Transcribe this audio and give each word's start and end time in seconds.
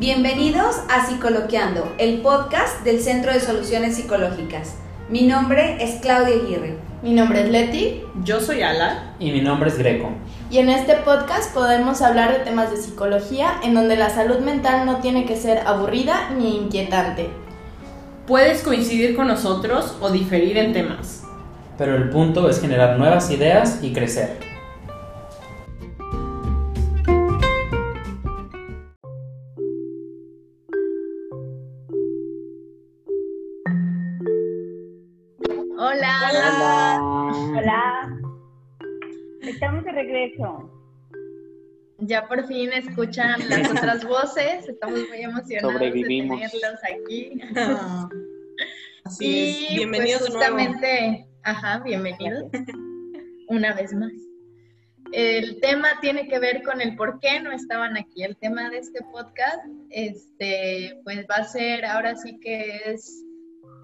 Bienvenidos 0.00 0.76
a 0.88 1.04
Psicoloqueando, 1.04 1.94
el 1.98 2.22
podcast 2.22 2.82
del 2.84 3.00
Centro 3.00 3.34
de 3.34 3.40
Soluciones 3.40 3.96
Psicológicas. 3.96 4.76
Mi 5.10 5.26
nombre 5.26 5.76
es 5.78 6.00
Claudia 6.00 6.36
Aguirre. 6.36 6.78
Mi 7.02 7.12
nombre 7.12 7.42
es 7.42 7.50
Leti. 7.50 8.00
Yo 8.24 8.40
soy 8.40 8.62
Ala. 8.62 9.14
Y 9.18 9.30
mi 9.30 9.42
nombre 9.42 9.68
es 9.68 9.76
Greco. 9.76 10.08
Y 10.50 10.56
en 10.56 10.70
este 10.70 10.94
podcast 10.94 11.52
podemos 11.52 12.00
hablar 12.00 12.32
de 12.32 12.38
temas 12.38 12.70
de 12.70 12.78
psicología 12.78 13.60
en 13.62 13.74
donde 13.74 13.96
la 13.96 14.08
salud 14.08 14.38
mental 14.38 14.86
no 14.86 15.00
tiene 15.00 15.26
que 15.26 15.36
ser 15.36 15.66
aburrida 15.66 16.30
ni 16.30 16.56
inquietante. 16.56 17.28
Puedes 18.26 18.62
coincidir 18.62 19.14
con 19.14 19.26
nosotros 19.26 19.98
o 20.00 20.08
diferir 20.08 20.56
en 20.56 20.72
temas. 20.72 21.24
Pero 21.76 21.94
el 21.94 22.08
punto 22.08 22.48
es 22.48 22.58
generar 22.58 22.98
nuevas 22.98 23.30
ideas 23.30 23.80
y 23.82 23.92
crecer. 23.92 24.49
Ya 41.98 42.26
por 42.26 42.46
fin 42.46 42.72
escuchan 42.72 43.48
las 43.48 43.70
otras 43.70 44.04
voces, 44.04 44.68
estamos 44.68 45.00
muy 45.08 45.20
emocionados 45.20 45.80
de 45.80 45.90
tenerlos 45.90 46.80
aquí. 46.82 47.40
Así 49.04 49.26
y, 49.26 49.66
es. 49.66 49.74
Bienvenidos 49.76 50.20
pues, 50.20 50.30
justamente, 50.32 51.26
ajá, 51.42 51.80
bienvenidos 51.80 52.44
una 53.48 53.74
vez 53.74 53.92
más. 53.92 54.12
El 55.12 55.60
tema 55.60 55.88
tiene 56.00 56.28
que 56.28 56.38
ver 56.38 56.62
con 56.62 56.80
el 56.80 56.96
por 56.96 57.18
qué 57.18 57.40
no 57.40 57.52
estaban 57.52 57.96
aquí. 57.96 58.22
El 58.22 58.36
tema 58.36 58.70
de 58.70 58.78
este 58.78 59.02
podcast, 59.12 59.58
este, 59.90 61.00
pues 61.04 61.26
va 61.30 61.36
a 61.36 61.44
ser, 61.44 61.84
ahora 61.84 62.16
sí 62.16 62.38
que 62.40 62.80
es 62.86 63.24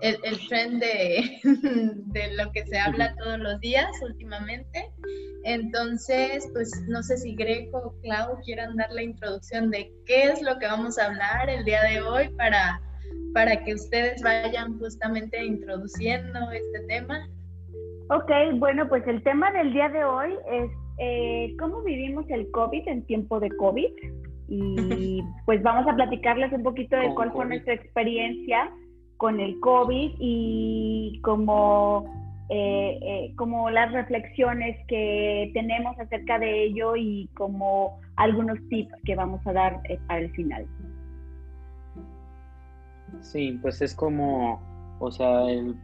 el, 0.01 0.17
el 0.23 0.49
trend 0.49 0.81
de, 0.81 1.41
de, 1.43 2.35
lo 2.35 2.51
que 2.53 2.67
se 2.67 2.79
habla 2.79 3.15
todos 3.17 3.39
los 3.39 3.61
días 3.61 3.91
últimamente. 4.03 4.91
Entonces, 5.45 6.49
pues 6.53 6.71
no 6.89 7.03
sé 7.03 7.17
si 7.19 7.35
Greco 7.35 7.79
o 7.79 8.01
Clau 8.03 8.39
quieran 8.45 8.77
dar 8.77 8.91
la 8.93 9.03
introducción 9.03 9.71
de 9.71 9.91
qué 10.05 10.25
es 10.25 10.43
lo 10.43 10.59
que 10.59 10.67
vamos 10.67 10.99
a 10.99 11.07
hablar 11.07 11.49
el 11.49 11.65
día 11.65 11.83
de 11.85 12.03
hoy 12.03 12.29
para, 12.37 12.81
para 13.33 13.63
que 13.65 13.75
ustedes 13.75 14.23
vayan 14.23 14.79
justamente 14.79 15.45
introduciendo 15.45 16.51
este 16.51 16.81
tema. 16.89 17.29
Ok, 18.11 18.31
bueno, 18.57 18.89
pues 18.89 19.07
el 19.07 19.23
tema 19.23 19.51
del 19.53 19.73
día 19.73 19.89
de 19.89 20.05
hoy 20.05 20.35
es 20.51 20.71
eh, 20.99 21.55
cómo 21.59 21.83
vivimos 21.83 22.25
el 22.29 22.51
COVID 22.51 22.89
en 22.89 23.07
tiempo 23.07 23.41
de 23.41 23.51
COVID. 23.51 23.93
Y 24.49 25.23
pues 25.47 25.63
vamos 25.63 25.87
a 25.89 25.95
platicarles 25.95 26.53
un 26.53 26.63
poquito 26.63 26.97
de 26.97 27.15
cuál 27.15 27.33
fue 27.33 27.47
nuestra 27.47 27.75
experiencia 27.75 28.71
con 29.17 29.41
el 29.41 29.59
COVID 29.61 30.13
y 30.19 31.21
como, 31.23 32.05
eh, 32.49 32.99
eh, 33.03 33.33
como 33.37 33.71
las 33.71 33.93
reflexiones 33.93 34.77
que 34.87 35.51
tenemos 35.55 35.99
acerca 35.99 36.39
de 36.39 36.65
ello 36.65 36.97
y 36.97 37.29
como 37.35 37.99
algunos 38.17 38.59
tips 38.69 38.93
que 39.05 39.15
vamos 39.15 39.45
a 39.47 39.53
dar 39.53 39.81
eh, 39.89 39.99
al 40.09 40.31
final. 40.33 40.67
Sí, 43.21 43.59
pues 43.63 43.81
es 43.81 43.95
como, 43.95 44.61
o 44.99 45.11
sea, 45.11 45.49
el, 45.49 45.77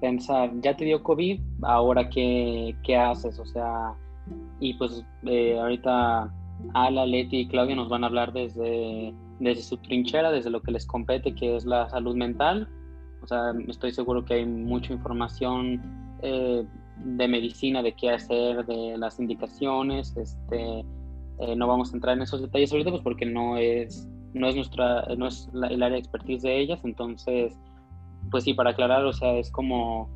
pensar, 0.00 0.50
ya 0.60 0.76
te 0.76 0.84
dio 0.84 1.02
COVID, 1.02 1.40
ahora 1.62 2.08
qué, 2.08 2.74
qué 2.84 2.96
haces, 2.96 3.38
o 3.38 3.46
sea, 3.46 3.94
y 4.60 4.74
pues 4.74 5.04
ahorita 5.24 6.32
Ala, 6.74 7.06
Leti 7.06 7.38
y 7.38 7.48
Claudia 7.48 7.76
nos 7.76 7.88
van 7.88 8.04
a 8.04 8.08
hablar 8.08 8.32
desde 8.32 9.14
desde 9.40 9.62
su 9.62 9.76
trinchera, 9.78 10.30
desde 10.30 10.50
lo 10.50 10.62
que 10.62 10.72
les 10.72 10.86
compete, 10.86 11.34
que 11.34 11.56
es 11.56 11.64
la 11.64 11.88
salud 11.88 12.16
mental. 12.16 12.68
O 13.22 13.26
sea, 13.26 13.52
estoy 13.68 13.92
seguro 13.92 14.24
que 14.24 14.34
hay 14.34 14.46
mucha 14.46 14.92
información 14.92 15.80
eh, 16.22 16.64
de 17.04 17.28
medicina, 17.28 17.82
de 17.82 17.92
qué 17.94 18.10
hacer, 18.10 18.64
de 18.66 18.96
las 18.98 19.18
indicaciones. 19.20 20.16
Este, 20.16 20.84
eh, 21.38 21.56
no 21.56 21.66
vamos 21.66 21.92
a 21.92 21.96
entrar 21.96 22.16
en 22.16 22.22
esos 22.22 22.42
detalles 22.42 22.72
ahorita, 22.72 22.90
pues 22.90 23.02
porque 23.02 23.26
no 23.26 23.56
es, 23.56 24.08
no 24.34 24.48
es, 24.48 24.56
nuestra, 24.56 25.04
no 25.16 25.26
es 25.26 25.48
el 25.52 25.82
área 25.82 25.94
de 25.94 25.98
expertise 25.98 26.42
de 26.42 26.58
ellas. 26.58 26.80
Entonces, 26.84 27.56
pues 28.30 28.44
sí, 28.44 28.54
para 28.54 28.70
aclarar, 28.70 29.04
o 29.04 29.12
sea, 29.12 29.36
es 29.36 29.50
como 29.50 30.08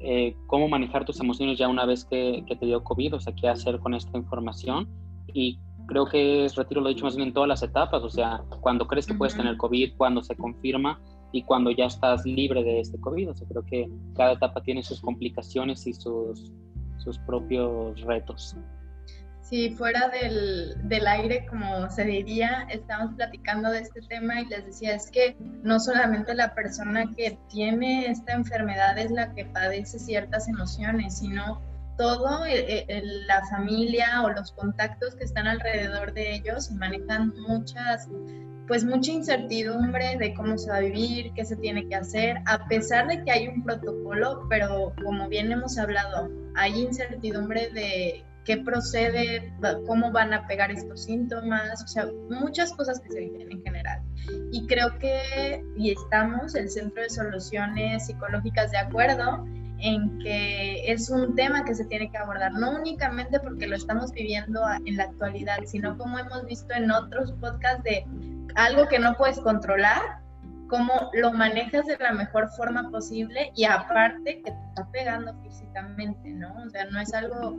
eh, 0.00 0.34
cómo 0.46 0.68
manejar 0.68 1.04
tus 1.04 1.20
emociones 1.20 1.58
ya 1.58 1.68
una 1.68 1.86
vez 1.86 2.04
que, 2.04 2.44
que 2.46 2.56
te 2.56 2.66
dio 2.66 2.82
COVID, 2.82 3.14
o 3.14 3.20
sea, 3.20 3.34
qué 3.34 3.48
hacer 3.48 3.78
con 3.78 3.94
esta 3.94 4.16
información 4.16 4.88
y 5.32 5.60
creo 5.88 6.06
que 6.06 6.44
es, 6.44 6.54
retiro 6.54 6.80
lo 6.80 6.90
dicho 6.90 7.04
más 7.04 7.16
bien 7.16 7.28
en 7.28 7.34
todas 7.34 7.48
las 7.48 7.62
etapas, 7.62 8.02
o 8.04 8.10
sea, 8.10 8.42
cuando 8.60 8.86
crees 8.86 9.06
que 9.06 9.14
puedes 9.14 9.34
tener 9.34 9.56
COVID, 9.56 9.96
cuando 9.96 10.22
se 10.22 10.36
confirma 10.36 11.00
y 11.32 11.42
cuando 11.42 11.70
ya 11.70 11.86
estás 11.86 12.24
libre 12.24 12.62
de 12.62 12.80
este 12.80 13.00
COVID. 13.00 13.30
O 13.30 13.34
sea, 13.34 13.48
creo 13.48 13.64
que 13.64 13.88
cada 14.14 14.32
etapa 14.32 14.62
tiene 14.62 14.82
sus 14.82 15.00
complicaciones 15.00 15.86
y 15.86 15.92
sus, 15.94 16.52
sus 16.98 17.18
propios 17.20 18.00
retos. 18.02 18.54
Sí, 19.42 19.70
fuera 19.70 20.08
del, 20.08 20.76
del, 20.88 21.06
aire, 21.06 21.46
como 21.46 21.88
se 21.88 22.04
diría, 22.04 22.66
estamos 22.70 23.14
platicando 23.14 23.70
de 23.70 23.78
este 23.78 24.02
tema 24.02 24.42
y 24.42 24.46
les 24.46 24.66
decía, 24.66 24.94
es 24.94 25.10
que 25.10 25.36
no 25.62 25.80
solamente 25.80 26.34
la 26.34 26.54
persona 26.54 27.06
que 27.16 27.38
tiene 27.48 28.10
esta 28.10 28.34
enfermedad 28.34 28.98
es 28.98 29.10
la 29.10 29.34
que 29.34 29.46
padece 29.46 29.98
ciertas 29.98 30.48
emociones, 30.48 31.20
sino 31.20 31.62
todo, 31.98 32.46
eh, 32.46 32.86
eh, 32.88 33.02
la 33.26 33.44
familia 33.48 34.22
o 34.22 34.30
los 34.30 34.52
contactos 34.52 35.16
que 35.16 35.24
están 35.24 35.46
alrededor 35.46 36.14
de 36.14 36.36
ellos 36.36 36.70
manejan 36.70 37.34
muchas, 37.48 38.08
pues 38.68 38.84
mucha 38.84 39.12
incertidumbre 39.12 40.16
de 40.16 40.32
cómo 40.32 40.56
se 40.56 40.70
va 40.70 40.76
a 40.76 40.80
vivir, 40.80 41.32
qué 41.34 41.44
se 41.44 41.56
tiene 41.56 41.86
que 41.88 41.96
hacer, 41.96 42.36
a 42.46 42.66
pesar 42.68 43.08
de 43.08 43.22
que 43.24 43.32
hay 43.32 43.48
un 43.48 43.64
protocolo, 43.64 44.46
pero 44.48 44.94
como 45.04 45.28
bien 45.28 45.50
hemos 45.50 45.76
hablado, 45.76 46.30
hay 46.54 46.80
incertidumbre 46.80 47.68
de 47.70 48.24
qué 48.44 48.56
procede, 48.58 49.52
cómo 49.86 50.10
van 50.12 50.32
a 50.32 50.46
pegar 50.46 50.70
estos 50.70 51.04
síntomas, 51.04 51.82
o 51.82 51.88
sea, 51.88 52.06
muchas 52.30 52.72
cosas 52.72 53.00
que 53.00 53.10
se 53.10 53.20
viven 53.20 53.50
en 53.50 53.62
general. 53.62 54.00
Y 54.52 54.66
creo 54.66 54.98
que, 54.98 55.62
y 55.76 55.90
estamos, 55.90 56.54
el 56.54 56.70
Centro 56.70 57.02
de 57.02 57.10
Soluciones 57.10 58.06
Psicológicas 58.06 58.70
de 58.70 58.78
acuerdo, 58.78 59.44
en 59.80 60.18
que 60.18 60.90
es 60.90 61.08
un 61.10 61.34
tema 61.34 61.64
que 61.64 61.74
se 61.74 61.84
tiene 61.84 62.10
que 62.10 62.18
abordar, 62.18 62.52
no 62.52 62.72
únicamente 62.72 63.38
porque 63.40 63.66
lo 63.66 63.76
estamos 63.76 64.12
viviendo 64.12 64.60
en 64.84 64.96
la 64.96 65.04
actualidad, 65.04 65.58
sino 65.66 65.96
como 65.96 66.18
hemos 66.18 66.44
visto 66.46 66.74
en 66.74 66.90
otros 66.90 67.32
podcasts 67.32 67.82
de 67.84 68.04
algo 68.56 68.88
que 68.88 68.98
no 68.98 69.14
puedes 69.16 69.38
controlar, 69.40 70.00
cómo 70.68 71.10
lo 71.14 71.32
manejas 71.32 71.86
de 71.86 71.96
la 71.98 72.12
mejor 72.12 72.48
forma 72.50 72.90
posible 72.90 73.52
y 73.54 73.64
aparte 73.64 74.42
que 74.42 74.50
te 74.50 74.64
está 74.68 74.90
pegando 74.90 75.34
físicamente, 75.42 76.30
¿no? 76.30 76.54
O 76.66 76.70
sea, 76.70 76.84
no 76.86 77.00
es 77.00 77.12
algo 77.14 77.56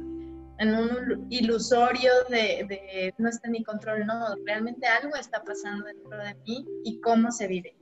en 0.60 0.76
un 0.76 1.28
ilusorio 1.30 2.12
de, 2.30 2.66
de 2.68 3.14
no 3.18 3.30
está 3.30 3.48
en 3.48 3.54
mi 3.54 3.64
control, 3.64 4.06
no, 4.06 4.36
realmente 4.46 4.86
algo 4.88 5.16
está 5.16 5.42
pasando 5.44 5.86
dentro 5.86 6.18
de 6.18 6.36
mí 6.46 6.66
y 6.84 7.00
cómo 7.00 7.32
se 7.32 7.48
vive. 7.48 7.76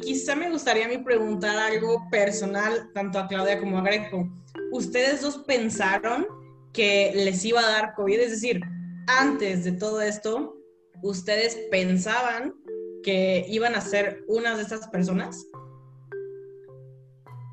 Y 0.00 0.14
quizá 0.14 0.34
me 0.34 0.50
gustaría 0.50 0.88
mí 0.88 0.96
preguntar 0.96 1.58
algo 1.58 2.08
personal, 2.10 2.90
tanto 2.94 3.18
a 3.18 3.28
Claudia 3.28 3.60
como 3.60 3.78
a 3.78 3.82
Greco. 3.82 4.26
¿Ustedes 4.72 5.20
dos 5.20 5.38
pensaron 5.46 6.26
que 6.72 7.12
les 7.14 7.44
iba 7.44 7.60
a 7.60 7.68
dar 7.70 7.94
COVID? 7.94 8.18
Es 8.18 8.30
decir, 8.30 8.62
antes 9.06 9.64
de 9.64 9.72
todo 9.72 10.00
esto, 10.00 10.56
¿ustedes 11.02 11.54
pensaban 11.70 12.54
que 13.02 13.44
iban 13.48 13.74
a 13.74 13.82
ser 13.82 14.24
una 14.26 14.56
de 14.56 14.62
estas 14.62 14.88
personas? 14.88 15.46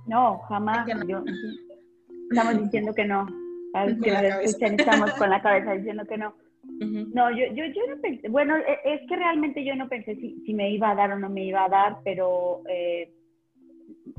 No, 0.06 0.40
jamás. 0.48 0.88
estamos 2.32 2.64
diciendo 2.64 2.94
que 2.94 3.04
no. 3.04 3.28
estamos 4.42 5.12
con 5.16 5.30
la 5.30 5.42
cabeza 5.42 5.74
diciendo 5.74 6.06
que 6.06 6.18
no. 6.18 6.34
No, 6.80 7.32
yo, 7.32 7.46
yo, 7.54 7.66
yo 7.66 7.96
no 7.96 8.02
pensé, 8.02 8.30
bueno, 8.30 8.56
e, 8.58 8.94
es 8.94 9.02
que 9.08 9.16
realmente 9.16 9.64
yo 9.64 9.76
no 9.76 9.88
pensé 9.90 10.16
si, 10.16 10.42
si 10.46 10.54
me 10.54 10.70
iba 10.72 10.92
a 10.92 10.96
dar 10.96 11.12
o 11.12 11.20
no 11.20 11.30
me 11.30 11.46
iba 11.46 11.66
a 11.66 11.70
dar, 11.70 11.98
pero 12.04 12.62
eh, 12.70 13.10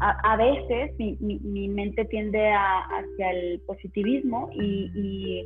a, 0.00 0.32
a, 0.32 0.36
veces 0.36 0.92
mi, 0.98 1.16
mi, 1.20 1.68
mente 1.68 2.04
tiende 2.06 2.48
a, 2.48 2.80
hacia 2.80 3.30
el 3.30 3.60
positivismo 3.60 4.50
y, 4.52 4.90
y, 4.94 5.44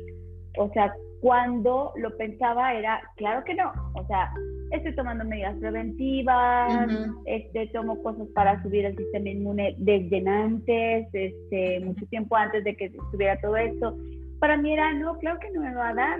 o 0.57 0.69
sea, 0.73 0.93
cuando 1.21 1.93
lo 1.95 2.17
pensaba 2.17 2.73
era, 2.73 3.01
claro 3.15 3.43
que 3.45 3.53
no, 3.53 3.71
o 3.93 4.05
sea, 4.07 4.33
estoy 4.71 4.93
tomando 4.95 5.23
medidas 5.23 5.55
preventivas, 5.57 6.89
este, 7.25 7.67
tomo 7.67 8.01
cosas 8.03 8.27
para 8.33 8.61
subir 8.61 8.85
el 8.85 8.97
sistema 8.97 9.29
inmune 9.29 9.75
desde 9.77 10.27
antes, 10.27 11.07
este, 11.13 11.79
mucho 11.79 12.05
tiempo 12.07 12.35
antes 12.35 12.63
de 12.63 12.75
que 12.75 12.85
estuviera 12.85 13.39
todo 13.39 13.55
esto 13.55 13.95
para 14.43 14.57
mí 14.57 14.73
era, 14.73 14.93
no, 14.95 15.17
claro 15.19 15.39
que 15.39 15.49
no 15.51 15.61
me 15.61 15.73
va 15.73 15.87
a 15.87 15.93
dar. 15.93 16.19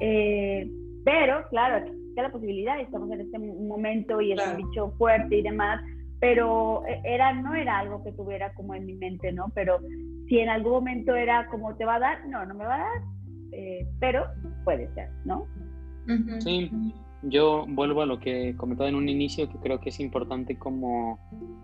Eh, 0.00 0.70
pero, 1.04 1.44
claro, 1.50 1.84
está 2.10 2.22
la 2.22 2.30
posibilidad, 2.30 2.78
estamos 2.78 3.10
en 3.10 3.22
este 3.22 3.36
momento 3.36 4.20
y 4.20 4.30
es 4.30 4.40
un 4.46 4.58
bicho 4.58 4.92
fuerte 4.96 5.38
y 5.38 5.42
demás, 5.42 5.82
pero 6.20 6.86
e, 6.86 7.00
era, 7.04 7.32
no 7.32 7.52
era 7.56 7.80
algo 7.80 8.04
que 8.04 8.12
tuviera 8.12 8.54
como 8.54 8.76
en 8.76 8.86
mi 8.86 8.94
mente, 8.94 9.32
¿no? 9.32 9.50
Pero 9.56 9.80
si 10.28 10.38
en 10.38 10.50
algún 10.50 10.70
momento 10.70 11.16
era 11.16 11.48
como 11.48 11.74
te 11.74 11.84
va 11.84 11.96
a 11.96 11.98
dar, 11.98 12.28
no, 12.28 12.46
no 12.46 12.54
me 12.54 12.64
va 12.64 12.76
a 12.76 12.78
dar, 12.78 13.02
eh, 13.50 13.84
pero 13.98 14.26
puede 14.62 14.88
ser, 14.94 15.08
¿no? 15.24 15.48
Sí, 16.38 16.70
yo 17.24 17.66
vuelvo 17.70 18.02
a 18.02 18.06
lo 18.06 18.20
que 18.20 18.54
comentaba 18.56 18.88
en 18.88 18.94
un 18.94 19.08
inicio, 19.08 19.48
que 19.48 19.58
creo 19.58 19.80
que 19.80 19.88
es 19.88 19.98
importante 19.98 20.56
como 20.56 21.18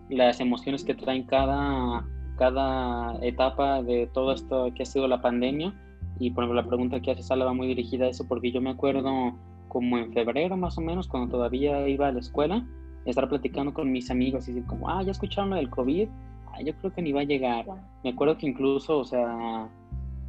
las 0.08 0.40
emociones 0.40 0.82
que 0.82 0.96
traen 0.96 1.22
cada, 1.22 2.04
cada 2.36 3.18
etapa 3.24 3.82
de 3.82 4.08
todo 4.12 4.32
esto 4.32 4.72
que 4.74 4.82
ha 4.82 4.86
sido 4.86 5.08
la 5.08 5.22
pandemia. 5.22 5.74
Y 6.18 6.30
por 6.30 6.44
ejemplo, 6.44 6.62
la 6.62 6.68
pregunta 6.68 7.00
que 7.00 7.10
hace 7.10 7.22
Sala 7.22 7.44
va 7.44 7.52
muy 7.52 7.66
dirigida 7.66 8.06
a 8.06 8.08
eso, 8.08 8.26
porque 8.28 8.52
yo 8.52 8.60
me 8.60 8.70
acuerdo 8.70 9.34
como 9.68 9.98
en 9.98 10.12
febrero 10.12 10.56
más 10.56 10.78
o 10.78 10.80
menos, 10.80 11.08
cuando 11.08 11.36
todavía 11.36 11.86
iba 11.88 12.06
a 12.06 12.12
la 12.12 12.20
escuela, 12.20 12.64
estar 13.04 13.28
platicando 13.28 13.74
con 13.74 13.90
mis 13.90 14.10
amigos 14.10 14.48
y 14.48 14.52
decir 14.52 14.66
como, 14.66 14.88
ah, 14.88 15.02
ya 15.02 15.10
escucharon 15.10 15.50
lo 15.50 15.56
del 15.56 15.70
COVID, 15.70 16.08
ah, 16.52 16.62
yo 16.62 16.74
creo 16.76 16.92
que 16.92 17.02
ni 17.02 17.12
va 17.12 17.22
a 17.22 17.24
llegar. 17.24 17.66
Me 18.02 18.10
acuerdo 18.10 18.38
que 18.38 18.46
incluso, 18.46 18.98
o 18.98 19.04
sea, 19.04 19.68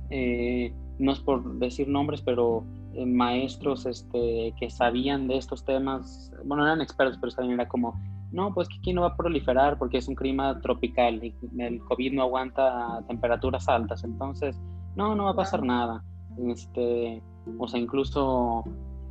eh, 0.09 0.73
no 0.97 1.11
es 1.11 1.19
por 1.19 1.59
decir 1.59 1.87
nombres, 1.87 2.21
pero 2.21 2.63
eh, 2.93 3.05
maestros 3.05 3.85
este, 3.85 4.53
que 4.59 4.69
sabían 4.69 5.27
de 5.27 5.37
estos 5.37 5.63
temas, 5.63 6.31
bueno, 6.43 6.65
eran 6.65 6.81
expertos, 6.81 7.17
pero 7.19 7.31
también 7.33 7.59
era 7.59 7.69
como, 7.69 7.99
no, 8.35 8.53
pues 8.53 8.67
que 8.67 8.75
aquí 8.77 8.91
no 8.91 9.01
va 9.01 9.07
a 9.07 9.15
proliferar 9.15 9.79
porque 9.79 9.97
es 9.97 10.09
un 10.09 10.15
clima 10.15 10.59
tropical 10.59 11.23
y 11.23 11.33
el 11.57 11.79
COVID 11.79 12.13
no 12.13 12.23
aguanta 12.23 13.01
temperaturas 13.07 13.69
altas, 13.69 14.03
entonces, 14.03 14.59
no, 14.95 15.15
no 15.15 15.23
va 15.23 15.31
a 15.31 15.35
pasar 15.35 15.63
nada. 15.63 16.03
Este, 16.45 17.23
o 17.57 17.65
sea, 17.65 17.79
incluso 17.79 18.65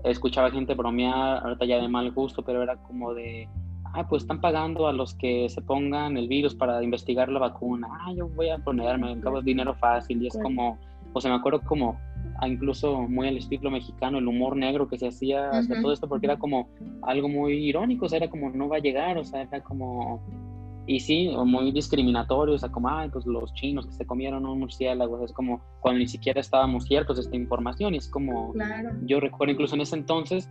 escuchaba 0.05 0.50
gente 0.50 0.75
bromear, 0.75 1.43
ahorita 1.43 1.65
ya 1.65 1.81
de 1.81 1.88
mal 1.88 2.12
gusto, 2.12 2.43
pero 2.43 2.62
era 2.62 2.76
como 2.76 3.15
de, 3.15 3.49
ah, 3.94 4.06
pues 4.06 4.25
están 4.25 4.43
pagando 4.43 4.87
a 4.88 4.93
los 4.93 5.15
que 5.15 5.49
se 5.49 5.62
pongan 5.62 6.19
el 6.19 6.29
virus 6.29 6.55
para 6.55 6.82
investigar 6.82 7.31
la 7.31 7.41
vacuna, 7.41 7.88
ah, 8.03 8.12
yo 8.12 8.29
voy 8.29 8.50
a 8.50 8.59
ponerme, 8.59 9.19
cabo 9.20 9.41
dinero 9.41 9.75
fácil, 9.75 10.23
y 10.23 10.27
es 10.27 10.38
como, 10.43 10.79
o 11.15 11.20
sea, 11.20 11.31
me 11.31 11.38
acuerdo 11.38 11.62
como 11.62 11.99
incluso 12.43 13.03
muy 13.03 13.29
al 13.29 13.37
estilo 13.37 13.71
mexicano, 13.71 14.19
el 14.19 14.27
humor 14.27 14.57
negro 14.57 14.89
que 14.89 14.99
se 14.99 15.09
hacía 15.09 15.51
hacia 15.51 15.81
todo 15.81 15.93
esto, 15.93 16.09
porque 16.09 16.27
era 16.27 16.39
como 16.39 16.69
algo 17.03 17.29
muy 17.29 17.55
irónico, 17.55 18.07
o 18.07 18.09
sea, 18.09 18.19
era 18.19 18.31
como 18.31 18.51
no 18.51 18.69
va 18.69 18.77
a 18.77 18.81
llegar, 18.81 19.19
o 19.19 19.25
sea, 19.25 19.43
era 19.43 19.63
como, 19.63 20.21
y 20.87 21.01
sí, 21.01 21.31
muy 21.45 21.73
discriminatorio, 21.73 22.55
o 22.55 22.59
sea, 22.59 22.71
como, 22.71 22.89
ay, 22.89 23.09
pues 23.11 23.25
los 23.27 23.53
chinos 23.55 23.87
que 23.87 23.93
se 23.93 24.07
comieron 24.07 24.45
un 24.47 24.59
murciélago, 24.59 25.25
es 25.25 25.33
como 25.33 25.63
cuando 25.81 26.01
ni 26.01 26.09
siquiera 26.09 26.41
estábamos 26.41 26.85
ciertos 26.85 27.17
de 27.17 27.23
esta 27.23 27.37
información, 27.37 27.95
y 27.95 27.99
es 27.99 28.09
como, 28.09 28.53
yo 29.07 29.21
recuerdo 29.21 29.53
incluso 29.53 29.75
en 29.77 29.83
ese 29.83 29.97
entonces, 29.97 30.51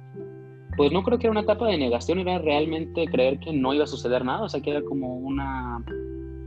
pues 0.76 0.92
no 0.92 1.04
creo 1.04 1.20
que 1.20 1.28
era 1.28 1.32
una 1.32 1.42
etapa 1.42 1.68
de 1.68 1.78
negación, 1.78 2.20
era 2.20 2.40
realmente 2.40 3.06
creer 3.06 3.40
que 3.40 3.54
no 3.54 3.74
iba 3.74 3.84
a 3.84 3.88
suceder 3.88 4.26
nada, 4.26 4.44
o 4.44 4.50
sea, 4.50 4.62
que 4.62 4.72
era 4.72 4.82
como 4.82 5.18
una, 5.18 5.84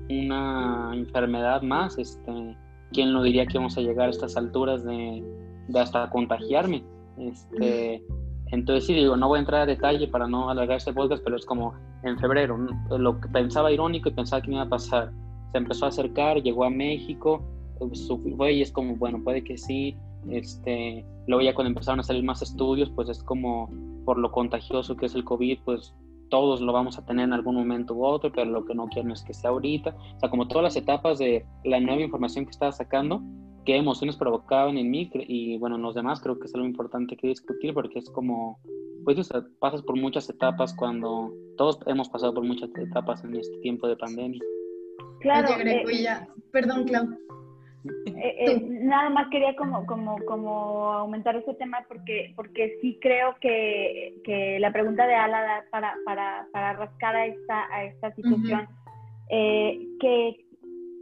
una 0.08 0.90
enfermedad 0.94 1.62
más, 1.62 1.98
este 1.98 2.56
¿quién 2.92 3.12
lo 3.12 3.22
diría 3.22 3.46
que 3.46 3.58
vamos 3.58 3.76
a 3.78 3.80
llegar 3.80 4.08
a 4.08 4.10
estas 4.10 4.36
alturas 4.36 4.84
de, 4.84 5.22
hasta 5.74 6.08
contagiarme? 6.10 6.84
Este, 7.18 8.02
entonces 8.52 8.86
sí, 8.86 8.94
digo, 8.94 9.16
no 9.16 9.28
voy 9.28 9.38
a 9.38 9.40
entrar 9.40 9.62
a 9.62 9.66
detalle 9.66 10.08
para 10.08 10.28
no 10.28 10.50
alargar 10.50 10.78
este 10.78 10.92
podcast, 10.92 11.22
pero 11.24 11.36
es 11.36 11.44
como 11.44 11.74
en 12.02 12.18
febrero, 12.18 12.56
lo 12.90 13.20
que 13.20 13.28
pensaba 13.28 13.72
irónico 13.72 14.08
y 14.08 14.12
pensaba 14.12 14.42
que 14.42 14.48
me 14.48 14.54
iba 14.54 14.64
a 14.64 14.68
pasar, 14.68 15.12
se 15.52 15.58
empezó 15.58 15.86
a 15.86 15.88
acercar, 15.88 16.42
llegó 16.42 16.64
a 16.64 16.70
México, 16.70 17.42
fue 18.36 18.52
y 18.52 18.62
es 18.62 18.72
como, 18.72 18.96
bueno, 18.96 19.22
puede 19.22 19.42
que 19.42 19.56
sí, 19.56 19.96
este, 20.30 21.04
luego 21.26 21.42
ya 21.42 21.54
cuando 21.54 21.70
empezaron 21.70 22.00
a 22.00 22.02
salir 22.02 22.22
más 22.22 22.42
estudios, 22.42 22.90
pues 22.90 23.08
es 23.08 23.22
como 23.22 23.70
por 24.04 24.18
lo 24.18 24.30
contagioso 24.30 24.96
que 24.96 25.06
es 25.06 25.14
el 25.14 25.24
COVID, 25.24 25.58
pues 25.64 25.94
todos 26.28 26.60
lo 26.60 26.72
vamos 26.72 26.98
a 26.98 27.04
tener 27.04 27.24
en 27.24 27.32
algún 27.32 27.56
momento 27.56 27.94
u 27.94 28.04
otro, 28.04 28.32
pero 28.32 28.50
lo 28.50 28.64
que 28.64 28.74
no 28.74 28.86
quiero 28.88 29.12
es 29.12 29.22
que 29.22 29.34
sea 29.34 29.50
ahorita. 29.50 29.94
O 30.16 30.20
sea, 30.20 30.30
como 30.30 30.48
todas 30.48 30.64
las 30.64 30.76
etapas 30.76 31.18
de 31.18 31.44
la 31.64 31.80
nueva 31.80 32.02
información 32.02 32.44
que 32.44 32.50
estaba 32.50 32.72
sacando, 32.72 33.22
qué 33.64 33.76
emociones 33.76 34.16
provocaban 34.16 34.78
en 34.78 34.90
mí 34.90 35.10
y 35.12 35.58
bueno, 35.58 35.76
en 35.76 35.82
los 35.82 35.94
demás 35.94 36.20
creo 36.20 36.38
que 36.38 36.46
es 36.46 36.54
algo 36.54 36.66
importante 36.66 37.16
que 37.16 37.28
discutir 37.28 37.74
porque 37.74 37.98
es 37.98 38.08
como, 38.10 38.58
pues 39.04 39.28
pasas 39.58 39.82
por 39.82 39.96
muchas 39.96 40.28
etapas 40.30 40.74
cuando 40.74 41.32
todos 41.56 41.78
hemos 41.86 42.08
pasado 42.08 42.34
por 42.34 42.44
muchas 42.44 42.70
etapas 42.76 43.22
en 43.24 43.36
este 43.36 43.58
tiempo 43.58 43.88
de 43.88 43.96
pandemia. 43.96 44.40
Claro, 45.20 45.48
eh, 45.60 45.84
perdón, 46.52 46.84
Clau. 46.84 47.08
Eh, 48.06 48.36
eh, 48.38 48.60
nada 48.82 49.10
más 49.10 49.28
quería 49.30 49.54
como, 49.56 49.86
como, 49.86 50.18
como 50.26 50.92
aumentar 50.92 51.36
ese 51.36 51.54
tema 51.54 51.84
porque, 51.88 52.32
porque 52.34 52.78
sí 52.80 52.98
creo 53.00 53.36
que, 53.40 54.14
que 54.24 54.58
la 54.58 54.72
pregunta 54.72 55.06
de 55.06 55.14
Ala 55.14 55.42
da 55.42 55.64
para, 55.70 55.94
para, 56.04 56.46
para 56.52 56.72
rascar 56.74 57.16
a 57.16 57.26
esta, 57.26 57.74
a 57.74 57.84
esta 57.84 58.14
situación, 58.14 58.66
eh, 59.30 59.78
que 60.00 60.44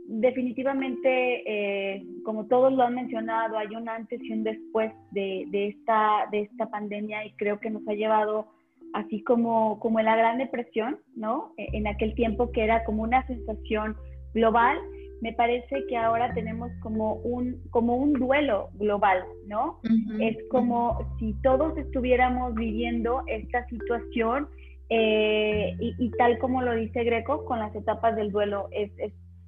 definitivamente, 0.07 2.05
como 2.25 2.47
todos 2.47 2.73
lo 2.73 2.83
han 2.83 2.95
mencionado, 2.95 3.57
hay 3.57 3.69
un 3.75 3.89
antes 3.89 4.21
y 4.23 4.33
un 4.33 4.45
después 4.45 4.93
de, 5.13 5.45
de, 5.49 5.69
esta, 5.69 6.29
de 6.31 6.43
esta 6.43 6.71
pandemia 6.71 7.25
y 7.25 7.33
creo 7.33 7.59
que 7.59 7.71
nos 7.71 7.87
ha 7.89 7.95
llevado 7.95 8.49
así 8.95 9.23
como, 9.23 9.79
como 9.81 9.99
en 9.99 10.07
la 10.07 10.17
Gran 10.17 10.39
Depresión, 10.39 10.99
¿no? 11.17 11.53
E, 11.57 11.69
en 11.77 11.87
aquel 11.87 12.15
tiempo 12.15 12.51
que 12.53 12.63
era 12.65 12.85
como 12.85 13.03
una 13.03 13.27
sensación 13.27 13.97
global 14.33 14.79
me 15.25 15.33
parece 15.33 15.87
que 15.89 15.97
ahora 15.97 16.35
tenemos 16.35 16.71
como 16.83 17.15
un, 17.15 17.63
como 17.71 17.97
un 17.97 18.13
duelo 18.13 18.69
global, 18.75 19.25
¿no? 19.47 19.81
es 20.21 20.37
como 20.51 20.99
si 21.19 21.33
todos 21.43 21.75
estuviéramos 21.79 22.55
viviendo 22.55 23.23
esta 23.27 23.67
situación 23.69 24.49
eh, 24.91 25.75
y, 25.81 26.11
tal 26.19 26.39
como 26.39 26.61
lo 26.61 26.75
dice 26.75 27.05
Greco, 27.05 27.47
con 27.47 27.59
las 27.59 27.75
etapas 27.75 28.15
del 28.17 28.33
duelo, 28.33 28.69
es, 28.71 28.91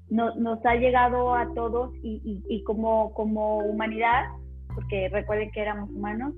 nos 0.09 0.65
ha 0.65 0.77
llegado 0.77 1.35
a 1.35 1.53
todos 1.53 1.93
y, 2.03 2.63
como, 2.65 3.13
como 3.13 3.59
humanidad, 3.59 4.31
porque 4.75 5.11
recuerden 5.11 5.51
que 5.51 5.61
éramos 5.61 5.91
humanos, 5.91 6.33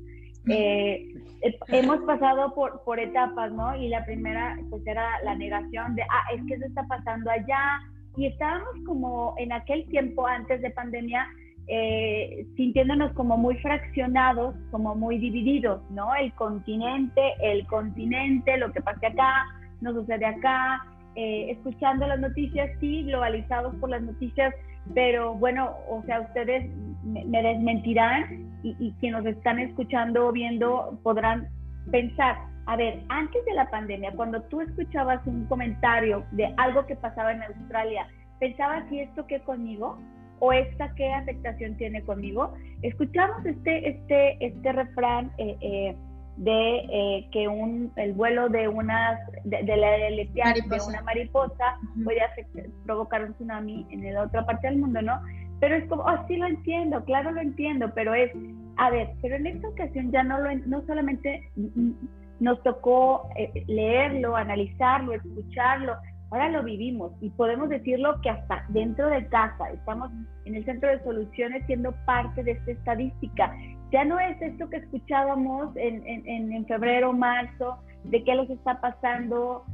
eh, 0.49 1.15
hemos 1.69 2.01
pasado 2.01 2.57
por, 2.57 2.83
por 2.83 2.99
etapas, 2.99 3.53
¿no? 3.53 3.77
Y 3.77 3.89
la 3.89 4.05
primera, 4.05 4.59
pues 4.69 4.85
era 4.85 5.23
la 5.23 5.37
negación 5.37 5.95
de, 5.95 6.03
ah, 6.03 6.35
es 6.35 6.43
que 6.49 6.55
eso 6.55 6.65
está 6.65 6.83
pasando 6.89 7.31
allá, 7.31 7.81
y 8.19 8.27
estábamos 8.27 8.75
como 8.85 9.35
en 9.39 9.53
aquel 9.53 9.87
tiempo 9.87 10.27
antes 10.27 10.61
de 10.61 10.71
pandemia 10.71 11.29
eh, 11.69 12.47
sintiéndonos 12.57 13.13
como 13.13 13.37
muy 13.37 13.57
fraccionados, 13.59 14.57
como 14.71 14.95
muy 14.95 15.19
divididos, 15.19 15.83
¿no? 15.91 16.15
El 16.15 16.33
continente, 16.33 17.21
el 17.43 17.67
continente, 17.67 18.57
lo 18.57 18.73
que 18.73 18.81
pasa 18.81 19.07
acá, 19.07 19.47
no 19.81 19.93
sucede 19.93 20.25
acá, 20.25 20.85
eh, 21.15 21.51
escuchando 21.51 22.07
las 22.07 22.19
noticias, 22.19 22.71
sí, 22.81 23.05
globalizados 23.05 23.75
por 23.77 23.91
las 23.91 24.03
noticias, 24.03 24.55
pero 24.95 25.35
bueno, 25.35 25.77
o 25.89 26.03
sea, 26.07 26.23
ustedes 26.23 26.71
me, 27.05 27.43
desmentirán 27.43 28.59
y, 28.63 28.75
y 28.81 28.93
quienes 28.99 29.23
nos 29.23 29.37
están 29.37 29.59
escuchando 29.59 30.29
o 30.29 30.33
viendo 30.33 30.99
podrán 31.03 31.49
pensar, 31.91 32.37
a 32.69 32.77
ver, 32.77 33.01
antes 33.09 33.43
de 33.47 33.55
la 33.55 33.71
pandemia, 33.71 34.13
cuando 34.13 34.43
tú 34.43 34.61
escuchabas 34.61 35.27
un 35.27 35.47
comentario 35.47 36.23
de 36.33 36.53
algo 36.59 36.85
que 36.85 36.97
pasaba 36.97 37.33
en 37.33 37.43
Australia, 37.43 38.07
¿pensabas 38.39 38.87
si 38.91 39.01
esto 39.01 39.27
qué 39.27 39.41
conmigo? 39.41 39.99
¿O 40.39 40.53
esta 40.53 40.95
qué 40.95 41.11
afectación 41.11 41.79
tiene 41.79 42.03
conmigo? 42.03 42.53
Escuchamos 42.83 43.45
este, 43.47 43.89
este, 43.89 44.45
este 44.45 44.73
refrán 44.73 45.33
eh, 45.39 45.57
eh, 45.63 45.97
de 46.37 46.77
eh, 46.93 47.29
que 47.33 47.49
un, 47.49 47.91
el 47.97 48.13
vuelo 48.13 48.51
de, 48.51 48.69
una 48.69 49.19
de, 49.45 49.63
la 49.75 49.91
de 49.93 50.29
una 50.87 51.01
mariposa 51.01 51.79
puede 52.05 52.21
provocar 52.85 53.25
un 53.25 53.33
tsunami 53.33 53.87
en 53.89 54.13
la 54.13 54.25
otra 54.25 54.45
parte 54.45 54.67
del 54.67 54.77
mundo, 54.77 55.01
¿no? 55.01 55.23
Pero 55.59 55.75
es 55.75 55.89
como, 55.89 56.03
oh, 56.03 56.27
sí 56.29 56.37
lo 56.37 56.47
entiendo, 56.47 57.03
claro 57.07 57.31
lo 57.31 57.41
entiendo, 57.41 57.91
pero 57.95 58.13
es, 58.13 58.31
a 58.77 58.91
ver, 58.91 59.09
pero 59.23 59.37
en 59.37 59.47
esta 59.47 59.69
ocasión 59.69 60.13
ya 60.13 60.23
no 60.23 60.39
lo, 60.39 60.55
no 60.67 60.83
solamente 60.87 61.51
nos 62.41 62.63
tocó 62.63 63.29
eh, 63.37 63.65
leerlo, 63.67 64.37
analizarlo, 64.37 65.13
escucharlo, 65.13 65.97
ahora 66.31 66.49
lo 66.51 66.63
vivimos 66.63 67.13
y 67.21 67.31
podemos 67.31 67.69
decirlo 67.69 68.21
que 68.21 68.31
hasta 68.31 68.65
dentro 68.69 69.09
de 69.09 69.27
casa, 69.29 69.71
estamos 69.73 70.11
en 70.45 70.55
el 70.55 70.65
centro 70.65 70.89
de 70.89 71.03
soluciones 71.03 71.65
siendo 71.67 71.93
parte 72.05 72.43
de 72.43 72.53
esta 72.53 72.71
estadística. 72.73 73.55
Ya 73.91 74.05
no 74.05 74.21
es 74.21 74.41
esto 74.43 74.69
que 74.69 74.77
escuchábamos 74.77 75.75
en, 75.77 76.07
en, 76.07 76.53
en 76.53 76.67
febrero, 76.67 77.13
marzo, 77.13 77.79
de 78.05 78.23
qué 78.25 78.35
les 78.35 78.51
está 78.51 78.81
pasando 78.81 79.65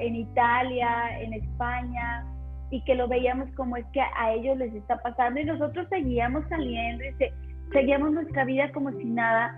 en 0.00 0.16
Italia, 0.16 1.20
en 1.20 1.34
España, 1.34 2.26
y 2.70 2.82
que 2.84 2.94
lo 2.94 3.08
veíamos 3.08 3.48
como 3.56 3.76
es 3.76 3.86
que 3.92 4.00
a 4.00 4.32
ellos 4.32 4.56
les 4.56 4.72
está 4.74 5.00
pasando 5.02 5.40
y 5.40 5.44
nosotros 5.44 5.88
seguíamos 5.88 6.44
saliendo 6.48 7.04
y 7.04 7.72
seguíamos 7.72 8.12
nuestra 8.12 8.44
vida 8.44 8.70
como 8.72 8.92
si 8.92 9.04
nada 9.04 9.54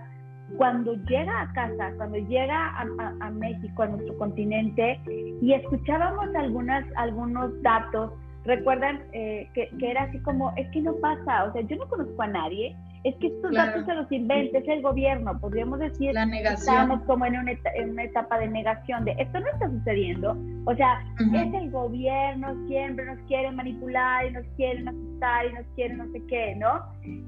cuando 0.57 0.93
llega 0.93 1.41
a 1.41 1.51
casa, 1.53 1.91
cuando 1.97 2.17
llega 2.17 2.77
a, 3.21 3.29
México, 3.31 3.83
a 3.83 3.87
nuestro 3.87 4.17
continente, 4.17 4.99
y 5.41 5.53
escuchábamos 5.53 6.33
algunas, 6.35 6.85
algunos 6.95 7.61
datos, 7.61 8.11
recuerdan 8.45 9.01
eh, 9.13 9.47
que, 9.53 9.69
era 9.79 10.03
así 10.03 10.19
como, 10.19 10.53
es 10.57 10.67
que 10.69 10.81
no 10.81 10.95
pasa, 10.95 11.45
o 11.45 11.53
sea, 11.53 11.61
yo 11.61 11.75
no 11.77 11.87
conozco 11.87 12.21
a 12.21 12.27
nadie, 12.27 12.75
es 13.03 13.15
que 13.15 13.27
estos 13.27 13.51
datos 13.51 13.85
se 13.85 13.95
los 13.95 14.09
inventa, 14.11 14.59
es 14.59 14.67
el 14.67 14.81
gobierno, 14.81 15.37
podríamos 15.39 15.79
decir, 15.79 16.13
La 16.13 16.23
estábamos 16.23 17.01
como 17.03 17.25
en 17.25 17.37
una, 17.37 17.51
en 17.75 17.89
una, 17.91 18.03
etapa 18.03 18.39
de 18.39 18.47
negación 18.47 19.03
de 19.03 19.11
esto 19.17 19.41
no 19.41 19.47
está 19.47 19.69
sucediendo, 19.69 20.37
o 20.65 20.75
sea, 20.75 21.03
es 21.19 21.53
el 21.53 21.69
gobierno, 21.69 22.55
siempre 22.67 23.05
nos 23.05 23.19
quiere 23.27 23.51
manipular 23.51 24.25
y 24.25 24.31
nos 24.31 24.45
quieren 24.55 24.85
votar 24.85 25.45
y 25.47 25.53
nos 25.53 25.65
quiere 25.75 25.95
no 25.95 26.05
sé 26.11 26.21
qué, 26.27 26.55
¿no? 26.55 26.81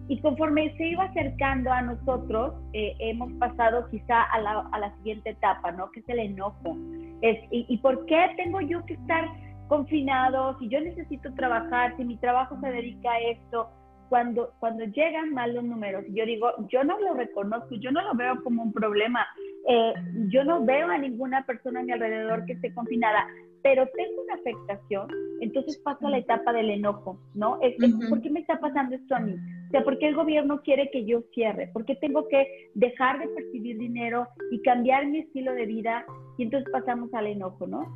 Y 0.07 0.19
conforme 0.21 0.75
se 0.77 0.87
iba 0.87 1.03
acercando 1.03 1.71
a 1.71 1.81
nosotros, 1.81 2.53
eh, 2.71 2.95
hemos 2.99 3.31
pasado 3.33 3.89
quizá 3.89 4.21
a 4.21 4.39
la, 4.39 4.67
a 4.71 4.79
la, 4.79 4.95
siguiente 4.97 5.31
etapa, 5.31 5.71
¿no? 5.71 5.91
Que 5.91 5.99
es 5.99 6.09
el 6.09 6.19
enojo. 6.19 6.77
Es, 7.21 7.39
y, 7.51 7.65
¿Y 7.67 7.77
por 7.79 8.05
qué 8.05 8.31
tengo 8.37 8.61
yo 8.61 8.85
que 8.85 8.93
estar 8.93 9.25
confinado? 9.67 10.57
Si 10.59 10.67
yo 10.69 10.79
necesito 10.81 11.33
trabajar, 11.33 11.95
si 11.97 12.05
mi 12.05 12.17
trabajo 12.17 12.57
se 12.61 12.67
dedica 12.67 13.11
a 13.11 13.19
esto, 13.19 13.69
cuando, 14.09 14.53
cuando 14.59 14.85
llegan 14.85 15.33
mal 15.33 15.53
los 15.53 15.63
números, 15.63 16.05
yo 16.09 16.25
digo, 16.25 16.49
yo 16.69 16.83
no 16.83 16.99
lo 16.99 17.13
reconozco, 17.15 17.75
yo 17.75 17.91
no 17.91 18.01
lo 18.01 18.13
veo 18.15 18.41
como 18.43 18.63
un 18.63 18.71
problema, 18.71 19.25
eh, 19.67 19.93
yo 20.29 20.43
no 20.43 20.63
veo 20.63 20.89
a 20.89 20.97
ninguna 20.97 21.45
persona 21.45 21.79
a 21.79 21.83
mi 21.83 21.91
alrededor 21.91 22.45
que 22.45 22.53
esté 22.53 22.73
confinada, 22.73 23.27
pero 23.63 23.87
tengo 23.95 24.21
una 24.21 24.35
afectación, 24.35 25.07
entonces 25.41 25.77
paso 25.79 26.05
a 26.05 26.11
la 26.11 26.19
etapa 26.19 26.53
del 26.53 26.69
enojo, 26.69 27.19
¿no? 27.33 27.59
Es, 27.61 27.75
¿Por 28.09 28.21
qué 28.21 28.29
me 28.29 28.41
está 28.41 28.59
pasando 28.59 28.95
esto 28.95 29.15
a 29.15 29.19
mí? 29.19 29.33
O 29.33 29.71
sea, 29.71 29.83
¿por 29.83 29.97
qué 29.97 30.07
el 30.07 30.15
gobierno 30.15 30.61
quiere 30.61 30.91
que 30.91 31.03
yo 31.05 31.23
cierre? 31.33 31.69
¿Por 31.73 31.83
qué 31.83 31.95
tengo 31.95 32.27
que 32.27 32.69
dejar 32.75 33.19
de 33.19 33.27
percibir 33.29 33.79
dinero 33.79 34.27
y 34.51 34.61
cambiar 34.61 35.07
mi 35.07 35.19
estilo 35.19 35.53
de 35.53 35.65
vida? 35.65 36.05
Y 36.37 36.43
entonces 36.43 36.71
pasamos 36.71 37.11
al 37.15 37.25
enojo, 37.25 37.65
¿no? 37.65 37.91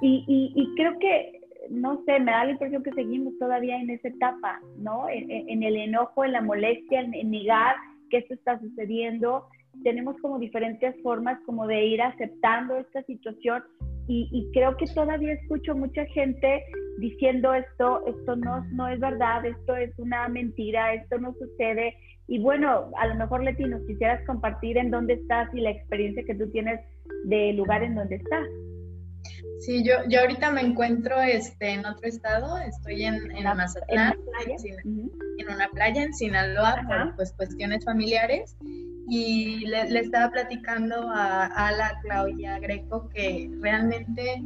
Y, 0.00 0.24
y, 0.26 0.52
y 0.60 0.74
creo 0.74 0.98
que 0.98 1.42
no 1.70 2.02
sé, 2.04 2.18
me 2.20 2.32
da 2.32 2.44
la 2.44 2.52
impresión 2.52 2.82
que 2.82 2.92
seguimos 2.92 3.38
todavía 3.38 3.80
en 3.80 3.90
esa 3.90 4.08
etapa, 4.08 4.60
¿no? 4.78 5.08
En, 5.08 5.62
el 5.62 5.76
enojo, 5.76 6.24
en 6.24 6.32
la 6.32 6.40
molestia, 6.40 7.00
en, 7.00 7.30
negar 7.30 7.76
que 8.10 8.18
esto 8.18 8.34
está 8.34 8.58
sucediendo. 8.60 9.46
Tenemos 9.82 10.16
como 10.20 10.38
diferentes 10.38 10.94
formas 11.02 11.38
como 11.46 11.66
de 11.66 11.84
ir 11.84 12.02
aceptando 12.02 12.76
esta 12.76 13.02
situación 13.04 13.62
y, 14.08 14.50
creo 14.52 14.76
que 14.76 14.86
todavía 14.86 15.32
escucho 15.32 15.74
mucha 15.74 16.04
gente 16.06 16.62
diciendo 16.98 17.54
esto, 17.54 18.04
esto 18.06 18.36
no, 18.36 18.64
no 18.72 18.88
es 18.88 19.00
verdad, 19.00 19.46
esto 19.46 19.76
es 19.76 19.96
una 19.98 20.28
mentira, 20.28 20.92
esto 20.92 21.18
no 21.18 21.32
sucede. 21.34 21.94
Y 22.26 22.40
bueno, 22.40 22.90
a 22.98 23.06
lo 23.06 23.14
mejor 23.14 23.42
Leti, 23.42 23.64
nos 23.64 23.82
quisieras 23.86 24.24
compartir 24.26 24.76
en 24.76 24.90
dónde 24.90 25.14
estás 25.14 25.54
y 25.54 25.60
la 25.60 25.70
experiencia 25.70 26.24
que 26.24 26.34
tú 26.34 26.50
tienes 26.50 26.80
del 27.24 27.56
lugar 27.56 27.82
en 27.82 27.94
donde 27.94 28.16
estás. 28.16 28.44
Sí, 29.60 29.84
yo, 29.84 29.94
yo 30.08 30.20
ahorita 30.20 30.50
me 30.50 30.60
encuentro 30.60 31.20
este, 31.20 31.70
en 31.70 31.86
otro 31.86 32.08
estado, 32.08 32.58
estoy 32.58 33.04
en, 33.04 33.30
en 33.30 33.44
Mazatlán, 33.44 34.14
en, 34.46 35.48
una 35.48 35.68
playa 35.68 36.02
en 36.02 36.12
Sinaloa, 36.12 36.82
por 36.86 37.16
pues, 37.16 37.32
cuestiones 37.32 37.84
familiares, 37.84 38.56
y 39.08 39.66
le, 39.66 39.88
le 39.90 40.00
estaba 40.00 40.30
platicando 40.30 41.08
a, 41.10 41.46
a 41.46 41.72
la 41.72 41.98
Claudia 42.02 42.58
Greco 42.58 43.08
que 43.08 43.50
realmente 43.60 44.42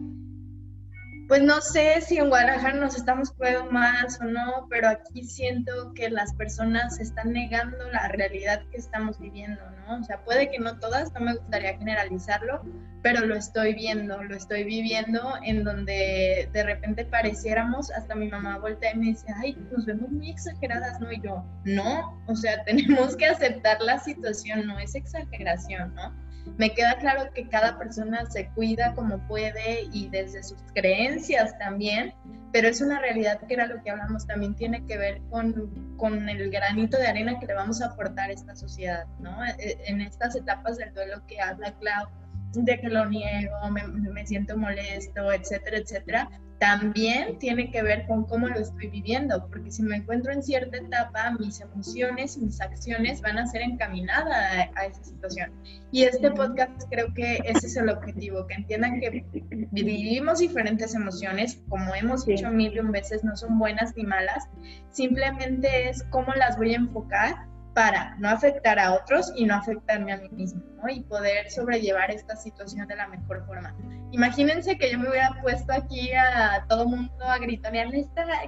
pues 1.28 1.42
no 1.42 1.61
sé 1.61 2.00
si 2.02 2.18
en 2.18 2.28
Guadalajara 2.28 2.75
nos 2.75 2.97
estamos 2.97 3.33
cuidando 3.33 3.71
más 3.73 4.21
o 4.21 4.25
no, 4.25 4.66
pero 4.71 4.88
aquí 4.88 5.25
siento 5.25 5.92
que 5.95 6.09
las 6.09 6.33
personas 6.35 7.00
están 7.00 7.33
negando 7.33 7.90
la 7.90 8.09
realidad 8.09 8.62
que 8.71 8.76
estamos 8.76 9.18
viviendo, 9.18 9.61
¿no? 9.71 9.99
O 9.99 10.04
sea, 10.04 10.23
puede 10.25 10.50
que 10.50 10.59
no 10.59 10.78
todas, 10.78 11.12
no 11.14 11.21
me 11.21 11.35
gustaría 11.35 11.76
generalizarlo, 11.78 12.62
pero 13.02 13.26
lo 13.26 13.35
estoy 13.35 13.75
viendo, 13.75 14.23
lo 14.23 14.37
estoy 14.37 14.64
viviendo 14.64 15.35
en 15.42 15.64
donde 15.64 16.49
de 16.52 16.62
repente 16.62 17.04
pareciéramos, 17.04 17.90
hasta 17.90 18.14
mi 18.14 18.28
mamá 18.28 18.59
voltea 18.59 18.95
y 18.95 18.99
me 18.99 19.06
dice, 19.06 19.26
ay, 19.37 19.56
nos 19.73 19.85
vemos 19.85 20.11
muy 20.11 20.30
exageradas, 20.30 21.00
¿no? 21.00 21.11
Y 21.11 21.21
yo, 21.21 21.45
no, 21.64 22.23
o 22.26 22.37
sea, 22.37 22.62
tenemos 22.64 23.16
que 23.16 23.26
aceptar 23.26 23.80
la 23.80 23.99
situación, 23.99 24.66
no 24.66 24.78
es 24.78 24.95
exageración, 24.95 25.92
¿no? 25.95 26.25
Me 26.57 26.71
queda 26.71 26.97
claro 26.99 27.31
que 27.35 27.49
cada 27.49 27.79
persona 27.79 28.25
se 28.31 28.49
cuida 28.50 28.95
como 28.95 29.19
puede 29.26 29.88
y 29.93 30.09
desde 30.09 30.43
sus 30.43 30.59
creencias 30.75 31.59
también, 31.59 32.15
pero 32.53 32.69
es 32.69 32.81
una 32.81 33.00
realidad 33.00 33.41
que 33.47 33.55
era 33.55 33.67
lo 33.67 33.83
que 33.83 33.91
hablamos, 33.91 34.26
también 34.26 34.55
tiene 34.55 34.85
que 34.87 34.97
ver 34.97 35.21
con, 35.31 35.97
con 35.97 36.29
el 36.29 36.50
granito 36.50 36.97
de 36.97 37.07
arena 37.07 37.38
que 37.38 37.47
le 37.47 37.55
vamos 37.55 37.83
a 37.83 37.87
aportar 37.87 38.31
a 38.31 38.33
esta 38.33 38.57
sociedad, 38.57 39.07
¿no? 39.19 39.45
E, 39.45 39.79
en 39.87 40.00
estas 40.00 40.37
etapas 40.37 40.79
del 40.79 40.95
duelo 40.95 41.23
que 41.26 41.41
habla 41.41 41.75
Clau, 41.81 42.09
de 42.55 42.81
que 42.81 42.88
lo 42.88 43.05
niego, 43.07 43.55
me, 43.71 43.87
me 43.87 44.26
siento 44.26 44.57
molesto, 44.57 45.33
etcétera, 45.33 45.79
etcétera, 45.79 46.31
también 46.59 47.39
tiene 47.39 47.71
que 47.71 47.83
ver 47.83 48.07
con 48.07 48.25
cómo 48.25 48.49
lo 48.49 48.59
estoy 48.59 48.89
viviendo, 48.89 49.47
porque 49.49 49.71
si 49.71 49.83
me 49.83 49.97
encuentro 49.97 50.33
en 50.33 50.43
cierta 50.43 50.79
etapa, 50.79 51.31
mis 51.39 51.61
emociones, 51.61 52.39
mis 52.39 52.61
acciones 52.61 53.21
van 53.21 53.39
a 53.39 53.47
ser 53.47 53.63
encaminadas 53.63 54.69
a, 54.75 54.87
esa 54.87 55.05
situación. 55.05 55.53
Y 55.93 56.05
este 56.05 56.31
podcast 56.31 56.83
creo 56.91 57.13
que 57.13 57.41
ese 57.45 57.67
es 57.67 57.77
el 57.77 57.91
objetivo, 57.91 58.47
que 58.47 58.55
entiendan 58.55 59.01
que 59.01 59.25
vivimos 59.73 60.39
diferentes 60.39 60.95
emociones, 60.95 61.61
como 61.69 61.95
hemos 61.95 62.25
dicho 62.25 62.51
mil 62.51 62.73
y 62.73 62.79
un 62.79 62.91
veces, 62.91 63.23
no 63.23 63.37
son 63.37 63.59
buenas 63.59 63.95
ni 63.97 64.05
malas, 64.05 64.45
simplemente 64.91 65.91
es 65.91 66.03
cómo 66.05 66.33
las 66.35 66.57
voy 66.57 66.73
a 66.73 66.77
enfocar 66.77 67.37
para 67.76 68.16
no 68.16 68.30
afectar 68.30 68.78
a 68.78 68.95
otros 68.95 69.30
y 69.37 69.45
no 69.45 69.54
afectarme 69.54 70.11
a 70.11 70.16
mí 70.16 70.30
mismo, 70.30 70.62
¿no? 70.83 70.88
Y 70.88 71.02
poder 71.02 71.50
sobrellevar 71.50 72.11
esta 72.11 72.35
situación 72.35 72.88
de 72.88 72.97
la 72.97 73.06
mejor 73.06 73.45
forma. 73.45 73.76
Imagínense 74.12 74.78
que 74.78 74.90
yo 74.90 74.99
me 74.99 75.11
hubiera 75.11 75.38
puesto 75.42 75.75
aquí 75.75 76.11
a 76.14 76.64
todo 76.71 76.87
mundo 76.87 77.12
a 77.23 77.37
gritonear, 77.37 77.88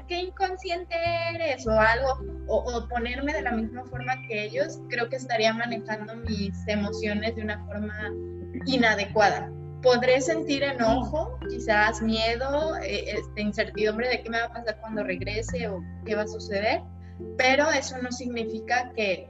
qué 0.09 0.17
inconsciente 0.19 0.95
eres 1.35 1.67
o 1.67 1.79
algo, 1.79 2.25
o, 2.47 2.89
ponerme 2.89 3.35
de 3.35 3.43
la 3.43 3.51
misma 3.51 3.85
forma 3.85 4.15
que 4.27 4.45
ellos, 4.45 4.81
creo 4.89 5.11
que 5.11 5.17
estaría 5.17 5.53
manejando 5.53 6.17
mis 6.17 6.67
emociones 6.67 7.37
de 7.37 7.43
una 7.43 7.63
forma 7.67 8.11
inadecuada. 8.65 9.53
Podré 9.83 10.23
sentir 10.23 10.63
enojo, 10.63 11.39
quizás 11.51 12.01
miedo, 12.01 12.79
eh, 12.79 13.13
este, 13.19 13.43
incertidumbre 13.43 14.09
de 14.09 14.23
qué 14.23 14.31
me 14.31 14.39
va 14.41 14.47
a 14.47 14.53
pasar 14.55 14.81
cuando 14.81 15.05
regrese 15.05 15.69
o 15.69 15.83
qué 16.07 16.15
va 16.15 16.23
a 16.23 16.29
suceder, 16.29 16.81
pero 17.37 17.71
eso 17.71 17.97
no 17.99 18.11
significa 18.13 18.93
que, 18.95 19.29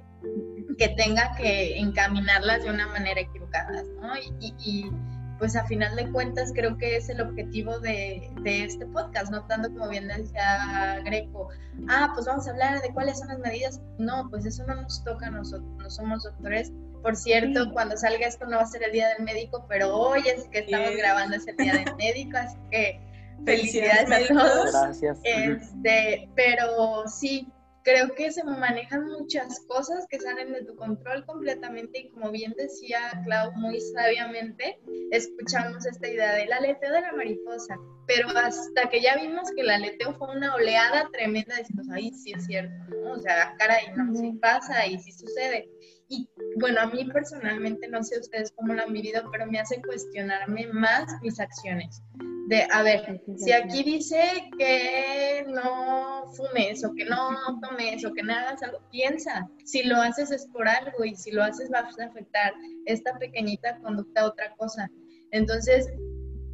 que 0.79 0.89
tenga 0.91 1.35
que 1.37 1.79
encaminarlas 1.79 2.63
de 2.63 2.71
una 2.71 2.89
manera 2.89 3.21
equivocada, 3.21 3.83
¿no? 4.01 4.15
Y, 4.41 4.91
pues 5.39 5.55
a 5.55 5.65
final 5.67 5.95
de 5.95 6.11
cuentas 6.11 6.51
creo 6.53 6.77
que 6.79 6.97
es 6.97 7.09
el 7.09 7.21
objetivo 7.21 7.79
de, 7.79 8.29
de, 8.43 8.65
este 8.65 8.85
podcast, 8.87 9.31
no 9.31 9.47
tanto 9.47 9.71
como 9.71 9.89
bien 9.89 10.09
decía 10.09 11.01
Greco, 11.05 11.51
ah, 11.89 12.11
pues 12.13 12.27
vamos 12.27 12.49
a 12.49 12.51
hablar 12.51 12.83
de 12.83 12.93
cuáles 12.93 13.21
son 13.21 13.29
las 13.29 13.39
medidas. 13.39 13.81
No, 13.99 14.29
pues 14.31 14.45
eso 14.47 14.67
no 14.67 14.75
nos 14.83 15.05
toca 15.05 15.29
a 15.29 15.31
nosotros, 15.31 15.71
no 15.77 15.89
somos 15.91 16.25
doctores. 16.25 16.73
Por 17.03 17.15
cierto, 17.15 17.73
cuando 17.73 17.97
salga 17.97 18.27
esto 18.27 18.47
no 18.47 18.57
va 18.57 18.63
a 18.63 18.67
ser 18.67 18.83
el 18.83 18.91
día 18.91 19.11
del 19.11 19.25
médico, 19.25 19.65
pero 19.69 19.97
hoy 19.97 20.23
es 20.27 20.49
que 20.49 20.59
estamos 20.59 20.97
grabando 20.97 21.37
es 21.37 21.47
el 21.47 21.57
día 21.57 21.73
del 21.75 21.95
médico, 21.95 22.37
así 22.37 22.59
que 22.73 23.01
felicidades, 23.45 24.11
a 24.11 24.35
todos. 24.35 24.73
Gracias. 24.73 25.21
Este, 25.23 26.29
pero 26.35 27.07
sí, 27.07 27.53
creo 27.89 28.15
que 28.15 28.31
se 28.31 28.45
manejan 28.45 29.07
muchas 29.07 29.61
cosas 29.61 30.07
que 30.11 30.21
salen 30.21 30.53
de 30.53 30.63
tu 30.63 30.77
control 30.77 31.25
completamente 31.25 32.01
y 32.01 32.11
como 32.11 32.31
bien 32.31 32.55
decía 32.59 32.99
Clau 33.25 33.51
muy 33.53 33.81
sabiamente, 33.81 34.79
escuchamos 35.11 35.87
esta 35.87 36.07
idea 36.07 36.35
del 36.35 36.53
aleteo 36.53 36.93
de 36.93 37.01
la 37.01 37.13
mariposa, 37.15 37.79
pero 38.07 38.29
hasta 38.29 38.91
que 38.91 39.01
ya 39.01 39.17
vimos 39.17 39.51
que 39.55 39.63
el 39.63 39.71
aleteo 39.71 40.13
fue 40.19 40.37
una 40.37 40.55
oleada 40.55 41.09
tremenda, 41.13 41.57
decimos, 41.57 41.89
ahí 41.91 42.13
sí 42.13 42.33
es 42.33 42.45
cierto, 42.45 42.75
¿no? 42.91 43.13
O 43.13 43.19
sea, 43.21 43.55
caray, 43.59 43.87
no, 43.97 44.15
sí 44.15 44.33
pasa 44.33 44.87
y 44.87 44.99
sí 44.99 45.11
sucede. 45.13 45.71
Y 46.09 46.29
bueno, 46.57 46.81
a 46.81 46.87
mí 46.87 47.05
personalmente, 47.05 47.89
no 47.89 48.03
sé 48.03 48.19
ustedes 48.19 48.53
cómo 48.53 48.75
lo 48.75 48.83
han 48.83 48.93
vivido, 48.93 49.23
pero 49.31 49.47
me 49.47 49.59
hace 49.59 49.81
cuestionarme 49.83 50.67
más 50.69 51.05
mis 51.23 51.39
acciones. 51.39 52.03
De, 52.49 52.67
a 52.73 52.83
ver, 52.83 53.21
si 53.37 53.53
aquí 53.53 53.83
dice 53.83 54.19
que 54.59 55.45
no 55.49 56.33
fumes 56.33 56.83
o 56.83 56.95
que 56.95 57.05
no 57.05 57.61
tomes 57.61 58.03
o 58.07 58.15
que 58.15 58.23
no 58.23 58.33
hagas 58.33 58.63
algo, 58.63 58.81
piensa, 58.91 59.47
si 59.65 59.83
lo 59.83 59.97
haces 59.97 60.31
es 60.31 60.47
por 60.47 60.67
algo 60.67 61.05
y 61.05 61.15
si 61.15 61.31
lo 61.31 61.45
haces 61.45 61.69
vas 61.69 61.99
a 61.99 62.07
afectar 62.07 62.55
esta 62.87 63.19
pequeñita 63.19 63.79
conducta 63.81 64.23
a 64.23 64.29
otra 64.29 64.55
cosa. 64.57 64.91
Entonces, 65.31 65.91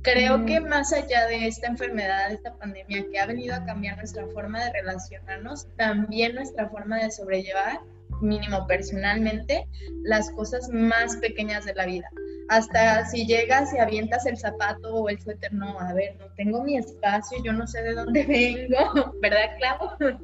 creo 0.03 0.45
que 0.45 0.61
más 0.61 0.93
allá 0.93 1.27
de 1.29 1.47
esta 1.47 1.69
enfermedad, 1.69 2.29
de 2.29 2.35
esta 2.35 2.57
pandemia 2.59 3.07
que 3.11 3.19
ha 3.19 3.27
venido 3.27 3.55
a 3.55 3.65
cambiar 3.65 3.97
nuestra 3.97 4.27
forma 4.29 4.65
de 4.65 4.73
relacionarnos, 4.73 5.69
también 5.77 6.35
nuestra 6.35 6.69
forma 6.69 6.99
de 6.99 7.11
sobrellevar, 7.11 7.81
mínimo 8.21 8.67
personalmente, 8.67 9.67
las 10.03 10.31
cosas 10.33 10.69
más 10.71 11.17
pequeñas 11.17 11.65
de 11.65 11.75
la 11.75 11.87
vida 11.87 12.11
hasta 12.49 13.05
si 13.07 13.27
llegas 13.27 13.73
y 13.75 13.79
avientas 13.79 14.27
el 14.27 14.37
zapato 14.37 14.95
o 14.95 15.09
el 15.09 15.19
suéter, 15.19 15.53
no, 15.53 15.79
a 15.81 15.93
ver, 15.95 16.17
no 16.19 16.27
tengo 16.37 16.63
mi 16.63 16.77
espacio, 16.77 17.39
yo 17.43 17.53
no 17.53 17.67
sé 17.67 17.83
de 17.83 17.95
dónde 17.95 18.25
vengo, 18.69 19.15
¿verdad, 19.21 19.57
Clau? 19.59 19.91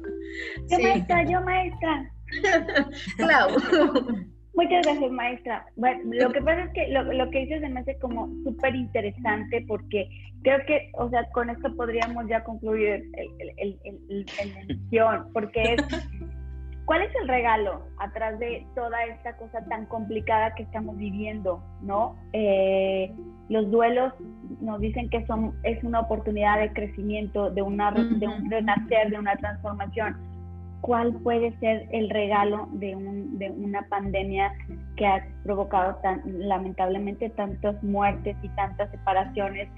Yo 0.69 0.79
maestra, 0.79 1.23
yo 1.25 1.41
maestra. 1.41 2.11
Clau. 3.17 3.49
Muchas 4.53 4.85
gracias, 4.85 5.11
maestra. 5.11 5.65
Bueno, 5.75 5.99
lo 6.05 6.31
que 6.31 6.41
pasa 6.41 6.63
es 6.63 6.69
que 6.73 6.87
lo, 6.89 7.03
lo 7.03 7.29
que 7.31 7.39
dices 7.39 7.61
se 7.61 7.69
me 7.69 7.81
hace 7.81 7.97
como 7.99 8.27
súper 8.43 8.75
interesante 8.75 9.65
porque 9.67 10.09
creo 10.43 10.59
que, 10.65 10.89
o 10.93 11.09
sea, 11.09 11.27
con 11.31 11.49
esto 11.49 11.75
podríamos 11.75 12.27
ya 12.29 12.43
concluir 12.43 13.03
el, 13.13 13.51
el, 13.57 13.79
el, 13.85 14.25
la 14.25 14.61
emisión, 14.61 15.33
porque 15.33 15.75
es 15.75 15.83
¿Cuál 16.91 17.03
es 17.03 17.15
el 17.21 17.29
regalo 17.29 17.83
atrás 17.99 18.37
de 18.37 18.67
toda 18.75 19.01
esta 19.05 19.37
cosa 19.37 19.63
tan 19.69 19.85
complicada 19.85 20.53
que 20.55 20.63
estamos 20.63 20.97
viviendo? 20.97 21.63
¿no? 21.81 22.17
Eh, 22.33 23.15
los 23.47 23.71
duelos 23.71 24.11
nos 24.59 24.81
dicen 24.81 25.09
que 25.09 25.25
son, 25.25 25.53
es 25.63 25.81
una 25.85 26.01
oportunidad 26.01 26.59
de 26.59 26.73
crecimiento, 26.73 27.49
de, 27.49 27.61
una, 27.61 27.91
de 27.91 28.27
un 28.27 28.51
renacer, 28.51 29.09
de 29.09 29.17
una 29.17 29.37
transformación. 29.37 30.17
cuál 30.81 31.13
puede 31.23 31.57
ser 31.59 31.87
el 31.93 32.09
regalo 32.09 32.67
de, 32.73 32.93
una 32.97 33.83
pandemia 33.83 34.51
que 34.97 35.07
ha 35.07 35.25
provocado 35.45 35.95
tan, 36.03 36.21
lamentablemente 36.25 37.29
tantas 37.29 37.81
muertes 37.83 38.35
y 38.43 38.49
tantas 38.49 38.91
separaciones. 38.91 39.69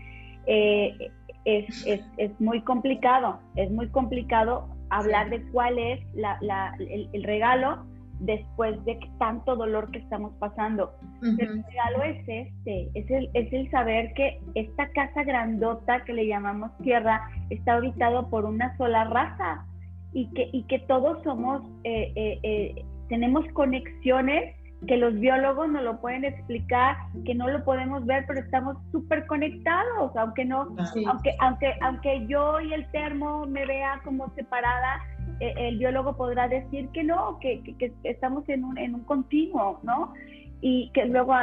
Eh, 0.47 1.11
es, 1.45 2.39
muy 2.39 2.61
complicado, 2.61 3.39
es 3.55 3.69
muy 3.69 3.87
complicado 3.89 4.67
hablar 4.97 5.29
de 5.29 5.41
cuál 5.51 5.77
es 5.77 5.99
el, 6.13 7.23
regalo 7.23 7.85
después 8.19 8.83
de 8.85 8.99
tanto 9.19 9.55
dolor 9.55 9.91
que 9.91 9.99
estamos 9.99 10.33
pasando. 10.39 10.93
El 11.21 11.63
regalo 11.63 12.03
es 12.03 12.19
este, 12.27 12.89
es 12.93 13.09
el, 13.09 13.29
es 13.33 13.51
el 13.51 13.69
saber 13.71 14.13
que 14.13 14.39
esta 14.55 14.89
casa 14.91 15.23
grandota 15.23 16.03
que 16.05 16.13
le 16.13 16.27
llamamos 16.27 16.71
tierra 16.79 17.21
está 17.49 17.73
habitado 17.73 18.29
por 18.29 18.45
una 18.45 18.75
sola 18.77 19.05
raza 19.05 19.65
y 20.13 20.27
que, 20.33 20.49
y 20.53 20.63
que 20.63 20.79
todos 20.79 21.21
somos, 21.23 21.63
eh, 21.83 22.13
eh, 22.15 22.39
eh, 22.43 22.85
tenemos 23.09 23.45
conexiones 23.53 24.55
que 24.87 24.97
los 24.97 25.13
biólogos 25.19 25.69
no 25.69 25.81
lo 25.81 25.99
pueden 25.99 26.25
explicar, 26.25 26.97
que 27.25 27.35
no 27.35 27.47
lo 27.47 27.63
podemos 27.63 28.05
ver, 28.05 28.25
pero 28.27 28.39
estamos 28.39 28.77
súper 28.91 29.25
conectados, 29.27 30.15
aunque 30.15 30.45
no, 30.45 30.75
aunque, 31.07 31.35
aunque, 31.39 31.73
aunque 31.81 32.25
yo 32.27 32.59
y 32.59 32.73
el 32.73 32.89
termo 32.91 33.45
me 33.45 33.65
vea 33.65 34.01
como 34.03 34.29
separada, 34.35 35.01
el 35.39 35.77
biólogo 35.77 36.15
podrá 36.15 36.47
decir 36.47 36.89
que 36.89 37.03
no, 37.03 37.39
que, 37.39 37.61
que, 37.63 37.91
estamos 38.03 38.47
en 38.49 38.63
un, 38.63 38.77
en 38.77 38.95
un 38.95 39.03
continuo, 39.03 39.79
¿no? 39.83 40.13
Y 40.61 40.89
que 40.93 41.05
luego 41.05 41.33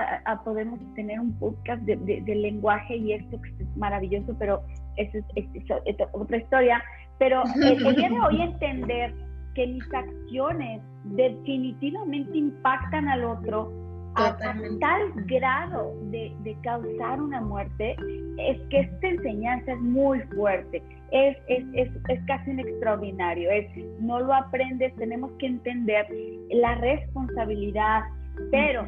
podemos 0.44 0.78
tener 0.94 1.20
un 1.20 1.38
podcast 1.38 1.82
de, 1.82 1.97
de, 1.97 2.35
lenguaje 2.35 2.97
y 2.97 3.12
esto 3.12 3.40
que 3.42 3.50
es 3.62 3.76
maravilloso, 3.76 4.35
pero 4.38 4.62
eso 4.97 5.18
es, 5.35 5.44
es 5.54 5.97
otra 6.12 6.38
historia. 6.38 6.82
Pero 7.18 7.42
el, 7.62 7.97
día 7.97 8.09
de 8.09 8.20
hoy 8.20 8.40
entender 8.40 9.14
que 9.54 9.66
mis 9.66 9.95
acciones 9.95 10.83
definitivamente 11.04 12.37
impactan 12.37 13.09
al 13.09 13.25
otro 13.25 13.73
a, 14.14 14.37
tal 14.37 15.12
grado 15.26 15.95
de, 16.11 16.57
causar 16.62 17.21
una 17.21 17.40
muerte, 17.40 17.97
es 18.38 18.61
que 18.69 18.80
esta 18.80 19.09
enseñanza 19.09 19.73
es 19.73 19.80
muy 19.80 20.21
fuerte, 20.35 20.83
es, 21.12 21.37
es, 21.49 21.64
es, 21.75 21.90
es, 22.09 22.21
casi 22.26 22.50
un 22.50 22.61
extraordinario, 22.61 23.50
es, 23.50 23.66
no 24.00 24.21
lo 24.21 24.35
aprendes, 24.35 24.95
tenemos 24.97 25.30
que 25.38 25.47
entender 25.47 26.07
la 26.50 26.75
responsabilidad, 26.76 28.02
pero, 28.50 28.85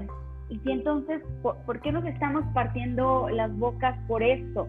y 0.49 0.61
entonces, 0.71 1.23
¿por, 1.43 1.57
¿por 1.65 1.81
qué 1.81 1.93
nos 1.93 2.05
estamos 2.05 2.45
partiendo 2.53 3.29
las 3.31 3.57
bocas 3.57 3.97
por 4.09 4.23
esto? 4.23 4.69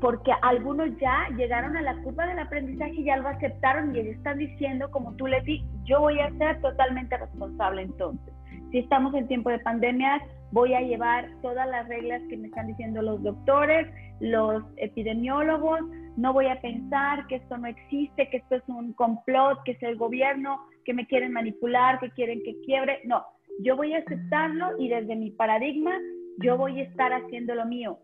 Porque 0.00 0.32
algunos 0.42 0.88
ya 0.98 1.28
llegaron 1.36 1.76
a 1.76 1.82
la 1.82 1.96
curva 2.02 2.26
del 2.26 2.38
aprendizaje 2.38 2.94
y 2.94 3.04
ya 3.04 3.16
lo 3.16 3.28
aceptaron 3.28 3.94
y 3.94 4.00
están 4.00 4.38
diciendo, 4.38 4.90
como 4.90 5.14
tú 5.14 5.26
le 5.26 5.40
di, 5.42 5.64
yo 5.84 6.00
voy 6.00 6.20
a 6.20 6.30
ser 6.38 6.60
totalmente 6.60 7.16
responsable 7.16 7.82
entonces. 7.82 8.32
Si 8.70 8.78
estamos 8.78 9.14
en 9.14 9.26
tiempo 9.26 9.50
de 9.50 9.58
pandemia, 9.60 10.22
voy 10.52 10.74
a 10.74 10.80
llevar 10.80 11.28
todas 11.42 11.68
las 11.68 11.88
reglas 11.88 12.22
que 12.28 12.36
me 12.36 12.48
están 12.48 12.68
diciendo 12.68 13.02
los 13.02 13.22
doctores, 13.22 13.88
los 14.20 14.62
epidemiólogos, 14.76 15.80
no 16.16 16.32
voy 16.32 16.46
a 16.46 16.60
pensar 16.60 17.26
que 17.26 17.36
esto 17.36 17.56
no 17.58 17.66
existe, 17.66 18.28
que 18.28 18.38
esto 18.38 18.56
es 18.56 18.62
un 18.68 18.92
complot, 18.92 19.62
que 19.64 19.72
es 19.72 19.82
el 19.82 19.96
gobierno, 19.96 20.58
que 20.84 20.92
me 20.94 21.06
quieren 21.06 21.32
manipular, 21.32 21.98
que 22.00 22.10
quieren 22.10 22.42
que 22.44 22.60
quiebre. 22.62 23.00
No, 23.04 23.24
yo 23.60 23.76
voy 23.76 23.94
a 23.94 23.98
aceptarlo 23.98 24.78
y 24.78 24.88
desde 24.88 25.16
mi 25.16 25.30
paradigma 25.30 25.92
yo 26.38 26.56
voy 26.56 26.80
a 26.80 26.84
estar 26.84 27.12
haciendo 27.12 27.54
lo 27.54 27.66
mío. 27.66 27.98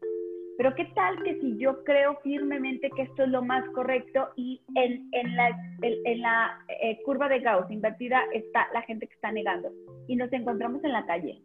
Pero 0.57 0.75
¿qué 0.75 0.85
tal 0.95 1.21
que 1.23 1.41
si 1.41 1.59
yo 1.59 1.83
creo 1.85 2.17
firmemente 2.23 2.91
que 2.91 3.03
esto 3.03 3.25
es 3.25 3.29
lo 3.31 3.43
más 3.43 3.65
correcto 3.71 4.29
y 4.37 4.61
en, 4.77 5.09
en 5.13 5.37
la, 5.37 5.49
en, 5.83 6.21
la 6.21 6.65
eh, 6.81 7.01
curva 7.05 7.29
de 7.29 7.41
Gauss 7.41 7.71
invertida 7.71 8.23
está 8.33 8.69
la 8.73 8.83
gente 8.83 9.07
que 9.09 9.15
está 9.15 9.33
negando 9.33 9.71
y 10.07 10.15
nos 10.15 10.33
encontramos 10.33 10.83
en 10.85 10.93
la 10.93 11.05
calle? 11.07 11.41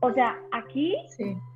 O 0.00 0.12
sea, 0.12 0.38
aquí 0.52 0.94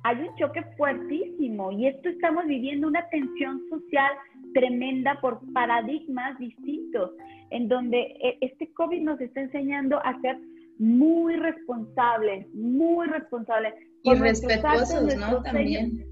hay 0.03 0.17
un 0.17 0.35
choque 0.35 0.63
fuertísimo 0.75 1.71
y 1.71 1.87
esto 1.87 2.09
estamos 2.09 2.45
viviendo 2.45 2.87
una 2.87 3.07
tensión 3.09 3.61
social 3.69 4.11
tremenda 4.53 5.19
por 5.21 5.39
paradigmas 5.53 6.37
distintos, 6.39 7.11
en 7.51 7.69
donde 7.69 7.99
eh, 8.21 8.37
este 8.41 8.71
COVID 8.73 9.01
nos 9.01 9.21
está 9.21 9.41
enseñando 9.41 9.97
a 10.03 10.19
ser 10.21 10.37
muy 10.77 11.35
responsables, 11.35 12.47
muy 12.53 13.07
responsables 13.07 13.73
y 14.03 14.15
respetuosos, 14.15 15.15
¿no? 15.15 15.41
También. 15.43 16.05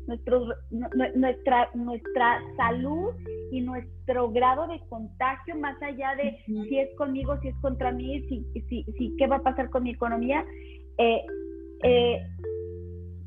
nuestra, 1.15 1.69
nuestra 1.73 2.41
salud 2.56 3.13
y 3.51 3.62
nuestro 3.62 4.32
grado 4.32 4.67
de 4.67 4.80
contagio, 4.88 5.56
más 5.58 5.80
allá 5.82 6.15
de 6.15 6.38
si 6.45 6.80
es 6.80 6.89
conmigo, 6.97 7.38
si 7.41 7.49
es 7.49 7.56
contra 7.62 7.91
mí, 7.91 8.21
si, 8.30 8.45
si, 8.69 8.84
si 8.97 9.15
qué 9.17 9.27
va 9.27 9.38
a 9.38 9.43
pasar 9.43 9.69
con 9.69 9.84
mi 9.84 9.91
economía, 9.91 10.45
eh, 10.97 11.21
eh, 11.84 12.19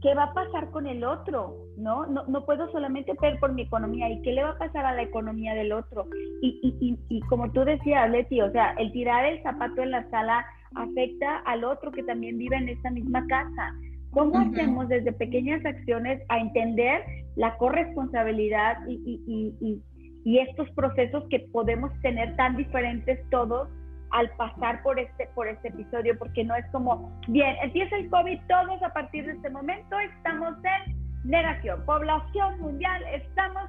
qué 0.00 0.14
va 0.14 0.24
a 0.24 0.34
pasar 0.34 0.70
con 0.70 0.86
el 0.86 1.04
otro, 1.04 1.56
¿no? 1.76 2.06
¿no? 2.06 2.24
No 2.26 2.46
puedo 2.46 2.70
solamente 2.72 3.12
ver 3.20 3.38
por 3.40 3.52
mi 3.52 3.62
economía 3.62 4.08
y 4.10 4.22
qué 4.22 4.32
le 4.32 4.44
va 4.44 4.50
a 4.50 4.58
pasar 4.58 4.86
a 4.86 4.94
la 4.94 5.02
economía 5.02 5.54
del 5.54 5.72
otro. 5.72 6.06
Y, 6.40 6.58
y, 6.62 6.88
y, 6.88 7.16
y 7.16 7.20
como 7.22 7.52
tú 7.52 7.64
decías, 7.64 8.10
Leti, 8.10 8.40
o 8.40 8.50
sea, 8.52 8.72
el 8.78 8.92
tirar 8.92 9.26
el 9.26 9.42
zapato 9.42 9.82
en 9.82 9.90
la 9.90 10.08
sala 10.10 10.46
afecta 10.74 11.38
al 11.46 11.64
otro 11.64 11.92
que 11.92 12.02
también 12.02 12.38
vive 12.38 12.56
en 12.56 12.68
esta 12.68 12.90
misma 12.90 13.26
casa. 13.26 13.74
¿Cómo 14.14 14.38
hacemos 14.38 14.88
desde 14.88 15.12
pequeñas 15.12 15.64
acciones 15.66 16.22
a 16.28 16.38
entender 16.38 17.04
la 17.34 17.56
corresponsabilidad 17.56 18.76
y, 18.86 19.90
estos 20.24 20.70
procesos 20.70 21.24
que 21.30 21.40
podemos 21.52 21.92
tener 22.00 22.34
tan 22.36 22.56
diferentes 22.56 23.18
todos 23.30 23.68
al 24.10 24.30
pasar 24.36 24.82
por 24.82 24.98
este, 24.98 25.26
por 25.34 25.48
este 25.48 25.68
episodio? 25.68 26.16
Porque 26.16 26.44
no 26.44 26.54
es 26.54 26.64
como, 26.70 27.12
bien, 27.26 27.56
empieza 27.60 27.96
el 27.96 28.08
COVID, 28.08 28.38
todos 28.48 28.82
a 28.82 28.92
partir 28.92 29.26
de 29.26 29.32
este 29.32 29.50
momento 29.50 29.98
estamos 29.98 30.54
en 30.64 31.28
negación. 31.28 31.84
Población 31.84 32.60
mundial, 32.60 33.02
estamos, 33.12 33.68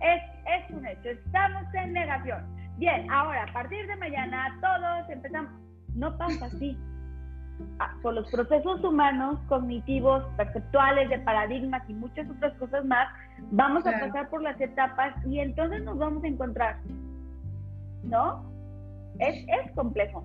es, 0.00 0.22
es 0.56 0.70
un 0.70 0.86
hecho, 0.86 1.10
estamos 1.10 1.62
en 1.74 1.92
negación. 1.92 2.46
Bien, 2.78 3.10
ahora 3.10 3.42
a 3.42 3.52
partir 3.52 3.86
de 3.88 3.96
mañana 3.96 4.56
todos 4.60 5.10
empezamos. 5.10 5.52
No 5.94 6.16
pasa 6.16 6.46
así 6.46 6.78
por 8.02 8.14
los 8.14 8.30
procesos 8.30 8.82
humanos, 8.84 9.38
cognitivos, 9.48 10.24
perceptuales, 10.36 11.08
de 11.08 11.18
paradigmas 11.20 11.82
y 11.88 11.94
muchas 11.94 12.28
otras 12.30 12.54
cosas 12.58 12.84
más, 12.84 13.08
vamos 13.50 13.86
a 13.86 13.92
pasar 13.92 14.28
por 14.28 14.42
las 14.42 14.60
etapas 14.60 15.14
y 15.26 15.38
entonces 15.38 15.82
nos 15.84 15.98
vamos 15.98 16.22
a 16.24 16.28
encontrar. 16.28 16.78
¿No? 18.04 18.44
Es, 19.18 19.44
es 19.48 19.72
complejo. 19.74 20.24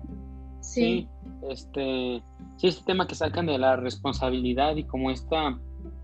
Sí. 0.60 1.08
este, 1.48 2.22
sí, 2.56 2.66
este 2.66 2.84
tema 2.84 3.06
que 3.06 3.14
sacan 3.14 3.46
de 3.46 3.58
la 3.58 3.76
responsabilidad 3.76 4.76
y 4.76 4.84
como 4.84 5.10
esta 5.10 5.58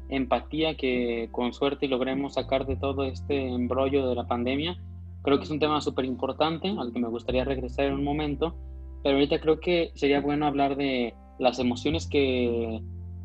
empatía 0.08 0.76
que 0.76 1.28
con 1.32 1.52
suerte 1.52 1.88
logremos 1.88 2.34
sacar 2.34 2.66
de 2.66 2.76
todo 2.76 3.04
este 3.04 3.48
embrollo 3.48 4.08
de 4.08 4.14
la 4.14 4.26
pandemia, 4.26 4.76
creo 5.22 5.38
que 5.38 5.44
es 5.44 5.50
un 5.50 5.58
tema 5.58 5.80
súper 5.80 6.04
importante 6.04 6.68
al 6.78 6.92
que 6.92 7.00
me 7.00 7.08
gustaría 7.08 7.44
regresar 7.44 7.86
en 7.86 7.94
un 7.94 8.04
momento, 8.04 8.54
pero 9.02 9.16
ahorita 9.16 9.40
creo 9.40 9.60
que 9.60 9.92
sería 9.94 10.20
bueno 10.20 10.46
hablar 10.46 10.76
de 10.76 11.14
las 11.38 11.58
emociones 11.58 12.06
que, 12.06 12.80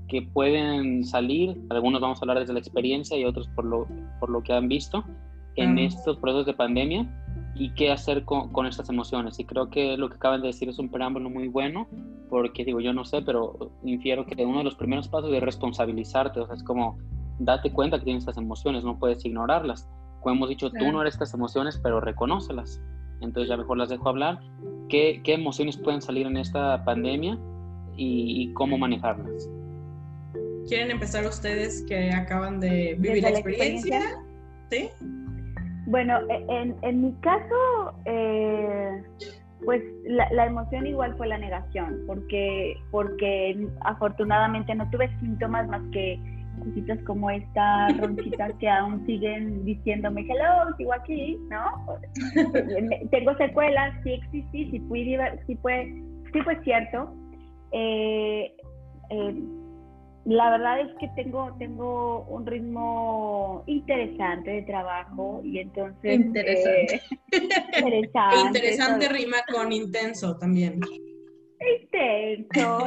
que 0.07 0.21
pueden 0.21 1.03
salir, 1.03 1.57
algunos 1.69 2.01
vamos 2.01 2.19
a 2.19 2.21
hablar 2.21 2.39
desde 2.39 2.53
la 2.53 2.59
experiencia 2.59 3.17
y 3.17 3.25
otros 3.25 3.47
por 3.49 3.65
lo, 3.65 3.87
por 4.19 4.29
lo 4.29 4.41
que 4.43 4.53
han 4.53 4.67
visto 4.67 5.03
en 5.55 5.79
estos 5.79 6.17
procesos 6.17 6.45
de 6.45 6.53
pandemia 6.53 7.07
y 7.55 7.71
qué 7.71 7.91
hacer 7.91 8.23
con, 8.25 8.51
con, 8.51 8.67
estas 8.67 8.89
emociones. 8.89 9.39
Y 9.39 9.45
creo 9.45 9.69
que 9.69 9.97
lo 9.97 10.09
que 10.09 10.15
acaban 10.15 10.41
de 10.41 10.47
decir 10.47 10.69
es 10.69 10.77
un 10.77 10.89
preámbulo 10.89 11.31
muy 11.31 11.47
bueno, 11.47 11.87
porque 12.29 12.63
digo, 12.63 12.79
yo 12.79 12.93
no 12.93 13.03
sé, 13.05 13.23
pero 13.23 13.71
infiero 13.83 14.25
que 14.25 14.45
uno 14.45 14.59
de 14.59 14.63
los 14.63 14.75
primeros 14.75 15.07
pasos 15.07 15.33
es 15.33 15.41
responsabilizarte, 15.41 16.39
o 16.39 16.45
sea, 16.45 16.55
es 16.55 16.63
como 16.63 16.97
date 17.39 17.71
cuenta 17.71 17.97
que 17.97 18.05
tienes 18.05 18.21
estas 18.23 18.37
emociones, 18.37 18.83
no 18.83 18.99
puedes 18.99 19.25
ignorarlas. 19.25 19.89
Como 20.21 20.35
hemos 20.35 20.49
dicho, 20.49 20.69
tú 20.71 20.91
no 20.91 21.01
eres 21.01 21.15
estas 21.15 21.33
emociones, 21.33 21.79
pero 21.81 21.99
reconócelas. 21.99 22.81
Entonces 23.21 23.49
ya 23.49 23.57
mejor 23.57 23.77
las 23.77 23.89
dejo 23.89 24.09
hablar. 24.09 24.39
¿Qué, 24.89 25.21
qué 25.23 25.33
emociones 25.33 25.77
pueden 25.77 26.01
salir 26.01 26.27
en 26.27 26.37
esta 26.37 26.83
pandemia? 26.83 27.37
y, 27.97 28.53
cómo 28.53 28.77
manejarlas. 28.77 29.49
¿Quieren 30.67 30.91
empezar 30.91 31.25
ustedes 31.25 31.83
que 31.87 32.11
acaban 32.11 32.59
de 32.59 32.95
vivir 32.99 33.23
la 33.23 33.29
experiencia? 33.29 34.01
¿Sí? 34.69 34.89
Bueno, 35.87 36.19
e, 36.29 36.45
en, 36.49 36.75
en 36.81 37.01
mi 37.01 37.13
caso, 37.21 37.93
eh, 38.05 39.01
pues 39.63 39.81
la, 40.05 40.29
la, 40.33 40.45
emoción 40.45 40.85
igual 40.85 41.15
fue 41.15 41.27
la 41.27 41.37
negación, 41.37 42.03
porque, 42.05 42.75
porque 42.91 43.67
afortunadamente 43.81 44.75
no 44.75 44.89
tuve 44.89 45.09
síntomas 45.19 45.67
más 45.69 45.81
que 45.93 46.19
cositas 46.59 46.99
como 47.03 47.29
esta, 47.29 47.89
ronchitas 47.99 48.53
que 48.59 48.69
aún 48.69 49.05
siguen 49.05 49.65
diciéndome, 49.65 50.21
hello, 50.21 50.75
sigo 50.77 50.93
aquí, 50.93 51.37
¿no? 51.49 51.99
Tengo 53.11 53.35
secuelas, 53.37 53.93
sí 54.03 54.13
existí, 54.13 54.71
sí 54.71 54.79
fui, 54.87 55.17
sí 55.45 55.55
fue, 55.61 55.85
sí 56.33 56.41
fue 56.41 56.63
cierto, 56.63 57.13
eh, 57.71 58.55
eh, 59.09 59.43
la 60.25 60.49
verdad 60.49 60.81
es 60.81 60.93
que 60.99 61.07
tengo, 61.15 61.55
tengo 61.57 62.25
un 62.25 62.45
ritmo 62.45 63.63
interesante 63.65 64.51
de 64.51 64.61
trabajo 64.63 65.41
y 65.43 65.59
entonces... 65.59 66.19
Interesante. 66.19 67.01
interesante. 67.77 68.35
interesante 68.47 69.09
rima 69.09 69.37
con 69.49 69.71
intenso 69.71 70.37
también 70.37 70.81
intenso, 71.59 72.85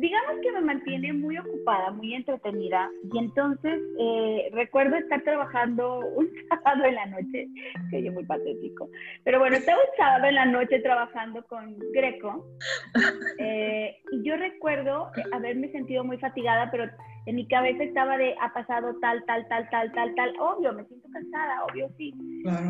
digamos 0.00 0.40
que 0.42 0.52
me 0.52 0.60
mantiene 0.62 1.12
muy 1.12 1.38
ocupada, 1.38 1.90
muy 1.90 2.14
entretenida. 2.14 2.90
Y 3.12 3.18
entonces 3.18 3.80
eh, 3.98 4.50
recuerdo 4.52 4.96
estar 4.96 5.22
trabajando 5.22 6.00
un 6.16 6.28
sábado 6.48 6.84
en 6.84 6.94
la 6.94 7.06
noche, 7.06 7.48
que 7.90 8.02
yo 8.02 8.12
muy 8.12 8.24
patético, 8.24 8.88
pero 9.24 9.38
bueno, 9.38 9.56
estaba 9.56 9.78
un 9.78 9.96
sábado 9.96 10.26
en 10.26 10.34
la 10.34 10.46
noche 10.46 10.80
trabajando 10.80 11.44
con 11.46 11.76
Greco. 11.92 12.46
Eh, 13.38 13.96
y 14.12 14.22
yo 14.22 14.36
recuerdo 14.36 15.10
haberme 15.32 15.70
sentido 15.70 16.04
muy 16.04 16.18
fatigada, 16.18 16.70
pero 16.70 16.84
en 17.26 17.36
mi 17.36 17.46
cabeza 17.46 17.82
estaba 17.82 18.16
de 18.16 18.34
ha 18.40 18.52
pasado 18.52 18.96
tal, 19.00 19.22
tal, 19.26 19.46
tal, 19.48 19.68
tal, 19.70 19.92
tal, 19.92 20.14
tal. 20.14 20.34
Obvio, 20.40 20.72
me 20.72 20.84
siento 20.86 21.08
cansada, 21.12 21.64
obvio 21.64 21.88
sí. 21.96 22.14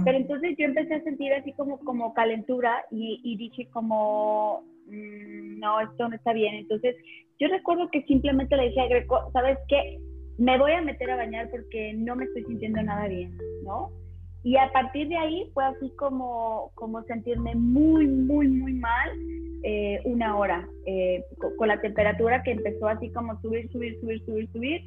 Pero 0.05 0.19
entonces 0.19 0.55
yo 0.59 0.67
empecé 0.67 0.95
a 0.95 1.03
sentir 1.03 1.33
así 1.33 1.53
como, 1.53 1.79
como 1.79 2.13
calentura 2.15 2.85
y, 2.91 3.21
y 3.23 3.37
dije 3.37 3.69
como 3.73 4.65
Mm, 4.91 5.61
no, 5.61 5.81
esto 5.81 6.09
no 6.09 6.15
está 6.15 6.33
bien. 6.33 6.55
Entonces, 6.57 6.97
yo 7.39 7.49
recuerdo 7.49 7.89
que 7.91 8.03
simplemente 8.03 8.57
le 8.57 8.69
dije 8.69 8.81
a 8.81 8.89
Greco, 8.89 9.31
¿sabes 9.33 9.59
qué? 9.69 9.99
Me 10.39 10.59
voy 10.59 10.73
a 10.73 10.83
meter 10.83 11.11
a 11.11 11.17
bañar 11.17 11.51
porque 11.51 11.93
no 11.95 12.17
me 12.17 12.25
estoy 12.25 12.45
sintiendo 12.45 12.83
nada 12.83 13.09
bien, 13.09 13.37
¿no? 13.65 13.91
Y 14.43 14.57
a 14.57 14.73
partir 14.73 15.09
de 15.09 15.17
ahí 15.17 15.51
fue 15.53 15.65
así 15.65 15.91
como, 15.97 16.71
como 16.75 17.03
sentirme 17.05 17.55
muy, 17.55 18.07
muy, 18.07 18.49
muy 18.49 18.73
mal 18.73 19.11
eh, 19.63 20.01
una 20.05 20.39
hora, 20.39 20.67
eh, 20.87 21.23
con, 21.59 21.69
la 21.69 21.79
temperatura 21.81 22.43
que 22.43 22.53
empezó 22.53 22.89
así 22.89 23.13
como 23.13 23.39
subir, 23.43 23.71
subir, 23.71 24.01
subir, 24.01 24.25
subir, 24.25 24.51
subir. 24.53 24.81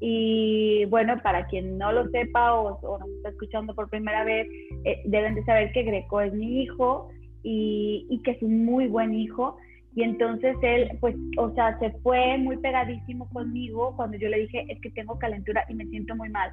Y 0.00 0.84
bueno, 0.86 1.20
para 1.22 1.46
quien 1.46 1.78
no 1.78 1.92
lo 1.92 2.08
sepa 2.10 2.54
o, 2.54 2.78
o 2.80 2.98
está 3.16 3.28
escuchando 3.30 3.74
por 3.74 3.88
primera 3.88 4.24
vez, 4.24 4.48
eh, 4.84 5.02
deben 5.04 5.36
de 5.36 5.44
saber 5.44 5.70
que 5.72 5.84
Greco 5.84 6.20
es 6.20 6.32
mi 6.32 6.62
hijo 6.62 7.08
y, 7.48 8.20
que 8.24 8.32
es 8.32 8.42
un 8.42 8.64
muy 8.64 8.88
buen 8.88 9.14
hijo. 9.14 9.56
Y 9.94 10.02
entonces 10.02 10.56
él, 10.60 10.90
pues, 11.00 11.16
o 11.38 11.54
sea, 11.54 11.78
se 11.78 11.90
fue 12.02 12.36
muy 12.36 12.58
pegadísimo 12.58 13.28
conmigo 13.30 13.94
cuando 13.96 14.18
yo 14.18 14.28
le 14.28 14.40
dije, 14.40 14.66
es 14.68 14.78
que 14.82 14.90
tengo 14.90 15.18
calentura 15.18 15.64
y 15.70 15.74
me 15.74 15.86
siento 15.86 16.14
muy 16.14 16.28
mal. 16.28 16.50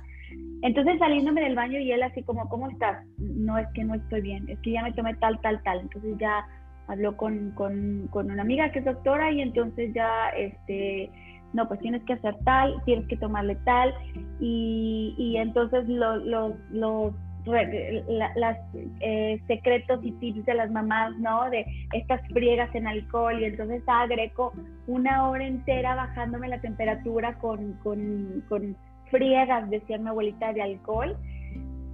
Entonces 0.62 0.98
saliéndome 0.98 1.42
del 1.42 1.56
baño 1.56 1.80
y 1.80 1.92
él 1.92 2.04
así 2.04 2.24
como, 2.24 2.48
¿cómo 2.48 2.70
estás? 2.70 3.06
No, 3.18 3.58
es 3.58 3.68
que 3.74 3.84
no 3.84 3.96
estoy 3.96 4.22
bien, 4.22 4.48
es 4.48 4.58
que 4.60 4.72
ya 4.72 4.84
me 4.84 4.94
tomé 4.94 5.16
tal, 5.16 5.42
tal, 5.42 5.62
tal. 5.64 5.82
Entonces 5.82 6.16
ya 6.20 6.46
habló 6.88 7.18
con, 7.18 7.52
con, 7.52 8.08
con 8.12 8.32
una 8.32 8.44
amiga 8.44 8.72
que 8.72 8.80
es 8.80 8.86
doctora 8.86 9.32
y 9.32 9.42
entonces 9.42 9.94
ya, 9.94 10.30
este, 10.30 11.10
no, 11.52 11.68
pues 11.68 11.82
tienes 11.82 12.02
que 12.04 12.14
hacer 12.14 12.38
tal, 12.46 12.82
tienes 12.86 13.08
que 13.10 13.18
tomarle 13.18 13.56
tal. 13.66 13.94
Y, 14.40 15.16
y 15.18 15.36
entonces 15.36 15.86
los, 15.90 16.24
los 16.72 17.14
las 17.46 18.58
eh, 19.00 19.42
secretos 19.48 20.00
y 20.04 20.12
tips 20.14 20.46
de 20.46 20.54
las 20.54 20.72
mamás, 20.72 21.18
¿no? 21.18 21.50
De 21.50 21.66
estas 21.94 22.22
friegas 22.30 22.74
en 22.76 22.88
alcohol 22.88 23.42
y 23.42 23.46
entonces 23.46 23.80
estaba 23.80 24.08
Greco 24.08 24.54
una 24.88 25.30
hora 25.30 25.46
entera 25.46 25.96
bajándome 25.96 26.48
la 26.48 26.62
temperatura 26.62 27.38
con, 27.40 27.74
con, 27.84 28.44
con 28.50 28.76
friegas, 29.10 29.70
decía 29.70 29.98
mi 29.98 30.10
abuelita, 30.10 30.54
de 30.54 30.62
alcohol. 30.62 31.16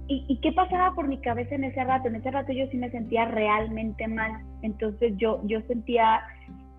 ¿Y, 0.08 0.24
¿Y, 0.26 0.40
qué 0.40 0.50
pasaba 0.52 0.92
por 0.94 1.06
mi 1.06 1.18
cabeza 1.18 1.54
en 1.54 1.64
ese 1.64 1.84
rato? 1.84 2.08
En 2.08 2.16
ese 2.16 2.32
rato 2.32 2.52
yo 2.52 2.66
sí 2.72 2.76
me 2.76 2.90
sentía 2.90 3.26
realmente 3.26 4.08
mal. 4.08 4.42
Entonces 4.62 5.12
yo, 5.18 5.40
yo 5.44 5.60
sentía 5.68 6.20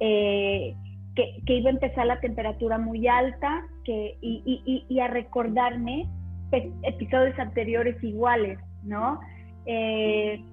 eh, 0.01 0.75
que, 1.15 1.35
que, 1.45 1.53
iba 1.53 1.69
a 1.69 1.73
empezar 1.73 2.07
la 2.07 2.19
temperatura 2.19 2.77
muy 2.77 3.07
alta 3.07 3.63
que, 3.85 4.17
y, 4.21 4.41
y, 4.65 4.85
y 4.93 4.99
a 4.99 5.07
recordarme 5.07 6.09
episodios 6.51 7.37
anteriores 7.39 8.01
iguales, 8.03 8.59
¿no? 8.83 9.19
Eh, 9.65 10.43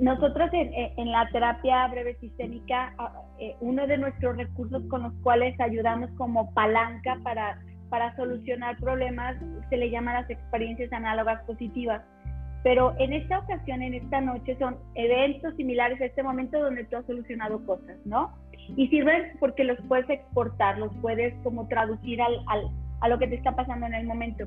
nosotros 0.00 0.50
en, 0.52 1.12
la 1.12 1.28
terapia 1.28 1.86
breve 1.88 2.16
sistémica, 2.20 2.94
ah, 2.98 3.12
eh, 3.38 3.54
uno 3.60 3.86
de 3.86 3.98
nuestros 3.98 4.36
recursos 4.36 4.82
con 4.88 5.02
los 5.02 5.12
cuales 5.22 5.58
ayudamos 5.60 6.10
como 6.16 6.52
palanca 6.54 7.18
para, 7.22 7.58
para 7.90 8.14
solucionar 8.16 8.78
problemas 8.78 9.36
se 9.68 9.76
le 9.76 9.90
llama 9.90 10.14
las 10.14 10.30
experiencias 10.30 10.92
análogas 10.92 11.42
positivas. 11.44 12.02
Pero 12.62 12.94
en 12.98 13.12
esta 13.12 13.40
ocasión, 13.40 13.82
en 13.82 13.92
esta 13.92 14.22
noche, 14.22 14.56
son 14.58 14.78
eventos 14.94 15.54
similares 15.56 16.00
a 16.00 16.06
este 16.06 16.22
momento 16.22 16.58
donde 16.58 16.84
tú 16.84 16.96
has 16.96 17.04
solucionado 17.04 17.64
cosas, 17.66 17.98
¿no? 18.06 18.32
Y 18.76 18.88
sirven 18.88 19.32
porque 19.38 19.64
los 19.64 19.78
puedes 19.86 20.08
exportar, 20.08 20.78
los 20.78 20.90
puedes 21.02 21.34
como 21.42 21.68
traducir 21.68 22.22
al, 22.22 22.40
al, 22.46 22.70
a 23.02 23.08
lo 23.08 23.18
que 23.18 23.26
te 23.26 23.34
está 23.34 23.54
pasando 23.54 23.84
en 23.84 23.94
el 23.94 24.06
momento. 24.06 24.46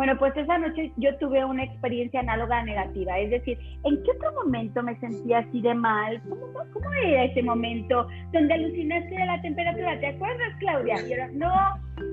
Bueno, 0.00 0.16
pues 0.16 0.34
esa 0.34 0.56
noche 0.56 0.90
yo 0.96 1.14
tuve 1.18 1.44
una 1.44 1.62
experiencia 1.62 2.20
análoga 2.20 2.64
negativa, 2.64 3.18
es 3.18 3.28
decir, 3.28 3.58
¿en 3.84 4.02
qué 4.02 4.10
otro 4.12 4.32
momento 4.32 4.82
me 4.82 4.98
sentía 4.98 5.40
así 5.40 5.60
de 5.60 5.74
mal? 5.74 6.22
¿Cómo, 6.26 6.46
cómo 6.72 6.90
era 7.04 7.24
ese 7.24 7.42
momento 7.42 8.08
donde 8.32 8.54
alucinaste 8.54 9.14
de 9.14 9.26
la 9.26 9.42
temperatura? 9.42 10.00
¿Te 10.00 10.06
acuerdas, 10.06 10.56
Claudia? 10.58 10.94
Y 11.06 11.10
yo, 11.10 11.16
no, 11.34 11.52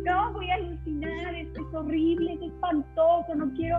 no, 0.04 0.34
voy 0.34 0.50
a 0.50 0.56
alucinar, 0.56 1.34
es 1.34 1.47
horrible, 1.73 2.34
es 2.34 2.41
espantoso, 2.41 3.36
no 3.36 3.54
quiero. 3.54 3.78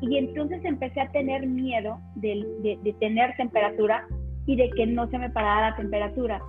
Y 0.00 0.16
entonces 0.16 0.64
empecé 0.64 1.02
a 1.02 1.12
tener 1.12 1.46
miedo 1.46 2.00
de, 2.14 2.46
de, 2.62 2.78
de 2.82 2.92
tener 2.94 3.36
temperatura 3.36 4.06
y 4.46 4.56
de 4.56 4.70
que 4.70 4.86
no 4.86 5.06
se 5.10 5.18
me 5.18 5.28
parara 5.28 5.68
la 5.68 5.76
temperatura. 5.76 6.40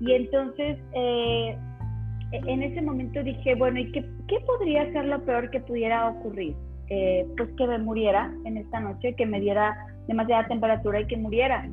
Y 0.00 0.12
entonces 0.12 0.78
eh, 0.92 1.56
en 2.32 2.62
ese 2.62 2.82
momento 2.82 3.22
dije, 3.22 3.54
bueno, 3.54 3.78
¿y 3.78 3.92
qué, 3.92 4.04
qué 4.28 4.40
podría 4.40 4.90
ser 4.92 5.04
lo 5.04 5.22
peor 5.24 5.50
que 5.50 5.60
pudiera 5.60 6.08
ocurrir? 6.08 6.56
Eh, 6.88 7.26
pues 7.36 7.48
que 7.56 7.66
me 7.66 7.78
muriera 7.78 8.30
en 8.44 8.58
esta 8.58 8.80
noche, 8.80 9.14
que 9.14 9.24
me 9.24 9.40
diera 9.40 9.74
demasiada 10.08 10.46
temperatura 10.46 11.00
y 11.00 11.06
que 11.06 11.16
muriera. 11.16 11.68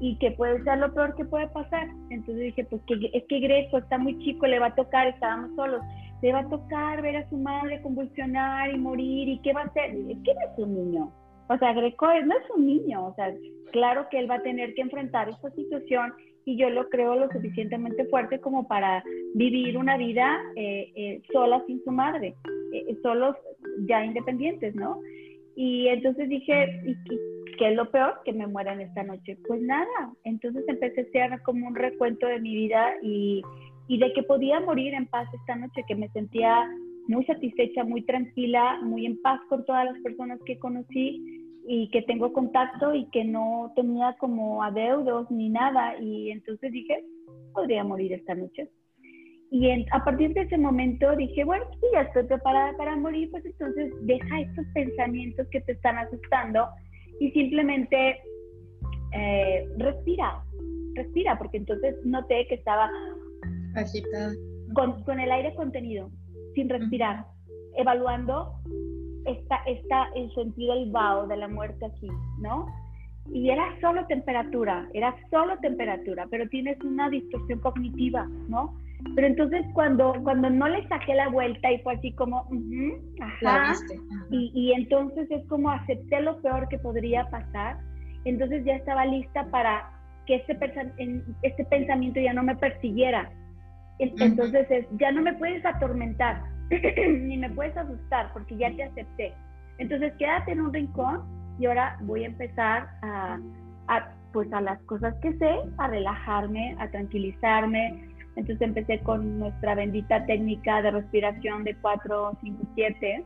Y 0.00 0.16
que 0.18 0.32
puede 0.32 0.62
ser 0.64 0.78
lo 0.78 0.92
peor 0.94 1.14
que 1.14 1.24
puede 1.24 1.46
pasar. 1.48 1.88
Entonces 2.10 2.44
dije, 2.44 2.64
pues 2.64 2.82
que, 2.86 3.10
es 3.12 3.24
que 3.28 3.40
Greco 3.40 3.78
está 3.78 3.98
muy 3.98 4.18
chico, 4.20 4.46
le 4.46 4.58
va 4.58 4.66
a 4.66 4.74
tocar, 4.74 5.06
estábamos 5.08 5.54
solos, 5.56 5.82
le 6.22 6.32
va 6.32 6.40
a 6.40 6.48
tocar 6.48 7.02
ver 7.02 7.16
a 7.16 7.28
su 7.28 7.36
madre 7.36 7.82
convulsionar 7.82 8.74
y 8.74 8.78
morir. 8.78 9.28
¿Y 9.28 9.38
qué 9.42 9.52
va 9.52 9.60
a 9.60 9.64
hacer? 9.64 9.90
Es 9.90 10.18
que 10.24 10.34
no 10.34 10.40
es 10.40 10.58
un 10.58 10.74
niño. 10.74 11.12
O 11.48 11.58
sea, 11.58 11.72
Greco 11.74 12.06
no 12.06 12.34
es 12.34 12.50
un 12.56 12.66
niño. 12.66 13.06
O 13.06 13.14
sea, 13.14 13.32
claro 13.72 14.08
que 14.10 14.18
él 14.18 14.30
va 14.30 14.36
a 14.36 14.42
tener 14.42 14.74
que 14.74 14.82
enfrentar 14.82 15.28
esta 15.28 15.50
situación 15.50 16.12
y 16.44 16.56
yo 16.56 16.70
lo 16.70 16.88
creo 16.88 17.14
lo 17.14 17.28
suficientemente 17.30 18.04
fuerte 18.06 18.40
como 18.40 18.66
para 18.66 19.04
vivir 19.34 19.76
una 19.76 19.96
vida 19.96 20.40
eh, 20.56 20.92
eh, 20.94 21.22
sola 21.32 21.62
sin 21.66 21.82
su 21.84 21.90
madre, 21.90 22.34
eh, 22.72 22.96
solos 23.02 23.36
ya 23.86 24.04
independientes, 24.04 24.74
¿no? 24.74 25.00
Y 25.54 25.88
entonces 25.88 26.28
dije, 26.28 26.80
¿y 26.86 27.56
qué, 27.58 27.68
es 27.68 27.76
lo 27.76 27.90
peor? 27.90 28.20
Que 28.24 28.32
me 28.32 28.46
muera 28.46 28.72
en 28.72 28.80
esta 28.80 29.02
noche. 29.02 29.36
Pues 29.46 29.60
nada, 29.60 30.12
entonces 30.24 30.64
empecé 30.66 31.00
a 31.00 31.26
hacer 31.26 31.42
como 31.42 31.68
un 31.68 31.74
recuento 31.74 32.26
de 32.26 32.40
mi 32.40 32.54
vida 32.54 32.94
y, 33.02 33.42
y 33.86 33.98
de 33.98 34.12
que 34.14 34.22
podía 34.22 34.60
morir 34.60 34.94
en 34.94 35.06
paz 35.06 35.28
esta 35.34 35.54
noche, 35.56 35.84
que 35.86 35.94
me 35.94 36.08
sentía 36.08 36.68
muy 37.08 37.24
satisfecha, 37.26 37.84
muy 37.84 38.02
tranquila, 38.02 38.80
muy 38.82 39.06
en 39.06 39.20
paz 39.20 39.40
con 39.48 39.64
todas 39.64 39.84
las 39.84 39.98
personas 40.02 40.40
que 40.46 40.58
conocí 40.58 41.41
y 41.66 41.88
que 41.90 42.02
tengo 42.02 42.32
contacto 42.32 42.94
y 42.94 43.06
que 43.10 43.24
no 43.24 43.72
tenía 43.76 44.16
como 44.18 44.62
adeudos 44.62 45.30
ni 45.30 45.48
nada 45.48 45.96
y 46.00 46.30
entonces 46.30 46.72
dije, 46.72 47.04
podría 47.52 47.84
morir 47.84 48.12
esta 48.12 48.34
noche. 48.34 48.68
Y 49.50 49.70
a 49.70 50.02
partir 50.02 50.32
de 50.32 50.42
ese 50.42 50.56
momento 50.56 51.14
dije, 51.14 51.44
bueno, 51.44 51.64
si 51.74 51.86
ya 51.92 52.02
estoy 52.02 52.24
preparada 52.24 52.74
para 52.78 52.96
morir, 52.96 53.30
pues 53.30 53.44
entonces 53.44 53.92
deja 54.00 54.40
estos 54.40 54.64
pensamientos 54.72 55.46
que 55.50 55.60
te 55.60 55.72
están 55.72 55.98
asustando 55.98 56.68
y 57.20 57.30
simplemente 57.32 58.18
eh, 59.12 59.68
respira, 59.76 60.42
respira, 60.94 61.36
porque 61.36 61.58
entonces 61.58 61.94
noté 62.04 62.46
que 62.48 62.54
estaba 62.54 62.90
agitada. 63.76 64.32
Con, 64.74 65.04
con 65.04 65.20
el 65.20 65.30
aire 65.30 65.54
contenido, 65.54 66.10
sin 66.54 66.70
respirar, 66.70 67.26
evaluando 67.76 68.54
está, 69.26 69.56
está 69.66 70.08
el 70.14 70.32
sentido 70.34 70.74
el 70.74 70.90
vaho 70.90 71.26
de 71.26 71.36
la 71.36 71.48
muerte 71.48 71.86
aquí, 71.86 72.08
¿no? 72.38 72.66
Y 73.32 73.50
era 73.50 73.64
solo 73.80 74.04
temperatura, 74.06 74.88
era 74.94 75.14
solo 75.30 75.56
temperatura, 75.58 76.26
pero 76.30 76.48
tienes 76.48 76.78
una 76.82 77.08
distorsión 77.08 77.60
cognitiva, 77.60 78.26
¿no? 78.48 78.74
Pero 79.14 79.26
entonces 79.26 79.64
cuando, 79.74 80.14
cuando 80.22 80.50
no 80.50 80.68
le 80.68 80.86
saqué 80.88 81.14
la 81.14 81.28
vuelta 81.28 81.70
y 81.70 81.78
fue 81.78 81.94
así 81.94 82.12
como, 82.12 82.48
ajá, 83.20 83.74
Y, 84.30 84.50
y 84.54 84.72
entonces 84.72 85.30
es 85.30 85.44
como 85.46 85.70
acepté 85.70 86.20
lo 86.20 86.40
peor 86.40 86.68
que 86.68 86.78
podría 86.78 87.28
pasar, 87.30 87.78
entonces 88.24 88.64
ya 88.64 88.74
estaba 88.74 89.04
lista 89.04 89.44
para 89.50 89.90
que 90.26 90.36
este, 90.36 90.56
este 91.42 91.64
pensamiento 91.64 92.20
ya 92.20 92.32
no 92.32 92.42
me 92.42 92.56
persiguiera. 92.56 93.30
Entonces 93.98 94.68
es, 94.70 94.86
ya 94.98 95.12
no 95.12 95.22
me 95.22 95.34
puedes 95.34 95.64
atormentar, 95.64 96.42
ni 97.22 97.36
me 97.36 97.50
puedes 97.50 97.76
asustar 97.76 98.32
porque 98.32 98.56
ya 98.56 98.74
te 98.74 98.84
acepté. 98.84 99.34
Entonces 99.78 100.12
quédate 100.18 100.52
en 100.52 100.60
un 100.60 100.72
rincón 100.72 101.22
y 101.58 101.66
ahora 101.66 101.98
voy 102.02 102.24
a 102.24 102.26
empezar 102.26 102.88
a, 103.02 103.38
a, 103.88 104.08
pues 104.32 104.52
a 104.52 104.60
las 104.60 104.80
cosas 104.82 105.14
que 105.22 105.32
sé, 105.34 105.50
a 105.78 105.88
relajarme, 105.88 106.76
a 106.78 106.88
tranquilizarme, 106.90 108.08
Entonces 108.36 108.62
empecé 108.62 109.00
con 109.00 109.38
nuestra 109.38 109.74
bendita 109.74 110.24
técnica 110.26 110.82
de 110.82 110.90
respiración 110.92 111.64
de 111.64 111.76
4, 111.76 112.38
5, 112.40 112.64
7 112.74 113.24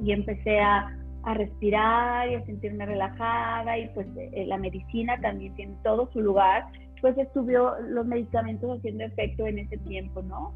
y 0.00 0.12
empecé 0.12 0.60
a, 0.60 0.96
a 1.24 1.34
respirar 1.34 2.28
y 2.30 2.34
a 2.36 2.44
sentirme 2.44 2.86
relajada 2.86 3.78
y 3.78 3.88
pues 3.88 4.06
eh, 4.16 4.44
la 4.46 4.58
medicina 4.58 5.18
también 5.20 5.54
tiene 5.54 5.74
todo 5.82 6.08
su 6.12 6.20
lugar, 6.20 6.66
pues 7.00 7.18
estuvo 7.18 7.72
los 7.88 8.06
medicamentos 8.06 8.78
haciendo 8.78 9.04
efecto 9.04 9.46
en 9.46 9.58
ese 9.58 9.78
tiempo, 9.78 10.22
¿no? 10.22 10.54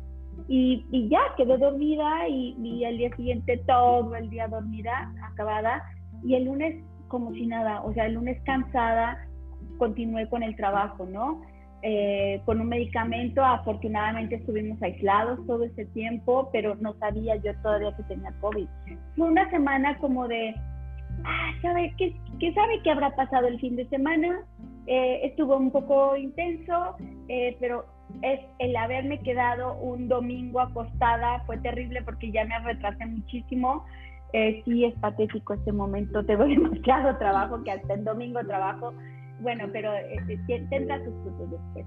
Y, 0.48 0.84
y 0.90 1.08
ya 1.08 1.20
quedé 1.36 1.56
dormida 1.58 2.28
y, 2.28 2.56
y 2.62 2.84
al 2.84 2.98
día 2.98 3.14
siguiente 3.16 3.58
todo 3.66 4.14
el 4.16 4.30
día 4.30 4.48
dormida, 4.48 5.12
acabada, 5.32 5.82
y 6.24 6.34
el 6.34 6.44
lunes 6.44 6.82
como 7.10 7.32
si 7.32 7.46
nada, 7.46 7.82
o 7.82 7.92
sea, 7.92 8.06
el 8.06 8.14
lunes 8.14 8.40
cansada, 8.44 9.18
continué 9.78 10.28
con 10.28 10.42
el 10.42 10.56
trabajo, 10.56 11.04
¿no? 11.04 11.42
Eh, 11.82 12.42
con 12.44 12.60
un 12.60 12.68
medicamento, 12.68 13.42
afortunadamente 13.42 14.36
estuvimos 14.36 14.80
aislados 14.82 15.44
todo 15.46 15.64
ese 15.64 15.86
tiempo, 15.86 16.50
pero 16.52 16.76
no 16.76 16.94
sabía 16.94 17.36
yo 17.36 17.52
todavía 17.62 17.96
que 17.96 18.02
tenía 18.04 18.32
COVID. 18.40 18.68
Fue 19.16 19.28
una 19.28 19.48
semana 19.50 19.98
como 19.98 20.28
de, 20.28 20.54
ah, 21.24 21.52
¿sabe 21.62 21.92
qué, 21.96 22.14
qué 22.38 22.52
sabe 22.52 22.80
qué 22.84 22.90
habrá 22.90 23.16
pasado 23.16 23.48
el 23.48 23.58
fin 23.60 23.76
de 23.76 23.88
semana? 23.88 24.44
Eh, 24.86 25.20
estuvo 25.24 25.56
un 25.56 25.70
poco 25.70 26.16
intenso, 26.16 26.96
eh, 27.28 27.56
pero 27.60 27.86
es 28.22 28.40
el 28.58 28.76
haberme 28.76 29.20
quedado 29.20 29.74
un 29.78 30.08
domingo 30.08 30.60
acostada 30.60 31.42
fue 31.46 31.58
terrible 31.58 32.02
porque 32.02 32.30
ya 32.30 32.44
me 32.44 32.58
retrasé 32.60 33.06
muchísimo. 33.06 33.84
sí 34.32 34.84
es 34.84 34.94
patético 35.00 35.54
este 35.54 35.72
momento, 35.72 36.24
tengo 36.26 36.44
demasiado 36.44 37.16
trabajo 37.18 37.62
que 37.64 37.72
hasta 37.72 37.94
el 37.94 38.04
domingo 38.04 38.40
trabajo 38.44 38.92
bueno, 39.40 39.64
pero 39.72 39.92
eh, 39.94 40.38
tendrá 40.68 41.02
sus 41.04 41.14
frutos 41.22 41.50
después. 41.50 41.86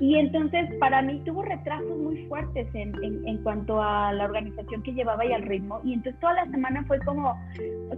Y 0.00 0.16
entonces 0.16 0.68
para 0.78 1.02
mí 1.02 1.20
tuvo 1.24 1.42
retrasos 1.42 1.98
muy 1.98 2.26
fuertes 2.26 2.68
en, 2.74 2.94
en, 3.26 3.42
cuanto 3.42 3.82
a 3.82 4.12
la 4.12 4.24
organización 4.24 4.82
que 4.82 4.92
llevaba 4.92 5.24
y 5.26 5.32
al 5.32 5.42
ritmo. 5.42 5.80
Y 5.84 5.94
entonces 5.94 6.20
toda 6.20 6.34
la 6.34 6.46
semana 6.50 6.84
fue 6.86 6.98
como, 7.00 7.34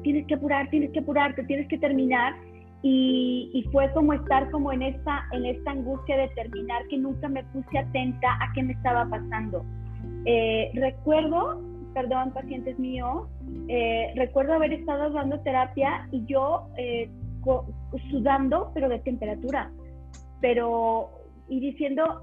tienes 0.02 0.26
que 0.26 0.34
apurar, 0.34 0.68
tienes 0.70 0.90
que 0.92 1.00
apurarte, 1.00 1.44
tienes 1.44 1.68
que 1.68 1.78
terminar. 1.78 2.34
Y, 2.86 3.50
y, 3.54 3.62
fue 3.72 3.90
como 3.94 4.12
estar 4.12 4.50
como 4.50 4.70
en 4.70 4.82
esta, 4.82 5.24
en 5.32 5.46
esta 5.46 5.70
angustia 5.70 6.18
de 6.18 6.28
terminar 6.28 6.86
que 6.88 6.98
nunca 6.98 7.28
me 7.30 7.42
puse 7.44 7.78
atenta 7.78 8.28
a 8.42 8.52
qué 8.52 8.62
me 8.62 8.74
estaba 8.74 9.08
pasando. 9.08 9.64
Eh, 10.26 10.70
recuerdo, 10.74 11.62
perdón, 11.94 12.32
pacientes 12.34 12.78
míos, 12.78 13.26
eh, 13.68 14.12
recuerdo 14.16 14.52
haber 14.52 14.74
estado 14.74 15.10
dando 15.10 15.40
terapia 15.40 16.06
y 16.12 16.26
yo 16.26 16.68
sudando, 18.10 18.70
pero 18.74 18.90
de 18.90 18.98
temperatura, 18.98 19.70
pero 20.42 21.10
y 21.48 21.60
diciendo, 21.60 22.22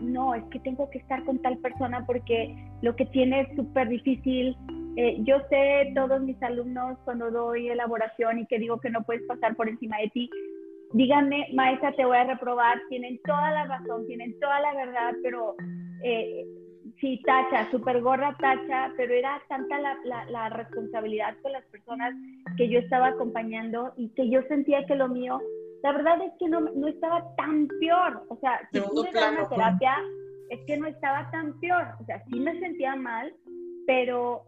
no, 0.00 0.34
es 0.34 0.44
que 0.44 0.58
tengo 0.60 0.88
que 0.90 0.98
estar 0.98 1.24
con 1.24 1.38
tal 1.40 1.58
persona 1.58 2.04
porque 2.06 2.54
lo 2.80 2.96
que 2.96 3.06
tiene 3.06 3.42
es 3.42 3.56
súper 3.56 3.88
difícil. 3.88 4.56
Eh, 4.96 5.18
yo 5.20 5.36
sé, 5.48 5.92
todos 5.94 6.20
mis 6.20 6.40
alumnos, 6.42 6.98
cuando 7.04 7.30
doy 7.30 7.68
elaboración 7.68 8.38
y 8.40 8.46
que 8.46 8.58
digo 8.58 8.78
que 8.78 8.90
no 8.90 9.02
puedes 9.02 9.22
pasar 9.26 9.56
por 9.56 9.68
encima 9.68 9.96
de 9.98 10.08
ti, 10.08 10.30
díganme, 10.92 11.48
maestra, 11.54 11.92
te 11.92 12.04
voy 12.04 12.18
a 12.18 12.24
reprobar, 12.24 12.80
tienen 12.88 13.18
toda 13.24 13.50
la 13.52 13.64
razón, 13.64 14.06
tienen 14.06 14.38
toda 14.38 14.60
la 14.60 14.74
verdad, 14.74 15.14
pero 15.22 15.54
eh, 16.04 16.44
sí, 17.00 17.22
tacha, 17.24 17.70
súper 17.70 18.02
gorda 18.02 18.36
tacha, 18.38 18.92
pero 18.96 19.14
era 19.14 19.40
tanta 19.48 19.78
la, 19.78 19.96
la, 20.28 20.48
responsabilidad 20.50 21.36
con 21.42 21.52
las 21.52 21.64
personas 21.66 22.14
que 22.56 22.68
yo 22.68 22.78
estaba 22.78 23.08
acompañando 23.08 23.92
y 23.96 24.10
que 24.10 24.28
yo 24.28 24.42
sentía 24.42 24.84
que 24.84 24.94
lo 24.94 25.08
mío, 25.08 25.40
la 25.82 25.92
verdad 25.92 26.22
es 26.22 26.32
que 26.38 26.48
no, 26.48 26.60
no 26.60 26.86
estaba 26.86 27.34
tan 27.36 27.66
peor. 27.80 28.24
O 28.28 28.36
sea, 28.36 28.60
si 28.72 28.80
pude 28.80 29.10
dar 29.12 29.32
una 29.32 29.48
terapia, 29.48 29.96
es 30.50 30.60
que 30.66 30.76
no 30.76 30.86
estaba 30.86 31.30
tan 31.30 31.58
peor. 31.60 31.86
O 32.00 32.04
sea, 32.04 32.22
sí 32.26 32.38
me 32.38 32.58
sentía 32.60 32.94
mal, 32.94 33.34
pero 33.86 34.42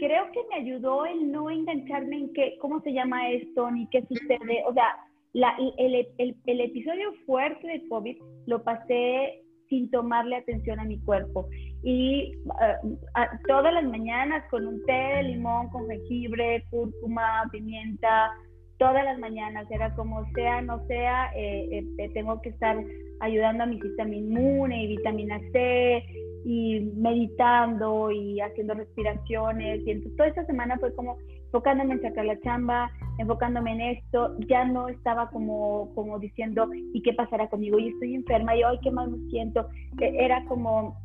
creo 0.00 0.32
que 0.32 0.40
me 0.50 0.56
ayudó 0.56 1.06
el 1.06 1.30
no 1.30 1.50
engancharme 1.50 2.16
en 2.16 2.32
qué, 2.32 2.56
cómo 2.60 2.80
se 2.80 2.92
llama 2.92 3.30
esto, 3.30 3.70
ni 3.70 3.86
qué 3.90 4.02
sucede. 4.06 4.64
O 4.66 4.72
sea, 4.72 4.96
la, 5.34 5.54
el, 5.78 6.08
el, 6.18 6.36
el 6.46 6.60
episodio 6.60 7.12
fuerte 7.26 7.66
de 7.68 7.86
COVID 7.88 8.16
lo 8.46 8.64
pasé 8.64 9.42
sin 9.68 9.88
tomarle 9.90 10.36
atención 10.36 10.80
a 10.80 10.84
mi 10.84 10.98
cuerpo. 11.00 11.48
Y 11.84 12.32
eh, 12.34 13.36
todas 13.46 13.72
las 13.72 13.84
mañanas 13.84 14.44
con 14.50 14.66
un 14.66 14.84
té 14.86 14.92
de 14.92 15.22
limón, 15.22 15.68
con 15.68 15.86
jengibre, 15.88 16.64
cúrcuma, 16.70 17.48
pimienta, 17.52 18.30
todas 18.78 19.04
las 19.04 19.18
mañanas, 19.18 19.70
era 19.70 19.94
como 19.94 20.24
sea, 20.34 20.62
no 20.62 20.84
sea, 20.86 21.30
eh, 21.36 21.84
eh, 21.98 22.10
tengo 22.14 22.40
que 22.40 22.48
estar 22.48 22.76
ayudando 23.20 23.64
a 23.64 23.66
mi 23.66 23.80
sistema 23.80 24.14
inmune 24.14 24.84
y 24.84 24.96
vitamina 24.96 25.38
C 25.52 26.04
y 26.44 26.80
meditando 26.96 28.10
y 28.10 28.40
haciendo 28.40 28.74
respiraciones. 28.74 29.86
Y 29.86 29.90
entonces 29.90 30.16
toda 30.16 30.28
esa 30.28 30.44
semana 30.46 30.78
fue 30.78 30.94
como 30.94 31.16
enfocándome 31.44 31.94
en 31.94 32.02
sacar 32.02 32.24
la 32.24 32.40
chamba, 32.40 32.90
enfocándome 33.18 33.72
en 33.72 33.80
esto, 33.80 34.36
ya 34.48 34.64
no 34.64 34.88
estaba 34.88 35.28
como, 35.30 35.92
como 35.94 36.18
diciendo, 36.18 36.68
¿y 36.94 37.02
qué 37.02 37.12
pasará 37.12 37.48
conmigo? 37.48 37.78
Y 37.78 37.88
estoy 37.88 38.14
enferma, 38.14 38.54
y 38.54 38.62
ay, 38.62 38.78
qué 38.82 38.90
mal 38.90 39.10
me 39.10 39.28
siento. 39.30 39.68
E, 40.00 40.24
era 40.24 40.44
como, 40.44 40.96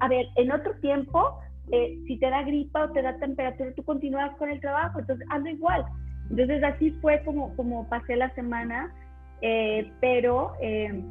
a 0.00 0.08
ver, 0.08 0.26
en 0.36 0.52
otro 0.52 0.74
tiempo, 0.80 1.38
eh, 1.72 1.98
si 2.06 2.18
te 2.18 2.30
da 2.30 2.42
gripa 2.44 2.84
o 2.84 2.92
te 2.92 3.02
da 3.02 3.18
temperatura, 3.18 3.72
tú 3.74 3.82
continúas 3.82 4.34
con 4.36 4.48
el 4.48 4.60
trabajo, 4.60 5.00
entonces 5.00 5.26
ando 5.30 5.50
igual. 5.50 5.84
Entonces 6.30 6.62
así 6.62 6.92
fue 7.02 7.20
como, 7.24 7.54
como 7.56 7.88
pasé 7.88 8.16
la 8.16 8.32
semana, 8.34 8.94
eh, 9.42 9.90
pero... 10.00 10.52
Eh, 10.62 11.02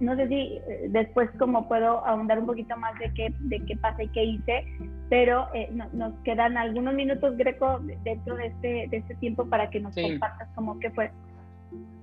no 0.00 0.16
sé 0.16 0.28
si 0.28 0.34
eh, 0.34 0.88
después 0.90 1.28
como 1.38 1.68
puedo 1.68 2.04
ahondar 2.06 2.38
un 2.38 2.46
poquito 2.46 2.76
más 2.76 2.98
de 2.98 3.12
qué, 3.14 3.34
de 3.40 3.64
qué 3.64 3.76
pasa 3.76 4.02
y 4.02 4.08
qué 4.08 4.24
hice, 4.24 4.64
pero 5.08 5.48
eh, 5.54 5.70
nos 5.92 6.14
quedan 6.24 6.56
algunos 6.56 6.94
minutos, 6.94 7.36
Greco, 7.36 7.80
dentro 8.04 8.36
de 8.36 8.46
este, 8.46 8.88
de 8.88 8.96
este 8.96 9.14
tiempo 9.16 9.46
para 9.46 9.70
que 9.70 9.80
nos 9.80 9.94
compartas 9.94 10.48
cómo 10.54 10.78
qué 10.78 10.90
fue. 10.90 11.10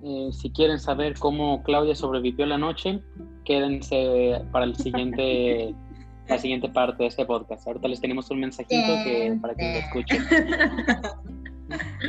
Eh, 0.02 0.28
si 0.32 0.50
quieren 0.50 0.78
saber 0.78 1.14
cómo 1.18 1.62
Claudia 1.62 1.94
sobrevivió 1.94 2.46
la 2.46 2.58
noche, 2.58 3.00
quédense 3.44 4.42
para 4.52 4.66
el 4.66 4.76
siguiente, 4.76 5.74
la 6.28 6.38
siguiente 6.38 6.68
parte 6.68 7.02
de 7.02 7.08
este 7.08 7.24
podcast. 7.24 7.66
Ahorita 7.66 7.88
les 7.88 8.00
tenemos 8.00 8.30
un 8.30 8.40
mensajito 8.40 8.92
que, 9.04 9.36
para 9.40 9.54
que 9.54 9.72
lo 9.72 9.78
escuchen. 9.78 10.22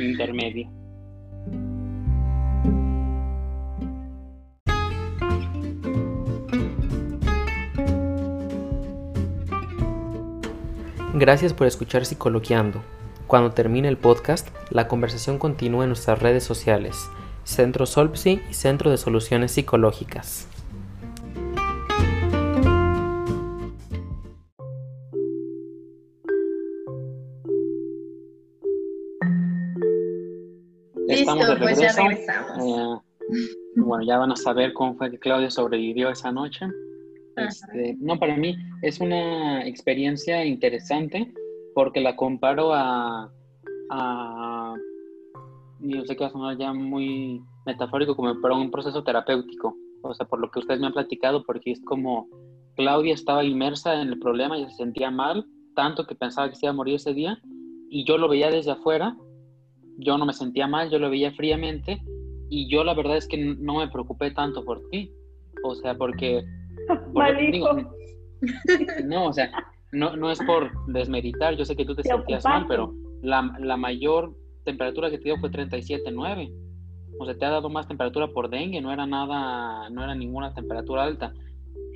Intermedio. 0.00 0.70
Gracias 11.20 11.52
por 11.52 11.66
escuchar 11.66 12.06
Psicoloqueando. 12.06 12.80
Cuando 13.26 13.50
termine 13.50 13.88
el 13.88 13.96
podcast, 13.96 14.50
la 14.70 14.86
conversación 14.86 15.40
continúa 15.40 15.82
en 15.82 15.90
nuestras 15.90 16.22
redes 16.22 16.44
sociales, 16.44 17.10
Centro 17.42 17.86
Solpsi 17.86 18.40
y 18.48 18.54
Centro 18.54 18.88
de 18.88 18.98
Soluciones 18.98 19.50
Psicológicas. 19.50 20.46
Estamos 31.08 31.48
de 31.48 31.56
pues 31.56 31.78
regreso. 31.78 32.00
Eh, 32.00 32.98
bueno, 33.74 34.04
ya 34.06 34.18
van 34.18 34.30
a 34.30 34.36
saber 34.36 34.72
cómo 34.72 34.94
fue 34.94 35.10
que 35.10 35.18
Claudia 35.18 35.50
sobrevivió 35.50 36.10
esa 36.10 36.30
noche. 36.30 36.66
Este, 37.46 37.96
no, 38.00 38.18
para 38.18 38.36
mí 38.36 38.56
es 38.82 39.00
una 39.00 39.66
experiencia 39.66 40.44
interesante 40.44 41.32
porque 41.74 42.00
la 42.00 42.16
comparo 42.16 42.72
a, 42.74 43.30
a 43.90 44.74
yo 45.80 46.04
sé 46.04 46.16
que 46.16 46.24
va 46.24 46.26
a 46.28 46.32
sonar 46.32 46.58
ya 46.58 46.72
muy 46.72 47.40
metafórico, 47.66 48.16
como 48.16 48.40
pero 48.40 48.56
un 48.56 48.70
proceso 48.70 49.04
terapéutico. 49.04 49.76
O 50.02 50.14
sea, 50.14 50.26
por 50.26 50.40
lo 50.40 50.50
que 50.50 50.60
ustedes 50.60 50.80
me 50.80 50.86
han 50.86 50.92
platicado, 50.92 51.44
porque 51.44 51.72
es 51.72 51.80
como 51.84 52.28
Claudia 52.76 53.14
estaba 53.14 53.44
inmersa 53.44 54.00
en 54.00 54.08
el 54.08 54.18
problema 54.18 54.58
y 54.58 54.64
se 54.64 54.76
sentía 54.76 55.10
mal, 55.10 55.46
tanto 55.74 56.06
que 56.06 56.14
pensaba 56.14 56.48
que 56.48 56.56
se 56.56 56.66
iba 56.66 56.70
a 56.70 56.76
morir 56.76 56.96
ese 56.96 57.14
día, 57.14 57.38
y 57.90 58.04
yo 58.04 58.18
lo 58.18 58.28
veía 58.28 58.50
desde 58.50 58.72
afuera, 58.72 59.16
yo 59.98 60.16
no 60.18 60.26
me 60.26 60.32
sentía 60.32 60.66
mal, 60.66 60.90
yo 60.90 60.98
lo 60.98 61.10
veía 61.10 61.32
fríamente, 61.32 62.00
y 62.50 62.68
yo 62.68 62.84
la 62.84 62.94
verdad 62.94 63.16
es 63.16 63.26
que 63.26 63.36
no 63.36 63.78
me 63.78 63.88
preocupé 63.88 64.30
tanto 64.30 64.64
por 64.64 64.80
ti. 64.90 65.12
O 65.64 65.74
sea, 65.74 65.96
porque 65.96 66.44
no, 69.04 69.26
o 69.26 69.32
sea, 69.32 69.50
no, 69.92 70.16
no 70.16 70.30
es 70.30 70.38
por 70.40 70.70
desmeritar, 70.86 71.56
yo 71.56 71.64
sé 71.64 71.76
que 71.76 71.84
tú 71.84 71.94
te, 71.94 72.02
sentías 72.02 72.44
mal, 72.44 72.66
pero 72.68 72.94
la, 73.22 73.56
la, 73.60 73.76
mayor 73.76 74.34
temperatura 74.64 75.10
que 75.10 75.18
te 75.18 75.24
dio 75.24 75.38
fue 75.38 75.50
37.9. 75.50 76.52
O 77.20 77.24
sea, 77.24 77.36
te 77.36 77.44
ha 77.44 77.50
dado 77.50 77.68
más 77.68 77.88
temperatura 77.88 78.28
por 78.28 78.48
dengue, 78.48 78.80
no 78.80 78.92
era 78.92 79.06
nada, 79.06 79.90
no 79.90 80.04
era 80.04 80.14
ninguna 80.14 80.54
temperatura 80.54 81.04
alta. 81.04 81.32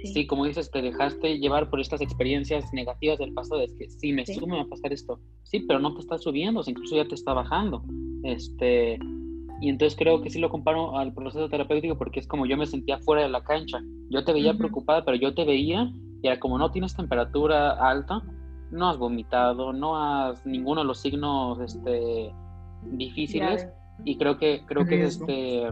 Sí. 0.04 0.26
como 0.26 0.46
dices, 0.46 0.68
te 0.70 0.82
dejaste 0.82 1.38
llevar 1.38 1.70
por 1.70 1.80
estas 1.80 2.00
experiencias 2.00 2.72
negativas 2.72 3.18
del 3.18 3.32
pasado, 3.34 3.60
es 3.60 3.72
que 3.74 3.88
sí, 3.88 4.12
me 4.12 4.26
sube, 4.26 4.48
me 4.48 4.56
va 4.56 4.62
a 4.62 4.68
pasar 4.68 4.92
esto. 4.92 5.20
Sí, 5.44 5.60
pero 5.60 5.78
no 5.78 5.94
te 5.94 6.00
está 6.00 6.18
subiendo, 6.18 6.60
incluso 6.66 6.96
ya 6.96 7.06
te 7.06 7.14
está 7.14 7.32
bajando. 7.34 7.84
Este, 8.24 8.98
Y 9.62 9.68
entonces 9.68 9.96
creo 9.96 10.20
que 10.20 10.28
sí 10.28 10.40
lo 10.40 10.50
comparo 10.50 10.98
al 10.98 11.14
proceso 11.14 11.48
terapéutico 11.48 11.96
porque 11.96 12.18
es 12.18 12.26
como 12.26 12.46
yo 12.46 12.56
me 12.56 12.66
sentía 12.66 12.98
fuera 12.98 13.22
de 13.22 13.28
la 13.28 13.44
cancha. 13.44 13.78
Yo 14.10 14.24
te 14.24 14.32
veía 14.32 14.54
preocupada, 14.54 15.04
pero 15.04 15.16
yo 15.16 15.34
te 15.34 15.44
veía 15.44 15.88
y 16.20 16.26
era 16.26 16.40
como 16.40 16.58
no 16.58 16.72
tienes 16.72 16.96
temperatura 16.96 17.70
alta, 17.88 18.24
no 18.72 18.88
has 18.90 18.98
vomitado, 18.98 19.72
no 19.72 19.96
has 19.96 20.44
ninguno 20.44 20.80
de 20.80 20.88
los 20.88 20.98
signos 20.98 21.60
este, 21.60 22.34
difíciles. 22.90 23.68
Y 24.04 24.18
creo 24.18 24.36
que, 24.36 24.64
creo 24.66 24.84
que 24.84 25.04
es 25.04 25.20
este, 25.20 25.68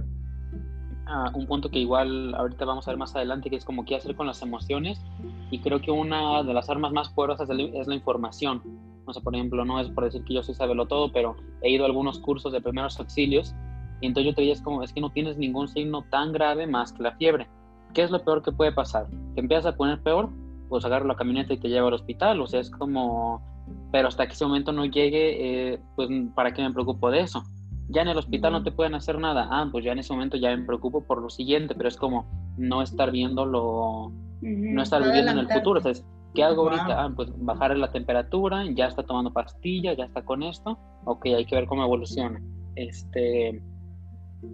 ah, 1.08 1.32
un 1.34 1.48
punto 1.48 1.68
que 1.68 1.80
igual 1.80 2.32
ahorita 2.36 2.64
vamos 2.64 2.86
a 2.86 2.92
ver 2.92 2.98
más 2.98 3.16
adelante, 3.16 3.50
que 3.50 3.56
es 3.56 3.64
como 3.64 3.84
qué 3.84 3.96
hacer 3.96 4.14
con 4.14 4.28
las 4.28 4.40
emociones. 4.40 5.02
Y 5.50 5.58
creo 5.58 5.80
que 5.80 5.90
una 5.90 6.44
de 6.44 6.54
las 6.54 6.70
armas 6.70 6.92
más 6.92 7.08
poderosas 7.08 7.50
es 7.50 7.88
la 7.88 7.94
información. 7.96 8.62
O 9.04 9.12
sea, 9.12 9.20
por 9.20 9.34
ejemplo, 9.34 9.64
no 9.64 9.80
es 9.80 9.88
por 9.88 10.04
decir 10.04 10.22
que 10.22 10.34
yo 10.34 10.44
soy 10.44 10.54
sabelo 10.54 10.86
todo, 10.86 11.10
pero 11.10 11.34
he 11.62 11.72
ido 11.72 11.82
a 11.82 11.88
algunos 11.88 12.20
cursos 12.20 12.52
de 12.52 12.60
primeros 12.60 13.00
auxilios 13.00 13.52
y 14.00 14.06
entonces 14.06 14.30
yo 14.30 14.34
te 14.34 14.42
veía 14.42 14.54
como, 14.62 14.82
es 14.82 14.92
que 14.92 15.00
no 15.00 15.10
tienes 15.10 15.36
ningún 15.36 15.68
signo 15.68 16.04
tan 16.10 16.32
grave 16.32 16.66
más 16.66 16.92
que 16.92 17.02
la 17.02 17.12
fiebre. 17.12 17.48
¿Qué 17.92 18.02
es 18.02 18.10
lo 18.10 18.22
peor 18.24 18.42
que 18.42 18.52
puede 18.52 18.72
pasar? 18.72 19.06
¿Te 19.34 19.40
empiezas 19.40 19.66
a 19.66 19.76
poner 19.76 20.00
peor? 20.00 20.30
Pues 20.68 20.84
agarro 20.84 21.06
la 21.06 21.16
camioneta 21.16 21.52
y 21.52 21.58
te 21.58 21.68
llevo 21.68 21.88
al 21.88 21.94
hospital. 21.94 22.40
O 22.40 22.46
sea, 22.46 22.60
es 22.60 22.70
como, 22.70 23.42
pero 23.90 24.08
hasta 24.08 24.26
que 24.26 24.32
ese 24.32 24.46
momento 24.46 24.72
no 24.72 24.84
llegue, 24.84 25.72
eh, 25.72 25.80
pues 25.96 26.08
¿para 26.34 26.52
qué 26.52 26.62
me 26.62 26.72
preocupo 26.72 27.10
de 27.10 27.20
eso? 27.20 27.42
Ya 27.88 28.02
en 28.02 28.08
el 28.08 28.18
hospital 28.18 28.52
no 28.52 28.62
te 28.62 28.70
pueden 28.70 28.94
hacer 28.94 29.18
nada. 29.18 29.48
Ah, 29.50 29.68
pues 29.70 29.84
ya 29.84 29.92
en 29.92 29.98
ese 29.98 30.12
momento 30.12 30.36
ya 30.36 30.56
me 30.56 30.64
preocupo 30.64 31.02
por 31.02 31.20
lo 31.20 31.28
siguiente, 31.28 31.74
pero 31.74 31.88
es 31.88 31.96
como 31.96 32.24
no 32.56 32.82
estar 32.82 33.10
viendo 33.10 33.44
lo, 33.44 34.12
no 34.40 34.82
estar 34.82 35.02
viviendo 35.02 35.32
en 35.32 35.38
el 35.38 35.48
futuro. 35.48 35.80
Entonces, 35.80 36.06
¿qué 36.34 36.44
hago 36.44 36.62
ahorita? 36.62 37.04
Ah, 37.04 37.12
pues 37.14 37.28
bajar 37.38 37.76
la 37.76 37.90
temperatura, 37.90 38.64
ya 38.72 38.86
está 38.86 39.02
tomando 39.02 39.32
pastillas, 39.32 39.96
ya 39.96 40.04
está 40.04 40.22
con 40.22 40.44
esto. 40.44 40.78
Ok, 41.04 41.26
hay 41.26 41.44
que 41.44 41.56
ver 41.56 41.66
cómo 41.66 41.82
evoluciona. 41.82 42.40
Este, 42.76 43.60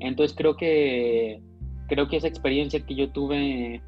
entonces 0.01 0.37
creo 0.37 0.57
que, 0.57 1.43
creo 1.89 2.09
que 2.09 2.17
esa 2.17 2.29
experiencia 2.29 2.85
que 2.85 2.95
yo 2.95 3.11
tuve, 3.11 3.83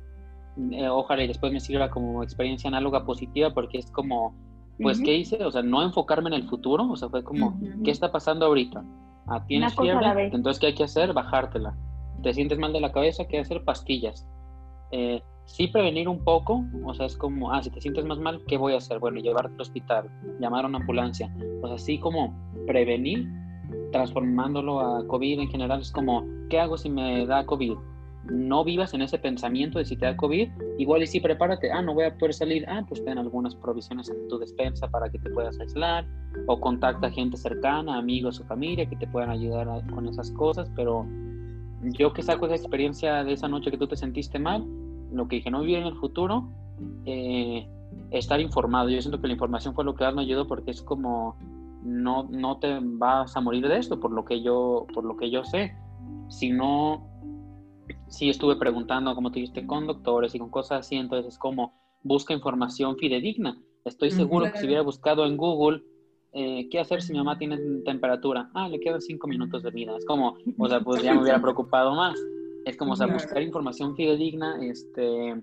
eh, 0.72 0.88
ojalá 0.88 1.24
y 1.24 1.28
después 1.28 1.52
me 1.52 1.60
sirva 1.60 1.90
como 1.90 2.22
experiencia 2.22 2.68
análoga 2.68 3.04
positiva, 3.04 3.52
porque 3.52 3.78
es 3.78 3.90
como, 3.90 4.34
pues, 4.80 5.00
¿qué 5.00 5.16
hice? 5.16 5.44
O 5.44 5.50
sea, 5.50 5.62
no 5.62 5.82
enfocarme 5.82 6.28
en 6.28 6.34
el 6.34 6.48
futuro, 6.48 6.88
o 6.88 6.96
sea, 6.96 7.08
fue 7.08 7.24
como, 7.24 7.58
¿qué 7.84 7.90
está 7.90 8.12
pasando 8.12 8.46
ahorita? 8.46 8.84
Ah, 9.26 9.44
tienes 9.46 9.74
fiebre, 9.74 10.30
entonces, 10.32 10.60
¿qué 10.60 10.68
hay 10.68 10.74
que 10.74 10.84
hacer? 10.84 11.12
Bajártela. 11.12 11.76
¿Te 12.22 12.32
sientes 12.32 12.58
mal 12.58 12.72
de 12.72 12.80
la 12.80 12.92
cabeza? 12.92 13.26
¿Qué 13.28 13.38
hacer? 13.38 13.64
Pastillas. 13.64 14.26
Eh, 14.90 15.22
sí 15.44 15.68
prevenir 15.68 16.08
un 16.08 16.22
poco, 16.24 16.64
o 16.84 16.94
sea, 16.94 17.06
es 17.06 17.16
como, 17.16 17.52
ah, 17.52 17.62
si 17.62 17.70
te 17.70 17.80
sientes 17.80 18.04
más 18.04 18.18
mal, 18.18 18.42
¿qué 18.46 18.56
voy 18.56 18.74
a 18.74 18.78
hacer? 18.78 18.98
Bueno, 18.98 19.20
llevarte 19.20 19.54
al 19.54 19.60
hospital, 19.60 20.10
llamar 20.40 20.64
a 20.64 20.68
una 20.68 20.78
ambulancia. 20.78 21.32
O 21.62 21.66
sea, 21.66 21.76
así 21.76 21.98
como 21.98 22.34
prevenir 22.66 23.28
transformándolo 23.92 24.80
a 24.80 25.06
COVID 25.06 25.40
en 25.40 25.48
general, 25.48 25.80
es 25.80 25.90
como, 25.90 26.24
¿qué 26.50 26.60
hago 26.60 26.76
si 26.76 26.90
me 26.90 27.26
da 27.26 27.44
COVID? 27.46 27.74
No 28.30 28.64
vivas 28.64 28.92
en 28.94 29.02
ese 29.02 29.18
pensamiento 29.18 29.78
de 29.78 29.84
si 29.84 29.96
te 29.96 30.06
da 30.06 30.16
COVID, 30.16 30.48
igual 30.78 31.02
y 31.02 31.06
si 31.06 31.20
prepárate, 31.20 31.70
ah, 31.72 31.82
no 31.82 31.94
voy 31.94 32.04
a 32.04 32.16
poder 32.18 32.34
salir, 32.34 32.64
ah, 32.68 32.84
pues 32.86 33.02
ten 33.04 33.16
algunas 33.16 33.54
provisiones 33.54 34.08
en 34.10 34.28
tu 34.28 34.38
despensa 34.38 34.88
para 34.88 35.08
que 35.08 35.18
te 35.18 35.30
puedas 35.30 35.58
aislar, 35.60 36.06
o 36.46 36.60
contacta 36.60 37.10
gente 37.10 37.36
cercana, 37.36 37.98
amigos 37.98 38.40
o 38.40 38.44
familia 38.44 38.86
que 38.86 38.96
te 38.96 39.06
puedan 39.06 39.30
ayudar 39.30 39.66
con 39.94 40.06
esas 40.08 40.30
cosas, 40.32 40.70
pero 40.76 41.06
yo 41.82 42.12
que 42.12 42.22
saco 42.22 42.46
esa 42.46 42.56
experiencia 42.56 43.24
de 43.24 43.32
esa 43.32 43.48
noche 43.48 43.70
que 43.70 43.78
tú 43.78 43.86
te 43.86 43.96
sentiste 43.96 44.38
mal, 44.38 44.64
lo 45.12 45.26
que 45.28 45.36
dije, 45.36 45.50
no 45.50 45.60
vivir 45.60 45.78
en 45.78 45.86
el 45.86 45.94
futuro, 45.94 46.48
eh, 47.06 47.66
estar 48.10 48.40
informado. 48.40 48.88
Yo 48.88 49.00
siento 49.00 49.20
que 49.20 49.26
la 49.26 49.32
información 49.34 49.74
fue 49.74 49.84
lo 49.84 49.94
que 49.94 50.04
más 50.04 50.14
me 50.14 50.22
ayudó 50.22 50.46
porque 50.46 50.70
es 50.70 50.82
como 50.82 51.36
no, 51.82 52.24
no 52.30 52.58
te 52.58 52.78
vas 52.82 53.36
a 53.36 53.40
morir 53.40 53.66
de 53.68 53.78
esto, 53.78 54.00
por 54.00 54.12
lo 54.12 54.24
que 54.24 54.42
yo, 54.42 54.86
por 54.92 55.04
lo 55.04 55.16
que 55.16 55.30
yo 55.30 55.44
sé. 55.44 55.74
Si 56.28 56.50
no, 56.50 57.08
si 58.08 58.28
estuve 58.28 58.56
preguntando, 58.56 59.14
como 59.14 59.30
te 59.30 59.40
dijiste, 59.40 59.66
con 59.66 59.86
doctores 59.86 60.34
y 60.34 60.38
con 60.38 60.50
cosas 60.50 60.80
así, 60.80 60.96
entonces 60.96 61.34
es 61.34 61.38
como 61.38 61.74
busca 62.02 62.34
información 62.34 62.96
fidedigna. 62.96 63.60
Estoy 63.84 64.10
seguro 64.10 64.50
que 64.50 64.58
si 64.58 64.66
hubiera 64.66 64.82
buscado 64.82 65.24
en 65.24 65.36
Google 65.36 65.82
eh, 66.32 66.68
qué 66.70 66.78
hacer 66.78 67.00
si 67.00 67.12
mi 67.12 67.18
mamá 67.18 67.38
tiene 67.38 67.56
temperatura, 67.84 68.50
ah, 68.54 68.68
le 68.68 68.80
quedan 68.80 69.00
cinco 69.00 69.26
minutos 69.26 69.62
de 69.62 69.70
vida. 69.70 69.96
Es 69.96 70.04
como, 70.04 70.36
o 70.58 70.68
sea, 70.68 70.80
pues 70.80 71.02
ya 71.02 71.14
me 71.14 71.22
hubiera 71.22 71.40
preocupado 71.40 71.94
más. 71.94 72.18
Es 72.66 72.76
como, 72.76 72.92
o 72.92 72.96
sea, 72.96 73.06
buscar 73.06 73.40
información 73.42 73.96
fidedigna, 73.96 74.62
este, 74.62 75.42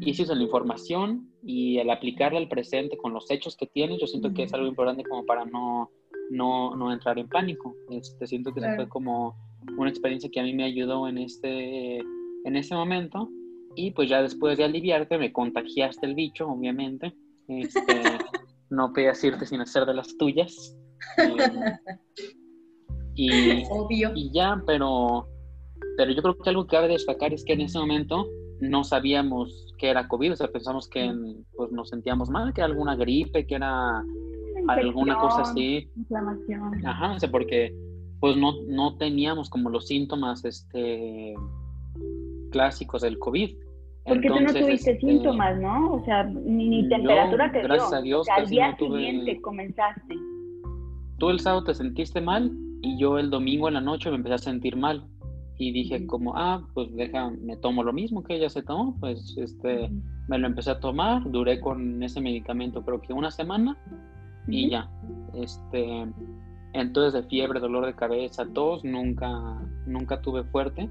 y 0.00 0.14
si 0.14 0.22
usa 0.22 0.34
la 0.34 0.42
información 0.44 1.31
y 1.42 1.78
el 1.78 1.90
aplicarla 1.90 2.38
al 2.38 2.48
presente 2.48 2.96
con 2.96 3.12
los 3.12 3.30
hechos 3.30 3.56
que 3.56 3.66
tienes, 3.66 4.00
yo 4.00 4.06
siento 4.06 4.32
que 4.32 4.44
es 4.44 4.54
algo 4.54 4.66
importante 4.66 5.02
como 5.04 5.26
para 5.26 5.44
no, 5.44 5.90
no, 6.30 6.76
no 6.76 6.92
entrar 6.92 7.18
en 7.18 7.28
pánico. 7.28 7.74
Este, 7.90 8.26
siento 8.26 8.52
que 8.52 8.60
fue 8.76 8.88
como 8.88 9.36
una 9.76 9.90
experiencia 9.90 10.30
que 10.30 10.40
a 10.40 10.44
mí 10.44 10.54
me 10.54 10.64
ayudó 10.64 11.08
en 11.08 11.18
este, 11.18 11.98
en 11.98 12.56
ese 12.56 12.74
momento. 12.74 13.28
Y 13.74 13.90
pues 13.90 14.08
ya 14.08 14.22
después 14.22 14.58
de 14.58 14.64
aliviarte, 14.64 15.18
me 15.18 15.32
contagiaste 15.32 16.06
el 16.06 16.14
bicho, 16.14 16.46
obviamente. 16.48 17.14
Este, 17.48 17.80
no 18.70 18.92
podías 18.92 19.22
irte 19.24 19.46
sin 19.46 19.60
hacer 19.60 19.84
de 19.84 19.94
las 19.94 20.16
tuyas. 20.16 20.76
y, 23.14 23.64
Obvio. 23.68 24.12
y 24.14 24.30
ya, 24.32 24.62
pero, 24.66 25.26
pero 25.96 26.12
yo 26.12 26.22
creo 26.22 26.38
que 26.38 26.50
algo 26.50 26.66
que 26.66 26.76
cabe 26.76 26.88
destacar 26.88 27.32
es 27.32 27.44
que 27.44 27.54
en 27.54 27.62
ese 27.62 27.78
momento 27.78 28.28
no 28.62 28.84
sabíamos 28.84 29.74
que 29.76 29.90
era 29.90 30.06
COVID, 30.06 30.32
o 30.32 30.36
sea, 30.36 30.48
pensamos 30.48 30.88
que 30.88 31.12
pues, 31.56 31.72
nos 31.72 31.88
sentíamos 31.88 32.30
mal, 32.30 32.54
que 32.54 32.60
era 32.60 32.68
alguna 32.68 32.94
gripe, 32.94 33.44
que 33.44 33.56
era 33.56 34.04
alguna 34.68 35.18
cosa 35.18 35.42
así. 35.42 35.90
Inflamación. 35.96 36.86
Ajá, 36.86 37.14
o 37.14 37.18
sea, 37.18 37.30
porque 37.30 37.74
pues 38.20 38.36
no, 38.36 38.52
no 38.68 38.96
teníamos 38.98 39.50
como 39.50 39.68
los 39.68 39.88
síntomas 39.88 40.44
este, 40.44 41.34
clásicos 42.52 43.02
del 43.02 43.18
COVID. 43.18 43.56
Porque 44.04 44.28
tú 44.28 44.40
no 44.40 44.52
tuviste 44.52 44.92
este, 44.92 44.98
síntomas, 44.98 45.60
¿no? 45.60 45.94
O 45.94 46.04
sea, 46.04 46.22
ni, 46.24 46.68
ni 46.68 46.88
temperatura 46.88 47.50
te 47.50 47.62
gracias 47.62 47.90
dio. 47.90 47.98
a 47.98 48.02
Dios, 48.02 48.28
al 48.28 48.48
día 48.48 48.76
siguiente 48.76 49.40
comenzaste. 49.40 50.14
Tú 51.18 51.30
el 51.30 51.40
sábado 51.40 51.64
te 51.64 51.74
sentiste 51.74 52.20
mal 52.20 52.52
y 52.80 52.96
yo 52.96 53.18
el 53.18 53.28
domingo 53.30 53.66
en 53.66 53.74
la 53.74 53.80
noche 53.80 54.10
me 54.10 54.16
empecé 54.16 54.34
a 54.34 54.38
sentir 54.38 54.76
mal 54.76 55.08
y 55.62 55.70
dije 55.70 56.08
como, 56.08 56.36
ah, 56.36 56.60
pues 56.74 56.92
deja, 56.96 57.30
me 57.30 57.56
tomo 57.56 57.84
lo 57.84 57.92
mismo 57.92 58.24
que 58.24 58.34
ella 58.34 58.50
se 58.50 58.64
tomó, 58.64 58.96
pues 58.98 59.36
este, 59.38 59.88
me 60.26 60.36
lo 60.36 60.48
empecé 60.48 60.72
a 60.72 60.80
tomar, 60.80 61.30
duré 61.30 61.60
con 61.60 62.02
ese 62.02 62.20
medicamento 62.20 62.84
creo 62.84 63.00
que 63.00 63.12
una 63.12 63.30
semana 63.30 63.76
y 64.48 64.70
ya, 64.70 64.90
este, 65.34 66.04
entonces 66.72 67.12
de 67.12 67.28
fiebre, 67.28 67.60
dolor 67.60 67.86
de 67.86 67.94
cabeza, 67.94 68.44
tos, 68.52 68.82
nunca, 68.82 69.30
nunca 69.86 70.20
tuve 70.20 70.42
fuerte. 70.42 70.90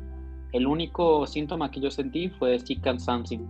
El 0.53 0.67
único 0.67 1.27
síntoma 1.27 1.69
que 1.69 1.81
yo 1.81 1.91
sentí 1.91 2.29
fue 2.29 2.57
sí 2.59 2.77
cansancio 2.77 3.41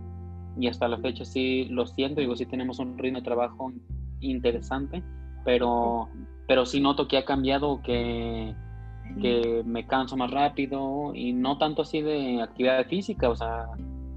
y 0.58 0.66
hasta 0.66 0.88
la 0.88 0.98
fecha 0.98 1.24
sí 1.24 1.66
lo 1.66 1.86
siento, 1.86 2.20
digo, 2.20 2.34
sí 2.34 2.46
tenemos 2.46 2.80
un 2.80 2.98
ritmo 2.98 3.18
de 3.18 3.24
trabajo 3.24 3.72
interesante, 4.18 5.04
pero, 5.44 6.08
pero 6.48 6.66
sí 6.66 6.80
noto 6.80 7.06
que 7.06 7.18
ha 7.18 7.24
cambiado, 7.24 7.80
que 7.80 8.56
que 9.20 9.62
me 9.64 9.86
canso 9.86 10.16
más 10.16 10.30
rápido 10.30 11.12
y 11.14 11.32
no 11.32 11.58
tanto 11.58 11.82
así 11.82 12.00
de 12.00 12.40
actividad 12.42 12.86
física, 12.86 13.28
o 13.28 13.36
sea, 13.36 13.68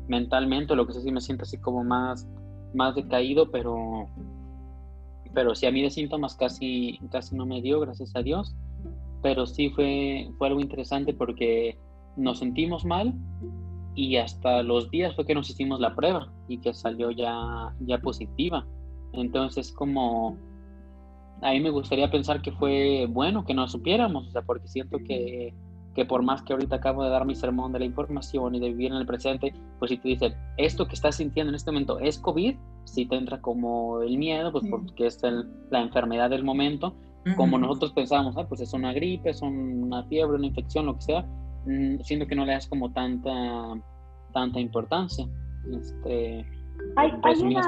mentalmente, 0.07 0.75
lo 0.75 0.85
que 0.87 0.93
sé 0.93 1.01
si 1.01 1.11
me 1.11 1.21
siento 1.21 1.43
así 1.43 1.57
como 1.57 1.83
más, 1.83 2.27
más 2.73 2.95
decaído, 2.95 3.51
pero, 3.51 4.07
pero 5.33 5.55
sí 5.55 5.65
a 5.65 5.71
mí 5.71 5.81
de 5.81 5.89
síntomas 5.89 6.35
casi, 6.35 6.99
casi 7.11 7.35
no 7.35 7.45
me 7.45 7.61
dio, 7.61 7.79
gracias 7.79 8.15
a 8.15 8.21
Dios, 8.21 8.55
pero 9.21 9.45
sí 9.45 9.69
fue, 9.69 10.29
fue 10.37 10.47
algo 10.47 10.59
interesante 10.59 11.13
porque 11.13 11.77
nos 12.15 12.39
sentimos 12.39 12.85
mal 12.85 13.13
y 13.95 14.17
hasta 14.17 14.61
los 14.61 14.91
días 14.91 15.15
fue 15.15 15.25
que 15.25 15.35
nos 15.35 15.49
hicimos 15.49 15.79
la 15.79 15.95
prueba 15.95 16.31
y 16.47 16.59
que 16.59 16.73
salió 16.73 17.11
ya, 17.11 17.73
ya 17.79 17.97
positiva. 17.99 18.67
Entonces 19.13 19.71
como 19.71 20.37
a 21.45 21.51
mí 21.51 21.59
me 21.59 21.69
gustaría 21.69 22.09
pensar 22.09 22.41
que 22.41 22.51
fue 22.51 23.05
bueno 23.07 23.45
que 23.45 23.53
no 23.53 23.67
supiéramos, 23.67 24.27
o 24.27 24.31
sea, 24.31 24.41
porque 24.41 24.67
siento 24.67 24.97
que, 24.97 25.53
que, 25.93 26.03
por 26.03 26.23
más 26.23 26.41
que 26.41 26.53
ahorita 26.53 26.77
acabo 26.77 27.03
de 27.03 27.11
dar 27.11 27.25
mi 27.25 27.35
sermón 27.35 27.71
de 27.71 27.79
la 27.79 27.85
información 27.85 28.55
y 28.55 28.59
de 28.59 28.69
vivir 28.69 28.91
en 28.91 28.97
el 28.97 29.05
presente, 29.05 29.53
pues 29.77 29.91
si 29.91 29.97
te 29.97 30.09
dicen, 30.09 30.33
esto 30.57 30.87
que 30.87 30.95
estás 30.95 31.17
sintiendo 31.17 31.51
en 31.51 31.55
este 31.55 31.71
momento 31.71 31.99
es 31.99 32.17
COVID, 32.17 32.55
si 32.85 33.05
te 33.05 33.15
entra 33.15 33.41
como 33.41 34.01
el 34.01 34.17
miedo, 34.17 34.51
pues 34.51 34.65
porque 34.69 35.05
es 35.05 35.21
la 35.69 35.81
enfermedad 35.81 36.31
del 36.31 36.43
momento, 36.43 36.95
como 37.37 37.57
nosotros 37.59 37.91
pensábamos, 37.93 38.35
ah, 38.37 38.47
pues 38.47 38.61
es 38.61 38.73
una 38.73 38.93
gripe, 38.93 39.29
es 39.29 39.41
una 39.41 40.03
fiebre, 40.05 40.37
una 40.37 40.47
infección, 40.47 40.87
lo 40.87 40.95
que 40.95 41.01
sea, 41.01 41.25
mm, 41.65 41.99
siento 42.01 42.27
que 42.27 42.35
no 42.35 42.45
le 42.45 42.53
das 42.53 42.67
como 42.67 42.91
tanta, 42.91 43.33
tanta 44.33 44.59
importancia. 44.59 45.27
Este, 45.71 46.45
hay, 46.95 47.11
hay 47.23 47.41
una 47.41 47.61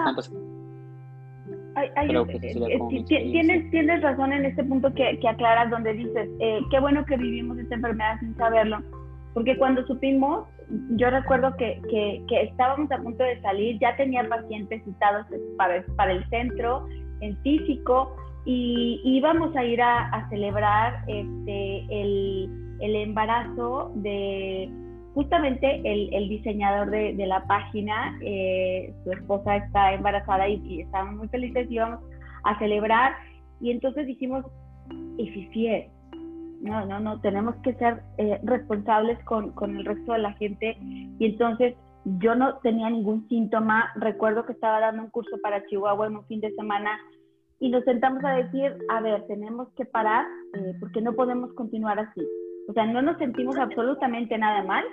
tienes, 3.08 3.70
tienes 3.72 4.02
razón 4.02 4.34
en 4.34 4.46
este 4.46 4.64
punto 4.64 4.94
que, 4.94 5.18
que 5.20 5.28
aclaras 5.28 5.70
donde 5.70 5.94
dices, 5.94 6.30
eh, 6.40 6.60
qué 6.72 6.80
bueno 6.80 7.06
que 7.06 7.18
vivimos 7.18 7.58
esta 7.58 7.76
enfermedad 7.76 8.20
sin 8.20 8.36
saberlo, 8.36 8.80
porque 9.34 9.58
cuando 9.58 9.86
supimos, 9.86 10.48
yo 10.92 11.10
recuerdo 11.10 11.56
que, 11.58 11.82
que, 11.90 12.24
que 12.28 12.42
estábamos 12.44 12.92
a 12.92 12.98
punto 12.98 13.24
de 13.24 13.40
salir, 13.42 13.80
ya 13.80 13.96
tenía 13.96 14.28
pacientes 14.28 14.84
citados 14.84 15.26
para, 15.58 15.84
para 15.96 16.14
el 16.14 16.28
centro, 16.30 16.88
en 17.22 17.38
físico, 17.38 18.16
y 18.46 19.02
íbamos 19.04 19.56
a 19.56 19.64
ir 19.66 19.82
a, 19.82 20.08
a 20.08 20.30
celebrar 20.30 21.04
este, 21.08 21.86
el, 21.90 22.50
el 22.80 22.96
embarazo 22.96 23.92
de 23.96 24.70
justamente 25.18 25.82
el, 25.84 26.30
diseñador 26.30 26.92
de, 26.92 27.26
la 27.26 27.44
página, 27.48 28.16
eh, 28.22 28.94
su 29.04 29.12
esposa 29.12 29.56
está 29.56 29.94
embarazada 29.94 30.48
y, 30.48 30.62
y 30.64 30.82
estaban 30.82 31.18
muy 31.18 31.28
felices 31.30 31.66
íbamos 31.72 32.02
a 32.44 32.56
celebrar. 32.60 33.16
Y 33.60 33.72
entonces 33.72 34.06
dijimos, 34.06 34.46
y 35.18 35.28
si 35.52 35.66
es, 35.66 35.90
no, 36.62 36.86
no, 36.86 37.00
no, 37.00 37.20
tenemos 37.22 37.56
que 37.64 37.74
ser 37.74 38.04
eh, 38.20 38.40
responsables 38.44 39.18
con, 39.24 39.54
con 39.54 39.76
el 39.76 39.86
resto 39.86 40.14
de 40.14 40.20
la 40.20 40.34
gente. 40.34 40.78
Y 41.18 41.26
entonces 41.26 41.74
yo 42.20 42.36
no 42.36 42.60
tenía 42.60 42.88
ningún 42.92 43.28
síntoma. 43.28 43.90
Recuerdo 43.96 44.46
que 44.46 44.54
estaba 44.54 44.80
dando 44.80 45.02
un 45.02 45.10
curso 45.10 45.38
para 45.42 45.66
Chihuahua 45.66 46.06
en 46.06 46.18
un 46.18 46.26
fin 46.26 46.42
de 46.42 46.54
semana 46.54 46.92
y 47.60 47.70
nos 47.70 47.84
sentamos 47.86 48.24
a 48.24 48.36
decir, 48.36 48.78
a 48.90 49.02
ver, 49.02 49.26
tenemos 49.26 49.68
que 49.70 49.86
parar 49.86 50.28
eh, 50.54 50.76
porque 50.80 51.02
no 51.02 51.14
podemos 51.14 51.52
continuar 51.54 51.98
así. 51.98 52.22
O 52.68 52.74
sea, 52.74 52.86
no 52.86 53.02
nos 53.02 53.18
sentimos 53.18 53.58
absolutamente 53.58 54.38
nada 54.38 54.64
mal, 54.64 54.84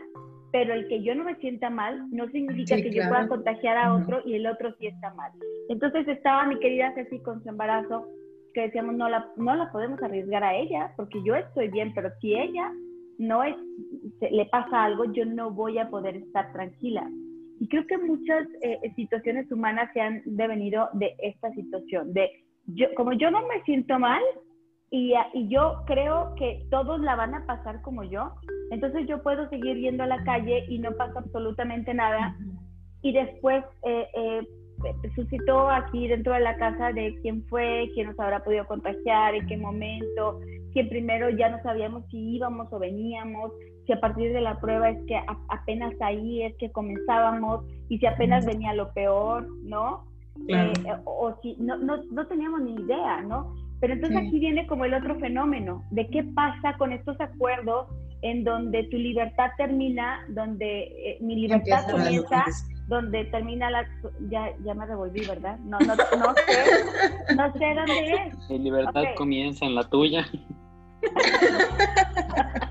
pero 0.53 0.73
el 0.73 0.87
que 0.87 1.03
yo 1.03 1.15
no 1.17 1.25
me 1.25 1.35
sienta 1.37 1.69
mal 1.69 2.09
no 2.11 2.29
significa 2.29 2.77
que 2.77 2.93
yo 2.93 3.09
pueda 3.09 3.27
contagiar 3.27 3.77
a 3.77 3.95
otro 3.95 4.23
y 4.25 4.35
el 4.35 4.47
otro 4.47 4.73
sí 4.79 4.87
está 4.87 5.13
mal. 5.15 5.33
Entonces 5.69 6.07
estaba 6.07 6.47
mi 6.47 6.59
querida 6.61 6.95
Ceci 6.95 7.21
con 7.21 7.43
su 7.43 7.49
embarazo, 7.49 8.07
que 8.53 8.63
decíamos, 8.63 8.95
no 8.95 9.09
la, 9.09 9.27
no 9.37 9.57
la 9.57 9.73
podemos 9.73 10.01
arriesgar 10.01 10.45
a 10.45 10.55
ella, 10.55 10.93
porque 10.97 11.21
yo 11.25 11.35
estoy 11.35 11.69
bien, 11.69 11.93
pero 11.93 12.11
si 12.21 12.35
ella 12.35 12.71
no 13.19 13.43
es, 13.43 13.57
le 14.21 14.47
pasa 14.47 14.85
algo, 14.85 15.13
yo 15.13 15.25
no 15.25 15.51
voy 15.51 15.79
a 15.79 15.89
poder 15.89 16.17
estar 16.17 16.53
tranquila. 16.53 17.09
Y 17.59 17.67
creo 17.67 17.87
que 17.89 17.99
muchas 17.99 18.47
eh, 18.63 18.79
situaciones 18.95 19.51
humanas 19.51 19.91
se 19.93 20.01
han 20.01 20.23
devenido 20.25 20.89
de 20.93 21.15
esta 21.19 21.51
situación, 21.53 22.13
de 22.13 22.31
yo, 22.67 22.87
como 22.95 23.13
yo 23.13 23.31
no 23.31 23.41
me 23.49 23.61
siento 23.65 23.99
mal, 23.99 24.23
y, 24.95 25.13
y, 25.33 25.49
yo 25.49 25.83
creo 25.87 26.37
que 26.37 26.65
todos 26.71 27.01
la 27.01 27.17
van 27.17 27.35
a 27.35 27.45
pasar 27.47 27.83
como 27.83 28.05
yo. 28.05 28.31
Entonces 28.71 29.09
yo 29.09 29.21
puedo 29.25 29.49
seguir 29.49 29.77
yendo 29.77 30.05
a 30.05 30.07
la 30.07 30.23
calle 30.23 30.65
y 30.69 30.79
no 30.79 30.93
pasa 30.93 31.19
absolutamente 31.19 31.93
nada. 31.93 32.37
Y 33.03 33.13
después 33.13 33.65
eh, 33.83 34.07
eh, 34.15 34.43
suscitó 35.17 35.69
aquí 35.69 36.07
dentro 36.07 36.33
de 36.35 36.41
la 36.41 36.57
casa 36.59 36.93
de 36.93 37.19
quién 37.23 37.45
fue, 37.47 37.91
quién 37.95 38.07
nos 38.07 38.21
habrá 38.21 38.45
podido 38.45 38.69
contagiar, 38.69 39.35
en 39.35 39.47
qué 39.49 39.57
momento, 39.57 40.39
que 40.73 40.85
primero 40.85 41.29
ya 41.29 41.49
no 41.49 41.61
sabíamos 41.65 42.05
si 42.13 42.37
íbamos 42.37 42.73
o 42.73 42.79
veníamos, 42.79 43.51
si 43.87 43.93
a 43.93 44.01
partir 44.01 44.33
de 44.33 44.43
la 44.43 44.61
prueba 44.61 44.91
es 44.91 45.05
que 45.07 45.21
apenas 45.49 45.93
ahí 46.01 46.45
es 46.45 46.57
que 46.59 46.71
comenzábamos 46.71 47.65
y 47.89 47.99
si 47.99 48.07
apenas 48.07 48.47
venía 48.47 48.73
lo 48.75 48.93
peor, 48.93 49.49
¿no? 49.65 50.05
Eh, 50.49 50.73
o 51.05 51.37
si 51.43 51.57
no, 51.57 51.79
no, 51.79 51.97
no 52.13 52.27
teníamos 52.29 52.63
ni 52.63 52.75
idea, 52.75 53.23
¿no? 53.23 53.55
Pero 53.85 53.97
entonces 53.97 54.17
aquí 54.17 54.39
viene 54.39 54.67
como 54.67 54.87
el 54.87 54.95
otro 54.95 55.21
fenómeno 55.21 55.85
de 55.91 56.09
qué 56.09 56.25
pasa 56.35 56.75
con 56.79 56.91
estos 56.91 57.21
acuerdos 57.21 57.87
en 58.23 58.43
donde 58.43 58.85
tu 58.85 58.97
libertad 58.97 59.51
termina, 59.59 60.25
donde 60.31 60.85
eh, 60.85 61.19
mi 61.21 61.37
libertad 61.37 61.91
comienza, 61.91 62.47
donde 62.89 63.27
termina 63.27 63.71
la... 63.71 63.87
Ya, 64.31 64.55
ya 64.65 64.73
me 64.73 64.87
revolví, 64.87 65.27
¿verdad? 65.27 65.59
No, 65.59 65.79
no, 65.81 65.97
no 65.97 66.35
sé, 66.35 67.35
no 67.37 67.53
sé 67.53 67.75
dónde 67.75 68.15
es. 68.15 68.49
Mi 68.49 68.59
libertad 68.61 69.05
comienza 69.19 69.67
en 69.67 69.75
la 69.75 69.85
tuya. 69.85 70.25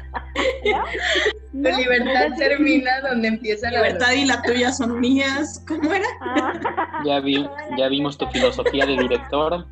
Tu 1.53 1.59
libertad 1.59 2.29
termina 2.37 3.01
donde 3.01 3.27
empieza 3.27 3.69
la 3.71 3.83
libertad 3.83 4.11
y 4.13 4.25
la 4.25 4.41
tuya 4.41 4.71
son 4.71 4.99
mías. 4.99 5.63
¿Cómo 5.67 5.93
era? 5.93 6.07
Ah. 6.21 7.01
Ya, 7.05 7.19
vi, 7.19 7.47
ya 7.77 7.87
vimos 7.89 8.17
tu 8.17 8.25
filosofía 8.27 8.85
de 8.85 8.97
director. 8.97 9.65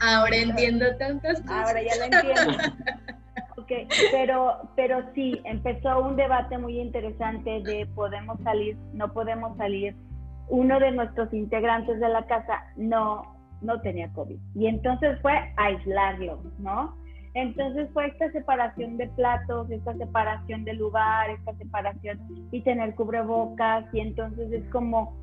Ahora 0.00 0.36
entiendo 0.36 0.84
tantas 0.98 1.40
cosas. 1.40 1.68
Ahora 1.68 1.82
ya 1.82 1.96
lo 1.96 2.04
entiendo. 2.04 2.58
Okay, 3.58 3.86
pero, 4.10 4.68
pero 4.76 5.04
sí, 5.14 5.40
empezó 5.44 6.00
un 6.02 6.16
debate 6.16 6.58
muy 6.58 6.80
interesante 6.80 7.62
de 7.62 7.86
podemos 7.94 8.38
salir, 8.42 8.76
no 8.92 9.12
podemos 9.12 9.56
salir. 9.56 9.94
Uno 10.48 10.80
de 10.80 10.90
nuestros 10.90 11.32
integrantes 11.32 12.00
de 12.00 12.08
la 12.08 12.26
casa 12.26 12.64
no, 12.76 13.22
no 13.60 13.80
tenía 13.80 14.12
COVID. 14.12 14.38
Y 14.54 14.66
entonces 14.66 15.18
fue 15.22 15.32
aislarlo, 15.56 16.42
¿no? 16.58 16.96
Entonces 17.34 17.88
fue 17.94 18.08
esta 18.08 18.30
separación 18.32 18.98
de 18.98 19.08
platos, 19.08 19.70
esta 19.70 19.94
separación 19.96 20.64
de 20.64 20.74
lugar, 20.74 21.30
esta 21.30 21.54
separación 21.54 22.20
y 22.50 22.60
tener 22.60 22.94
cubrebocas. 22.94 23.86
Y 23.94 24.00
entonces 24.00 24.52
es 24.52 24.64
como, 24.70 25.16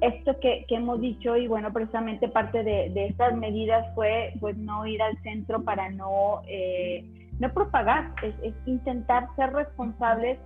esto 0.00 0.38
que, 0.40 0.64
que, 0.68 0.76
hemos 0.76 1.00
dicho 1.00 1.36
y 1.36 1.48
bueno, 1.48 1.72
precisamente 1.72 2.28
parte 2.28 2.62
de, 2.62 2.90
de, 2.90 3.06
estas 3.06 3.36
medidas 3.36 3.86
fue 3.94 4.32
pues 4.40 4.56
no 4.56 4.86
ir 4.86 5.02
al 5.02 5.16
centro 5.22 5.62
para 5.62 5.90
no, 5.90 6.42
eh, 6.46 7.04
no 7.38 7.52
propagar, 7.52 8.12
es, 8.22 8.34
es, 8.42 8.54
intentar 8.66 9.28
ser 9.36 9.52
responsables 9.52 10.38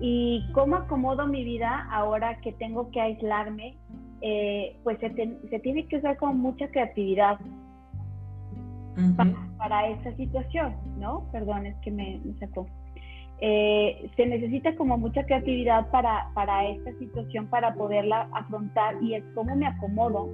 y 0.00 0.44
cómo 0.52 0.76
acomodo 0.76 1.26
mi 1.26 1.44
vida 1.44 1.88
ahora 1.90 2.40
que 2.40 2.52
tengo 2.52 2.90
que 2.90 3.00
aislarme, 3.00 3.76
eh, 4.20 4.76
pues 4.82 4.98
se, 4.98 5.10
se, 5.50 5.58
tiene 5.60 5.86
que 5.86 5.98
usar 5.98 6.16
con 6.16 6.38
mucha 6.38 6.68
creatividad 6.68 7.38
para, 9.16 9.30
para, 9.58 9.88
esa 9.88 10.14
situación, 10.16 10.74
¿no? 10.98 11.28
Perdón, 11.30 11.66
es 11.66 11.76
que 11.76 11.90
me, 11.90 12.20
me 12.24 12.34
sacó. 12.38 12.66
Eh, 13.40 14.10
se 14.16 14.26
necesita 14.26 14.74
como 14.76 14.96
mucha 14.96 15.24
creatividad 15.24 15.90
para, 15.90 16.30
para 16.34 16.66
esta 16.68 16.92
situación, 16.98 17.46
para 17.48 17.74
poderla 17.74 18.28
afrontar 18.32 18.94
y 19.02 19.14
es 19.14 19.24
cómo 19.34 19.54
me 19.54 19.66
acomodo 19.66 20.30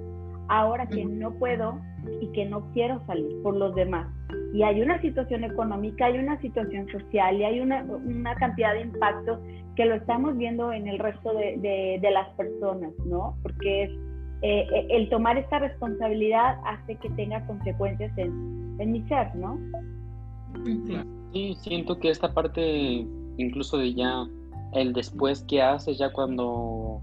ahora 0.47 0.87
que 0.87 1.03
no 1.03 1.31
puedo 1.31 1.79
y 2.21 2.27
que 2.31 2.45
no 2.45 2.69
quiero 2.73 3.05
salir 3.05 3.41
por 3.43 3.55
los 3.55 3.75
demás. 3.75 4.07
Y 4.53 4.63
hay 4.63 4.81
una 4.81 5.01
situación 5.01 5.43
económica, 5.43 6.05
hay 6.05 6.17
una 6.17 6.39
situación 6.39 6.87
social 6.89 7.37
y 7.37 7.43
hay 7.43 7.59
una, 7.59 7.83
una 7.83 8.35
cantidad 8.35 8.73
de 8.73 8.81
impacto 8.81 9.41
que 9.75 9.85
lo 9.85 9.95
estamos 9.95 10.37
viendo 10.37 10.71
en 10.71 10.87
el 10.87 10.99
resto 10.99 11.33
de, 11.33 11.99
de, 11.99 12.11
las 12.11 12.29
personas, 12.35 12.91
¿no? 13.05 13.35
Porque 13.41 13.83
es, 13.83 13.91
eh, 14.43 14.67
eh, 14.71 14.87
el 14.91 15.09
tomar 15.09 15.37
esta 15.37 15.59
responsabilidad 15.59 16.57
hace 16.65 16.95
que 16.97 17.09
tenga 17.11 17.45
consecuencias 17.47 18.15
en, 18.17 18.75
en 18.79 18.91
mi 18.91 19.01
ser, 19.07 19.33
¿no? 19.35 19.57
Sí, 21.33 21.55
siento 21.61 21.99
que 21.99 22.09
esta 22.09 22.31
parte, 22.31 23.07
incluso 23.37 23.77
de 23.77 23.95
ya 23.95 24.27
el 24.73 24.93
después 24.93 25.43
que 25.47 25.63
haces, 25.63 25.97
ya 25.97 26.13
cuando, 26.13 27.01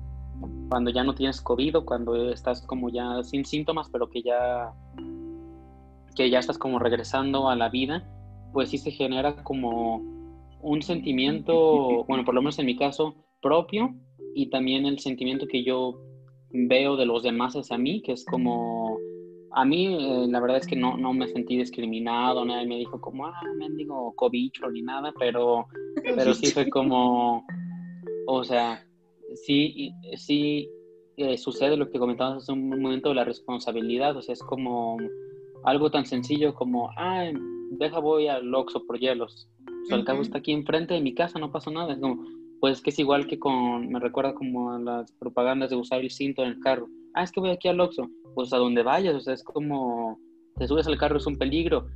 cuando 0.68 0.90
ya 0.90 1.02
no 1.02 1.14
tienes 1.14 1.40
COVID 1.40 1.78
o 1.78 1.84
cuando 1.84 2.30
estás 2.30 2.62
como 2.62 2.90
ya 2.90 3.24
sin 3.24 3.44
síntomas, 3.44 3.88
pero 3.90 4.08
que 4.08 4.22
ya, 4.22 4.72
que 6.14 6.30
ya 6.30 6.38
estás 6.38 6.58
como 6.58 6.78
regresando 6.78 7.48
a 7.48 7.56
la 7.56 7.70
vida, 7.70 8.08
pues 8.52 8.70
sí 8.70 8.78
se 8.78 8.92
genera 8.92 9.42
como 9.42 10.00
un 10.62 10.82
sentimiento, 10.82 12.04
bueno, 12.04 12.24
por 12.24 12.34
lo 12.34 12.42
menos 12.42 12.58
en 12.60 12.66
mi 12.66 12.76
caso, 12.76 13.14
propio 13.42 13.94
y 14.34 14.48
también 14.50 14.86
el 14.86 15.00
sentimiento 15.00 15.46
que 15.48 15.64
yo 15.64 16.00
veo 16.52 16.96
de 16.96 17.06
los 17.06 17.24
demás 17.24 17.54
hacia 17.54 17.78
mí, 17.78 18.00
que 18.02 18.12
es 18.12 18.24
como 18.24 18.79
a 19.52 19.64
mí 19.64 19.86
eh, 19.86 20.26
la 20.28 20.40
verdad 20.40 20.58
es 20.58 20.66
que 20.66 20.76
no, 20.76 20.96
no 20.96 21.12
me 21.12 21.28
sentí 21.28 21.56
discriminado, 21.56 22.44
nadie 22.44 22.66
me 22.66 22.76
dijo 22.76 23.00
como, 23.00 23.26
ah, 23.26 23.40
digo 23.76 24.12
cobicho 24.14 24.70
ni 24.70 24.82
nada, 24.82 25.12
pero, 25.18 25.66
pero 26.02 26.34
sí 26.34 26.46
fue 26.52 26.68
como, 26.68 27.44
o 28.26 28.44
sea, 28.44 28.84
sí, 29.34 29.92
sí 30.16 30.68
eh, 31.16 31.36
sucede 31.36 31.76
lo 31.76 31.90
que 31.90 31.98
comentabas 31.98 32.44
hace 32.44 32.52
un 32.52 32.68
momento 32.68 33.08
de 33.08 33.16
la 33.16 33.24
responsabilidad, 33.24 34.16
o 34.16 34.22
sea, 34.22 34.34
es 34.34 34.42
como 34.42 34.98
algo 35.64 35.90
tan 35.90 36.06
sencillo 36.06 36.54
como, 36.54 36.90
ah, 36.96 37.28
deja 37.72 37.98
voy 37.98 38.28
al 38.28 38.54
Oxxo 38.54 38.86
por 38.86 38.98
hielos, 38.98 39.48
o 39.82 39.86
sea, 39.86 39.96
el 39.96 40.04
cabo 40.04 40.22
está 40.22 40.38
aquí 40.38 40.52
enfrente 40.52 40.94
de 40.94 41.00
mi 41.00 41.14
casa, 41.14 41.38
no 41.38 41.50
pasa 41.50 41.70
nada, 41.70 41.92
es 41.92 41.98
como, 41.98 42.24
pues 42.60 42.80
que 42.80 42.90
es 42.90 42.98
igual 42.98 43.26
que 43.26 43.38
con, 43.38 43.88
me 43.88 43.98
recuerda 43.98 44.34
como 44.34 44.72
a 44.72 44.78
las 44.78 45.12
propagandas 45.12 45.70
de 45.70 45.76
usar 45.76 46.00
el 46.00 46.10
cinto 46.10 46.42
en 46.42 46.50
el 46.50 46.60
carro, 46.60 46.88
ah, 47.14 47.24
es 47.24 47.32
que 47.32 47.40
voy 47.40 47.50
aquí 47.50 47.66
al 47.66 47.80
Oxxo, 47.80 48.08
pues 48.34 48.52
a 48.52 48.58
donde 48.58 48.82
vayas, 48.82 49.14
o 49.14 49.20
sea, 49.20 49.34
es 49.34 49.44
como 49.44 50.18
te 50.60 50.68
subes 50.68 50.86
al 50.86 50.98
carro 50.98 51.16
es 51.16 51.26
un 51.26 51.38
peligro, 51.38 51.86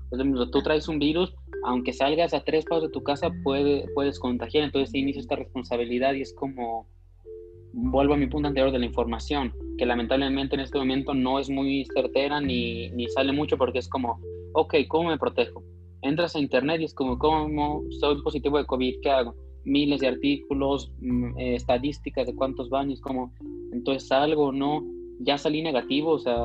tú 0.51 0.62
traes 0.62 0.89
un 0.89 0.99
virus, 0.99 1.35
aunque 1.64 1.93
salgas 1.93 2.32
a 2.32 2.45
tres 2.45 2.64
pasos 2.64 2.85
de 2.85 2.89
tu 2.89 3.03
casa 3.03 3.30
puede, 3.43 3.87
puedes 3.95 4.18
contagiar, 4.18 4.64
entonces 4.64 4.91
se 4.91 4.99
inicia 4.99 5.20
esta 5.20 5.37
responsabilidad 5.37 6.14
y 6.14 6.22
es 6.22 6.32
como, 6.32 6.89
vuelvo 7.72 8.14
a 8.14 8.16
mi 8.16 8.26
punto 8.26 8.49
anterior 8.49 8.72
de 8.72 8.78
la 8.78 8.87
información, 8.87 9.53
que 9.76 9.85
lamentablemente 9.85 10.55
en 10.55 10.61
este 10.61 10.78
momento 10.78 11.12
no 11.12 11.39
es 11.39 11.51
muy 11.51 11.85
certera 11.95 12.41
ni, 12.41 12.89
ni 12.91 13.09
sale 13.09 13.32
mucho 13.32 13.59
porque 13.59 13.80
es 13.80 13.89
como, 13.89 14.18
ok, 14.55 14.76
¿cómo 14.89 15.11
me 15.11 15.18
protejo? 15.18 15.62
Entras 16.01 16.35
a 16.35 16.41
internet 16.41 16.80
y 16.80 16.85
es 16.85 16.95
como, 16.95 17.18
¿cómo 17.18 17.82
soy 18.01 18.22
positivo 18.22 18.59
de 18.59 18.66
COVID? 18.66 19.01
¿Qué 19.03 19.11
hago? 19.11 19.35
Miles 19.64 20.01
de 20.01 20.09
artículos, 20.09 20.93
mm, 21.01 21.39
eh, 21.39 21.55
estadísticas 21.57 22.26
de 22.26 22.35
cuántos 22.35 22.70
baños, 22.70 23.01
como, 23.01 23.32
entonces 23.72 24.09
salgo, 24.09 24.53
¿no? 24.53 24.85
Ya 25.25 25.39
salí 25.39 25.62
negativo, 25.62 26.12
o 26.12 26.18
sea, 26.18 26.37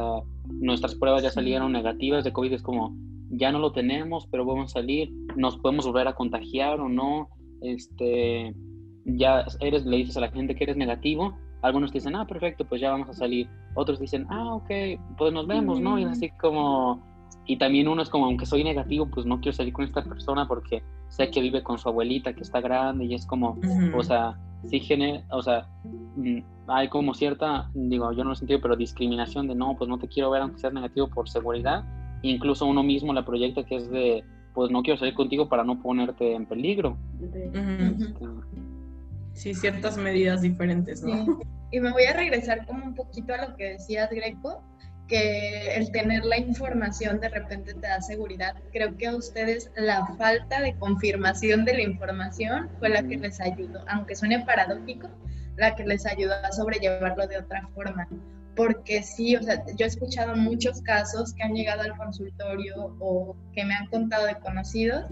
nuestras 0.48 0.96
pruebas 0.96 1.24
ya 1.24 1.32
salieron 1.32 1.72
negativas 1.72 2.24
de 2.24 2.34
COVID, 2.34 2.54
es 2.54 2.62
como, 2.62 2.96
ya 3.30 3.52
no 3.52 3.60
lo 3.60 3.72
tenemos, 3.72 4.28
pero 4.28 4.46
vamos 4.46 4.72
a 4.72 4.80
salir, 4.80 5.12
nos 5.36 5.58
podemos 5.58 5.86
volver 5.86 6.08
a 6.08 6.16
contagiar 6.16 6.80
o 6.80 6.90
no, 6.90 7.30
este, 7.62 8.56
ya 9.06 9.46
eres, 9.60 9.86
le 9.86 9.98
dices 9.98 10.18
a 10.18 10.22
la 10.22 10.32
gente 10.32 10.56
que 10.56 10.64
eres 10.64 10.78
negativo, 10.78 11.38
algunos 11.62 11.92
dicen, 11.92 12.16
ah, 12.16 12.26
perfecto, 12.26 12.66
pues 12.66 12.82
ya 12.82 12.92
vamos 12.92 13.10
a 13.10 13.14
salir, 13.14 13.50
otros 13.76 14.00
dicen, 14.00 14.26
ah, 14.30 14.56
ok, 14.56 14.70
pues 15.18 15.34
nos 15.34 15.46
vemos, 15.46 15.80
¿no? 15.82 16.00
Y 16.00 16.04
es 16.04 16.10
así 16.10 16.30
como, 16.42 17.04
y 17.50 17.58
también 17.58 17.88
uno 17.88 18.04
es 18.04 18.10
como, 18.10 18.26
aunque 18.26 18.46
soy 18.46 18.64
negativo, 18.64 19.08
pues 19.08 19.26
no 19.26 19.42
quiero 19.42 19.58
salir 19.58 19.74
con 19.74 19.84
esta 19.84 20.04
persona 20.04 20.48
porque 20.48 20.84
sé 21.08 21.32
que 21.32 21.42
vive 21.42 21.64
con 21.64 21.80
su 21.80 21.90
abuelita 21.90 22.32
que 22.34 22.44
está 22.44 22.62
grande 22.62 23.06
y 23.06 23.16
es 23.16 23.26
como, 23.26 23.58
o 23.96 24.04
sea, 24.04 24.38
sí 24.70 24.80
genera, 24.80 25.24
o 25.32 25.42
sea, 25.42 25.68
mm, 26.16 26.42
hay 26.68 26.90
como 26.90 27.16
cierta, 27.16 27.72
digo, 27.74 28.12
yo 28.12 28.20
no 28.20 28.26
lo 28.26 28.34
he 28.34 28.36
sentido, 28.36 28.62
pero 28.62 28.76
discriminación 28.76 29.48
de 29.48 29.56
no, 29.56 29.76
pues 29.76 29.90
no 29.90 29.98
te 29.98 30.08
quiero 30.08 30.30
ver 30.30 30.44
aunque 30.44 30.60
seas 30.60 30.74
negativo 30.74 31.10
por 31.10 31.28
seguridad. 31.28 31.84
Incluso 32.22 32.68
uno 32.68 32.84
mismo 32.84 33.14
la 33.14 33.26
proyecta 33.26 33.64
que 33.64 33.78
es 33.78 33.90
de, 33.90 34.24
pues 34.54 34.70
no 34.70 34.84
quiero 34.84 35.00
salir 35.00 35.16
contigo 35.16 35.50
para 35.50 35.64
no 35.64 35.82
ponerte 35.82 36.36
en 36.36 36.46
peligro. 36.46 36.98
Sí, 39.34 39.56
ciertas 39.56 39.98
medidas 39.98 40.44
diferentes, 40.44 41.02
¿no? 41.02 41.40
Y 41.72 41.80
me 41.80 41.92
voy 41.92 42.04
a 42.04 42.14
regresar 42.14 42.68
como 42.68 42.86
un 42.86 42.94
poquito 42.94 43.34
a 43.34 43.48
lo 43.48 43.56
que 43.56 43.72
decías, 43.72 44.12
Greco, 44.12 44.62
que 45.10 45.76
el 45.76 45.92
tener 45.92 46.24
la 46.24 46.38
información 46.38 47.20
de 47.20 47.28
repente 47.30 47.74
te 47.74 47.88
da 47.88 48.02
seguridad. 48.02 48.56
Creo 48.72 48.96
que 48.96 49.08
a 49.08 49.16
ustedes 49.16 49.72
la 49.76 50.06
falta 50.18 50.62
de 50.62 50.76
confirmación 50.76 51.66
de 51.66 51.74
la 51.74 51.82
información 51.82 52.70
fue 52.80 52.90
la 52.90 53.04
que 53.04 53.18
les 53.18 53.42
ayudó, 53.42 53.84
aunque 53.90 54.16
suene 54.16 54.46
paradójico, 54.46 55.10
la 55.58 55.76
que 55.76 55.84
les 55.84 56.06
ayudó 56.06 56.36
a 56.36 56.52
sobrellevarlo 56.52 57.28
de 57.28 57.40
otra 57.40 57.68
forma. 57.76 58.08
Porque 58.56 59.04
sí, 59.04 59.36
o 59.36 59.44
sea, 59.44 59.66
yo 59.76 59.86
he 59.86 59.90
escuchado 59.90 60.36
muchos 60.36 60.82
casos 60.82 61.34
que 61.34 61.44
han 61.44 61.54
llegado 61.54 61.82
al 61.82 61.98
consultorio 61.98 62.96
o 63.00 63.36
que 63.54 63.66
me 63.66 63.74
han 63.74 63.88
contado 63.88 64.28
de 64.28 64.36
conocidos 64.36 65.06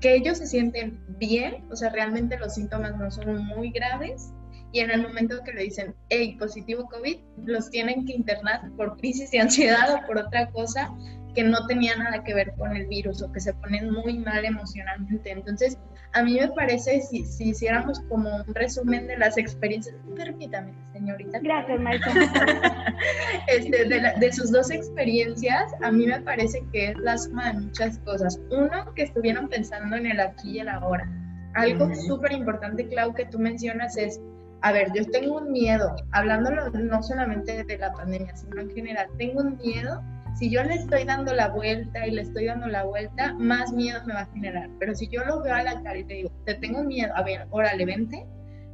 que 0.00 0.14
ellos 0.14 0.36
se 0.36 0.46
sienten 0.46 1.00
bien, 1.18 1.64
o 1.70 1.76
sea, 1.76 1.88
realmente 1.88 2.36
los 2.36 2.54
síntomas 2.54 2.94
no 2.98 3.10
son 3.10 3.46
muy 3.46 3.70
graves, 3.70 4.34
y 4.74 4.80
en 4.80 4.90
el 4.90 5.02
momento 5.02 5.40
que 5.44 5.52
le 5.52 5.62
dicen, 5.62 5.94
hey, 6.08 6.36
positivo 6.36 6.88
COVID, 6.88 7.16
los 7.46 7.70
tienen 7.70 8.04
que 8.06 8.12
internar 8.12 8.72
por 8.76 8.96
crisis 8.96 9.30
de 9.30 9.38
ansiedad 9.38 9.94
o 9.94 10.04
por 10.04 10.18
otra 10.18 10.50
cosa 10.50 10.92
que 11.32 11.44
no 11.44 11.64
tenía 11.68 11.94
nada 11.94 12.24
que 12.24 12.34
ver 12.34 12.52
con 12.58 12.76
el 12.76 12.88
virus 12.88 13.22
o 13.22 13.30
que 13.30 13.38
se 13.38 13.54
ponen 13.54 13.92
muy 13.92 14.18
mal 14.18 14.44
emocionalmente. 14.44 15.30
Entonces, 15.30 15.78
a 16.12 16.24
mí 16.24 16.40
me 16.40 16.48
parece, 16.48 17.00
si, 17.02 17.24
si 17.24 17.50
hiciéramos 17.50 18.00
como 18.08 18.34
un 18.34 18.52
resumen 18.52 19.06
de 19.06 19.16
las 19.16 19.38
experiencias, 19.38 19.94
permítame, 20.16 20.74
señorita. 20.92 21.38
Gracias, 21.38 21.80
maestra. 21.80 22.12
este, 23.46 23.84
de, 23.84 24.12
de, 24.18 24.32
sus 24.32 24.50
dos 24.50 24.72
experiencias, 24.72 25.72
a 25.82 25.92
mí 25.92 26.04
me 26.04 26.20
parece 26.20 26.64
que 26.72 26.88
es 26.88 26.98
la 26.98 27.16
suma 27.16 27.52
de 27.52 27.60
muchas 27.60 27.98
cosas. 28.00 28.40
Uno, 28.50 28.92
que 28.96 29.04
estuvieron 29.04 29.48
pensando 29.48 29.94
en 29.94 30.06
el 30.06 30.18
aquí 30.18 30.56
y 30.56 30.58
el 30.58 30.68
ahora. 30.68 31.08
Algo 31.54 31.94
súper 31.94 32.32
importante, 32.32 32.88
Clau, 32.88 33.14
que 33.14 33.26
tú 33.26 33.38
mencionas 33.38 33.96
es 33.96 34.20
a 34.64 34.72
ver, 34.72 34.92
yo 34.94 35.04
tengo 35.04 35.36
un 35.36 35.52
miedo, 35.52 35.94
hablándolo 36.12 36.70
no 36.70 37.02
solamente 37.02 37.64
de 37.64 37.78
la 37.78 37.92
pandemia, 37.92 38.34
sino 38.34 38.62
en 38.62 38.70
general, 38.70 39.08
tengo 39.18 39.42
un 39.42 39.58
miedo. 39.58 40.02
Si 40.38 40.48
yo 40.48 40.64
le 40.64 40.76
estoy 40.76 41.04
dando 41.04 41.34
la 41.34 41.48
vuelta 41.48 42.06
y 42.06 42.12
le 42.12 42.22
estoy 42.22 42.46
dando 42.46 42.66
la 42.68 42.84
vuelta, 42.84 43.34
más 43.34 43.74
miedo 43.74 44.00
me 44.06 44.14
va 44.14 44.20
a 44.20 44.26
generar. 44.32 44.70
Pero 44.78 44.94
si 44.94 45.08
yo 45.08 45.22
lo 45.26 45.42
veo 45.42 45.54
a 45.54 45.62
la 45.62 45.82
cara 45.82 45.98
y 45.98 46.04
te 46.04 46.14
digo, 46.14 46.30
te 46.46 46.54
tengo 46.54 46.82
miedo, 46.82 47.14
a 47.14 47.22
ver, 47.22 47.46
órale, 47.50 47.84
vente, 47.84 48.26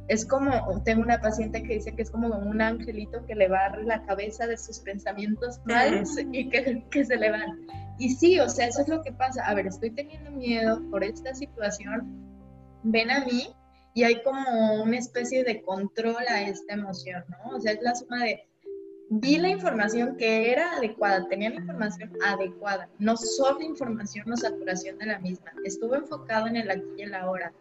es 0.07 0.25
como, 0.25 0.81
tengo 0.85 1.01
una 1.01 1.19
paciente 1.19 1.61
que 1.61 1.73
dice 1.73 1.93
que 1.93 2.03
es 2.03 2.09
como 2.09 2.29
un 2.29 2.61
angelito 2.61 3.25
que 3.25 3.35
le 3.35 3.49
barre 3.49 3.83
la 3.83 4.01
cabeza 4.05 4.47
de 4.47 4.55
sus 4.55 4.79
pensamientos 4.79 5.59
malos 5.65 6.17
y 6.31 6.47
que, 6.47 6.85
que 6.89 7.03
se 7.03 7.17
le 7.17 7.31
van. 7.31 7.67
Y 7.99 8.11
sí, 8.11 8.39
o 8.39 8.47
sea, 8.47 8.67
eso 8.67 8.81
es 8.81 8.87
lo 8.87 9.01
que 9.03 9.11
pasa. 9.11 9.43
A 9.45 9.53
ver, 9.55 9.67
estoy 9.67 9.91
teniendo 9.91 10.31
miedo 10.31 10.81
por 10.89 11.03
esta 11.03 11.35
situación, 11.35 12.31
ven 12.83 13.11
a 13.11 13.25
mí 13.25 13.53
y 13.93 14.03
hay 14.03 14.21
como 14.23 14.83
una 14.83 14.97
especie 14.97 15.43
de 15.43 15.61
control 15.61 16.23
a 16.27 16.43
esta 16.43 16.73
emoción, 16.73 17.23
¿no? 17.29 17.57
O 17.57 17.59
sea, 17.59 17.73
es 17.73 17.81
la 17.81 17.95
suma 17.95 18.23
de, 18.23 18.45
vi 19.09 19.37
la 19.37 19.49
información 19.49 20.15
que 20.15 20.51
era 20.51 20.77
adecuada, 20.77 21.27
tenía 21.27 21.49
la 21.49 21.57
información 21.57 22.11
adecuada, 22.25 22.89
no 22.99 23.17
solo 23.17 23.61
información 23.61 24.31
o 24.31 24.37
saturación 24.37 24.97
de 24.97 25.07
la 25.07 25.19
misma, 25.19 25.51
estuve 25.65 25.97
enfocado 25.97 26.47
en 26.47 26.55
el 26.55 26.71
aquí 26.71 26.87
y 26.97 27.01
el 27.01 27.13
ahora. 27.13 27.53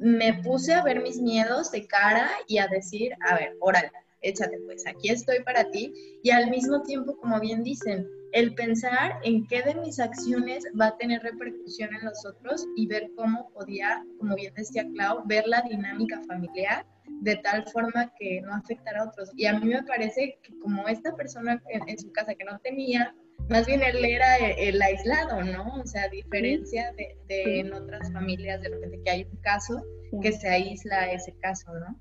Me 0.00 0.34
puse 0.42 0.74
a 0.74 0.82
ver 0.82 1.02
mis 1.02 1.20
miedos 1.20 1.70
de 1.70 1.86
cara 1.86 2.28
y 2.48 2.58
a 2.58 2.66
decir, 2.66 3.12
a 3.28 3.36
ver, 3.36 3.56
órale, 3.60 3.92
échate 4.22 4.58
pues, 4.64 4.86
aquí 4.86 5.10
estoy 5.10 5.42
para 5.44 5.70
ti. 5.70 5.92
Y 6.22 6.30
al 6.30 6.50
mismo 6.50 6.82
tiempo, 6.82 7.16
como 7.16 7.38
bien 7.38 7.62
dicen, 7.62 8.08
el 8.32 8.54
pensar 8.54 9.18
en 9.22 9.46
qué 9.46 9.62
de 9.62 9.74
mis 9.74 9.98
acciones 9.98 10.64
va 10.78 10.88
a 10.88 10.96
tener 10.96 11.22
repercusión 11.22 11.94
en 11.94 12.04
los 12.04 12.24
otros 12.26 12.66
y 12.76 12.86
ver 12.86 13.10
cómo 13.16 13.50
podía, 13.50 14.04
como 14.18 14.34
bien 14.34 14.52
decía 14.54 14.86
Clau, 14.94 15.22
ver 15.26 15.46
la 15.46 15.62
dinámica 15.62 16.20
familiar 16.26 16.86
de 17.20 17.36
tal 17.36 17.64
forma 17.72 18.12
que 18.18 18.40
no 18.42 18.54
afectara 18.54 19.02
a 19.02 19.08
otros. 19.08 19.30
Y 19.36 19.46
a 19.46 19.58
mí 19.58 19.66
me 19.66 19.82
parece 19.82 20.38
que 20.42 20.58
como 20.58 20.86
esta 20.88 21.14
persona 21.16 21.62
en, 21.68 21.98
su 21.98 22.12
casa 22.12 22.34
que 22.34 22.44
no 22.44 22.58
tenía, 22.60 23.14
más 23.48 23.66
bien 23.66 23.82
él 23.82 24.04
era 24.04 24.36
el, 24.36 24.80
aislado, 24.80 25.42
¿no? 25.42 25.80
O 25.80 25.86
sea, 25.86 26.02
a 26.04 26.08
diferencia 26.08 26.92
de, 26.96 27.16
de, 27.28 27.60
en 27.60 27.72
otras 27.72 28.12
familias, 28.12 28.60
de 28.60 28.68
repente 28.68 29.00
que 29.04 29.10
hay 29.10 29.24
un 29.24 29.38
caso 29.38 29.82
que 30.22 30.32
se 30.32 30.48
aísla 30.48 31.10
ese 31.12 31.34
caso, 31.40 31.72
¿no? 31.74 31.98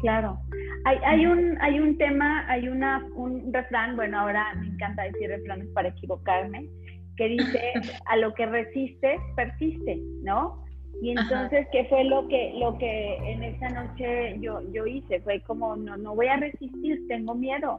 Claro. 0.00 0.38
Hay, 0.84 0.98
hay, 1.04 1.26
un, 1.26 1.58
hay 1.60 1.80
un 1.80 1.98
tema, 1.98 2.44
hay 2.48 2.68
una, 2.68 3.04
un 3.14 3.52
refrán, 3.52 3.96
bueno, 3.96 4.20
ahora 4.20 4.54
me 4.54 4.68
encanta 4.68 5.02
decir 5.04 5.28
refranes 5.28 5.68
para 5.68 5.88
equivocarme, 5.88 6.68
que 7.16 7.28
dice, 7.28 7.60
a 8.06 8.16
lo 8.16 8.32
que 8.34 8.46
resistes, 8.46 9.20
persiste, 9.36 10.00
¿no? 10.22 10.62
Y 11.00 11.10
entonces, 11.12 11.66
¿qué 11.70 11.84
fue 11.84 12.04
lo 12.04 12.26
que, 12.26 12.54
lo 12.58 12.76
que 12.78 13.16
en 13.18 13.44
esa 13.44 13.68
noche 13.68 14.36
yo, 14.40 14.60
yo 14.72 14.84
hice? 14.86 15.20
Fue 15.20 15.40
como, 15.42 15.76
no, 15.76 15.96
no 15.96 16.14
voy 16.14 16.26
a 16.26 16.36
resistir, 16.36 17.06
tengo 17.06 17.34
miedo. 17.34 17.78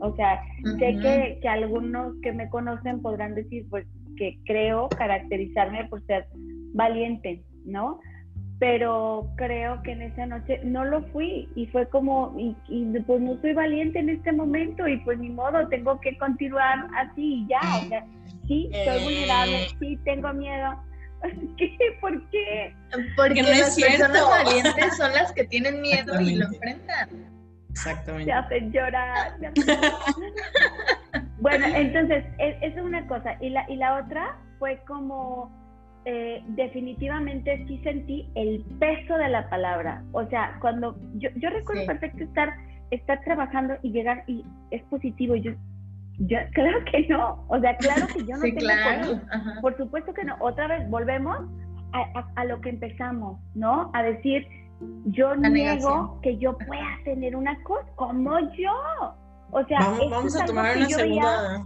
O 0.00 0.14
sea, 0.16 0.42
sé 0.78 0.96
que, 1.00 1.38
que 1.40 1.48
algunos 1.48 2.14
que 2.22 2.32
me 2.32 2.48
conocen 2.48 3.00
podrán 3.00 3.34
decir, 3.34 3.66
pues, 3.70 3.86
que 4.16 4.38
creo 4.44 4.88
caracterizarme 4.88 5.84
por 5.84 6.04
ser 6.06 6.26
valiente, 6.74 7.42
¿no? 7.64 8.00
Pero 8.58 9.30
creo 9.36 9.80
que 9.82 9.92
en 9.92 10.02
esa 10.02 10.26
noche 10.26 10.60
no 10.64 10.84
lo 10.84 11.02
fui 11.08 11.48
y 11.54 11.66
fue 11.68 11.88
como, 11.88 12.34
y, 12.36 12.54
pues 13.06 13.20
no 13.20 13.40
soy 13.40 13.52
valiente 13.52 14.00
en 14.00 14.08
este 14.08 14.32
momento 14.32 14.88
y 14.88 14.96
pues 14.98 15.18
ni 15.18 15.30
modo, 15.30 15.68
tengo 15.68 16.00
que 16.00 16.16
continuar 16.18 16.88
así 16.96 17.44
y 17.44 17.48
ya, 17.48 17.60
o 17.60 17.88
sea, 17.88 18.04
sí, 18.48 18.68
soy 18.84 19.04
vulnerable, 19.04 19.62
eh. 19.62 19.68
sí, 19.78 19.98
tengo 20.04 20.32
miedo. 20.32 20.84
¿Qué? 21.56 21.76
¿Por 22.00 22.30
qué? 22.30 22.74
Porque 23.16 23.42
no 23.42 23.48
las 23.48 23.80
personas 23.80 24.28
valientes 24.28 24.96
son 24.96 25.12
las 25.12 25.32
que 25.32 25.44
tienen 25.44 25.80
miedo 25.80 26.20
y 26.20 26.36
lo 26.36 26.46
enfrentan. 26.46 27.08
Exactamente. 27.70 28.24
Se 28.24 28.32
hacen 28.32 28.72
llorar. 28.72 29.36
bueno, 31.38 31.66
entonces, 31.66 32.24
e, 32.38 32.58
esa 32.60 32.80
es 32.80 32.84
una 32.84 33.06
cosa. 33.06 33.36
Y 33.40 33.50
la, 33.50 33.68
y 33.68 33.76
la 33.76 33.98
otra 33.98 34.36
fue 34.58 34.82
como 34.86 35.57
eh, 36.10 36.42
definitivamente 36.48 37.66
sí 37.66 37.78
sentí 37.84 38.26
el 38.34 38.64
peso 38.78 39.14
de 39.18 39.28
la 39.28 39.46
palabra. 39.50 40.02
O 40.12 40.26
sea, 40.28 40.56
cuando 40.58 40.96
yo, 41.16 41.28
yo 41.36 41.50
recuerdo 41.50 41.84
perfecto 41.84 42.24
estar, 42.24 42.50
estar 42.90 43.22
trabajando 43.24 43.74
y 43.82 43.90
llegar 43.90 44.24
y 44.26 44.42
es 44.70 44.82
positivo. 44.84 45.36
Y 45.36 45.42
yo, 45.42 45.52
yo, 46.20 46.38
claro 46.54 46.78
que 46.90 47.06
no. 47.08 47.44
O 47.48 47.60
sea, 47.60 47.76
claro 47.76 48.06
que 48.06 48.24
yo 48.24 48.36
no 48.36 48.40
tengo 48.40 48.56
claro. 48.56 49.20
Por 49.60 49.76
supuesto 49.76 50.14
que 50.14 50.24
no. 50.24 50.34
Otra 50.40 50.66
vez 50.68 50.88
volvemos 50.88 51.36
a, 51.92 52.24
a, 52.36 52.44
lo 52.46 52.58
que 52.62 52.70
empezamos, 52.70 53.38
¿no? 53.54 53.90
A 53.92 54.02
decir, 54.02 54.46
yo 55.08 55.36
niego 55.36 56.18
que 56.22 56.38
yo 56.38 56.56
pueda 56.56 56.98
tener 57.04 57.36
una 57.36 57.62
cosa 57.64 57.86
como 57.96 58.38
yo. 58.56 59.14
O 59.50 59.62
sea, 59.66 59.80
vamos, 60.10 60.34
a 60.40 60.46
tomar 60.46 60.74
una 60.74 60.88
segunda 60.88 61.64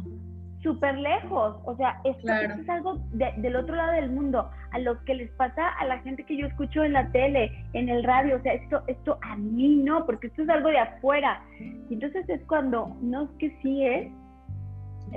súper 0.63 0.97
lejos. 0.99 1.57
O 1.65 1.77
sea, 1.77 2.01
esto, 2.05 2.33
es 2.33 2.69
algo 2.69 2.99
del 3.13 3.57
otro 3.57 3.77
lado 3.77 3.93
del 3.93 4.11
mundo, 4.11 4.51
a 4.71 4.79
lo 4.79 5.03
que 5.05 5.15
les 5.15 5.31
pasa 5.33 5.69
a 5.69 5.85
la 5.87 5.99
gente 5.99 6.25
que 6.25 6.37
yo 6.37 6.47
escucho 6.47 6.85
en 6.85 6.95
la 6.95 7.11
tele, 7.11 7.53
en 7.73 7.89
el 7.89 8.05
radio. 8.05 8.37
O 8.37 8.43
sea, 8.43 8.55
esto, 8.55 8.83
esto 8.87 9.19
a 9.23 9.37
mí 9.37 9.77
no, 9.77 10.07
porque 10.07 10.29
esto 10.29 10.43
es 10.43 10.49
algo 10.49 10.69
de 10.69 10.79
afuera. 10.79 11.43
Y 11.61 11.95
entonces 11.95 12.29
es 12.29 12.41
cuando, 12.47 12.97
no 13.01 13.25
es 13.25 13.31
que 13.39 13.59
sí 13.63 13.85
es. 13.87 14.13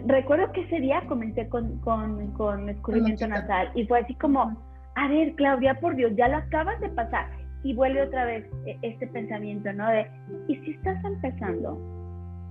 Recuerdo 0.08 0.52
que 0.52 0.62
ese 0.62 0.82
día 0.82 1.02
comencé 1.08 1.48
con, 1.48 1.80
con, 1.80 2.32
con 2.34 2.68
escurrimiento 2.68 3.28
nasal 3.28 3.72
y 3.76 3.86
fue 3.86 4.00
así 4.00 4.14
como, 4.16 4.62
a 4.96 5.08
ver, 5.08 5.36
Claudia, 5.36 5.80
por 5.80 5.96
Dios, 5.96 6.12
ya 6.16 6.28
lo 6.28 6.38
acabas 6.38 6.80
de 6.82 6.90
pasar. 6.90 7.28
Y 7.64 7.74
vuelve 7.74 8.02
otra 8.02 8.26
vez 8.26 8.46
e, 8.66 8.78
este 8.82 9.08
pensamiento, 9.08 9.72
¿no? 9.74 9.90
De, 9.90 10.06
¿y 10.48 10.58
si 10.58 10.72
estás 10.72 11.04
empezando? 11.04 11.95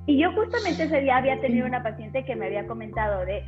Y 0.07 0.19
yo 0.19 0.33
justamente 0.33 0.85
ese 0.85 1.01
día 1.01 1.17
había 1.17 1.41
tenido 1.41 1.67
una 1.67 1.83
paciente 1.83 2.25
que 2.25 2.37
me 2.37 2.47
había 2.47 2.67
comentado 2.67 3.25
de, 3.25 3.43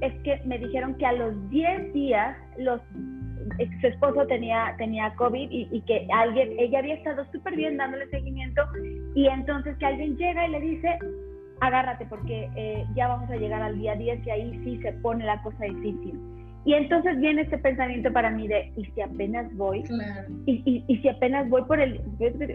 es 0.00 0.14
que 0.22 0.40
me 0.44 0.58
dijeron 0.58 0.94
que 0.96 1.06
a 1.06 1.12
los 1.12 1.50
10 1.50 1.92
días 1.92 2.36
los, 2.56 2.80
su 3.80 3.86
esposo 3.86 4.26
tenía, 4.26 4.74
tenía 4.78 5.12
COVID 5.16 5.48
y, 5.50 5.80
que 5.82 6.06
alguien, 6.12 6.52
ella 6.58 6.78
había 6.78 6.94
estado 6.94 7.24
súper 7.32 7.56
bien 7.56 7.76
dándole 7.76 8.08
seguimiento 8.10 8.62
y 9.14 9.26
entonces 9.26 9.76
que 9.78 9.86
alguien 9.86 10.16
llega 10.16 10.46
y 10.46 10.50
le 10.52 10.60
dice, 10.60 10.98
agárrate 11.60 12.06
porque 12.06 12.48
eh, 12.54 12.84
ya 12.94 13.08
vamos 13.08 13.28
a 13.30 13.36
llegar 13.36 13.62
al 13.62 13.76
día 13.78 13.96
10 13.96 14.24
y 14.24 14.30
ahí 14.30 14.60
sí 14.64 14.80
se 14.82 14.92
pone 14.94 15.24
la 15.24 15.42
cosa 15.42 15.64
difícil. 15.64 16.18
Y 16.64 16.74
entonces 16.74 17.18
viene 17.18 17.42
este 17.42 17.58
pensamiento 17.58 18.12
para 18.12 18.30
mí 18.30 18.46
de, 18.46 18.72
¿y 18.76 18.84
si 18.84 19.00
apenas 19.00 19.52
voy? 19.56 19.82
Y, 20.44 20.62
y, 20.64 20.84
y, 20.86 20.98
si 20.98 21.08
apenas 21.08 21.48
voy 21.48 21.62
por 21.62 21.80
el, 21.80 22.00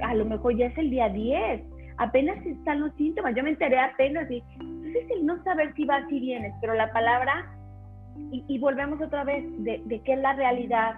a 0.02 0.14
lo 0.14 0.26
mejor 0.26 0.56
ya 0.56 0.68
es 0.68 0.78
el 0.78 0.92
día 0.92 1.10
10 1.10 1.62
apenas 1.98 2.44
están 2.46 2.82
los 2.82 2.94
síntomas. 2.96 3.36
Yo 3.36 3.44
me 3.44 3.52
enteré 3.52 3.80
apenas 3.80 4.30
y 4.30 4.44
entonces 4.60 5.12
el 5.12 5.26
no 5.26 5.44
saber 5.44 5.74
si 5.76 5.86
vas 5.86 6.04
y 6.12 6.20
vienes, 6.20 6.54
pero 6.62 6.74
la 6.74 6.92
palabra 6.92 7.52
y, 8.32 8.60
volvemos 8.60 9.02
otra 9.02 9.24
vez 9.24 9.44
de, 9.64 9.82
de 9.86 10.02
qué 10.04 10.14
es 10.14 10.20
la 10.20 10.34
realidad. 10.34 10.96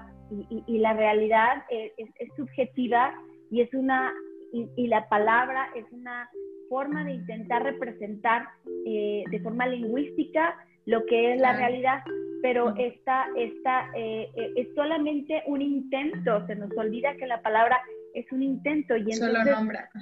Y, 0.50 0.80
la 0.80 0.94
realidad 0.94 1.64
es, 1.70 2.10
subjetiva 2.36 3.14
y 3.52 3.62
es 3.62 3.72
una 3.74 4.12
y, 4.52 4.88
la 4.88 5.08
palabra 5.08 5.70
es 5.76 5.86
una 5.92 6.30
forma 6.68 7.04
de 7.04 7.14
intentar 7.14 7.64
representar 7.64 8.48
eh, 8.86 9.24
de 9.30 9.40
forma 9.42 9.68
lingüística 9.68 10.56
lo 10.86 11.06
que 11.06 11.34
es 11.34 11.42
la 11.42 11.56
realidad, 11.56 12.04
pero 12.42 12.76
esta, 12.78 13.26
esta 13.36 13.90
eh, 13.96 14.30
eh, 14.36 14.54
es 14.56 14.68
solamente 14.76 15.44
un 15.48 15.62
intento, 15.62 16.46
se 16.48 16.56
nos 16.56 16.72
olvida 16.78 17.16
que 17.16 17.26
la 17.26 17.42
palabra 17.42 17.80
es 18.16 18.32
un 18.32 18.42
intento 18.42 18.96
y 18.96 19.12
entonces 19.12 19.46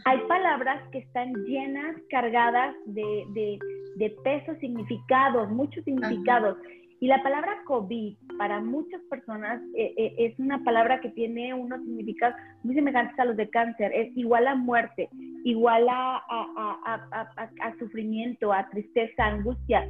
hay 0.06 0.20
palabras 0.28 0.82
que 0.92 1.00
están 1.00 1.34
llenas, 1.46 1.96
cargadas 2.10 2.76
de, 2.86 3.26
de, 3.34 3.60
de 3.98 4.10
pesos, 4.24 4.58
significados, 4.60 5.50
muchos 5.50 5.84
significados. 5.84 6.58
Y 7.00 7.08
la 7.08 7.22
palabra 7.22 7.62
COVID 7.66 8.16
para 8.38 8.62
muchas 8.62 9.02
personas 9.10 9.62
eh, 9.76 9.94
eh, 9.98 10.16
es 10.20 10.40
una 10.40 10.64
palabra 10.64 11.02
que 11.02 11.10
tiene 11.10 11.54
unos 11.54 11.82
significados 11.84 12.38
muy 12.64 12.76
semejantes 12.76 13.20
a 13.20 13.26
los 13.26 13.36
de 13.36 13.50
cáncer. 13.50 13.92
Es 13.94 14.16
igual 14.16 14.48
a 14.48 14.56
muerte, 14.56 15.10
igual 15.44 15.86
a, 15.90 16.24
a, 16.30 17.76
sufrimiento, 17.78 18.54
a 18.54 18.70
tristeza, 18.70 19.26
angustia. 19.26 19.86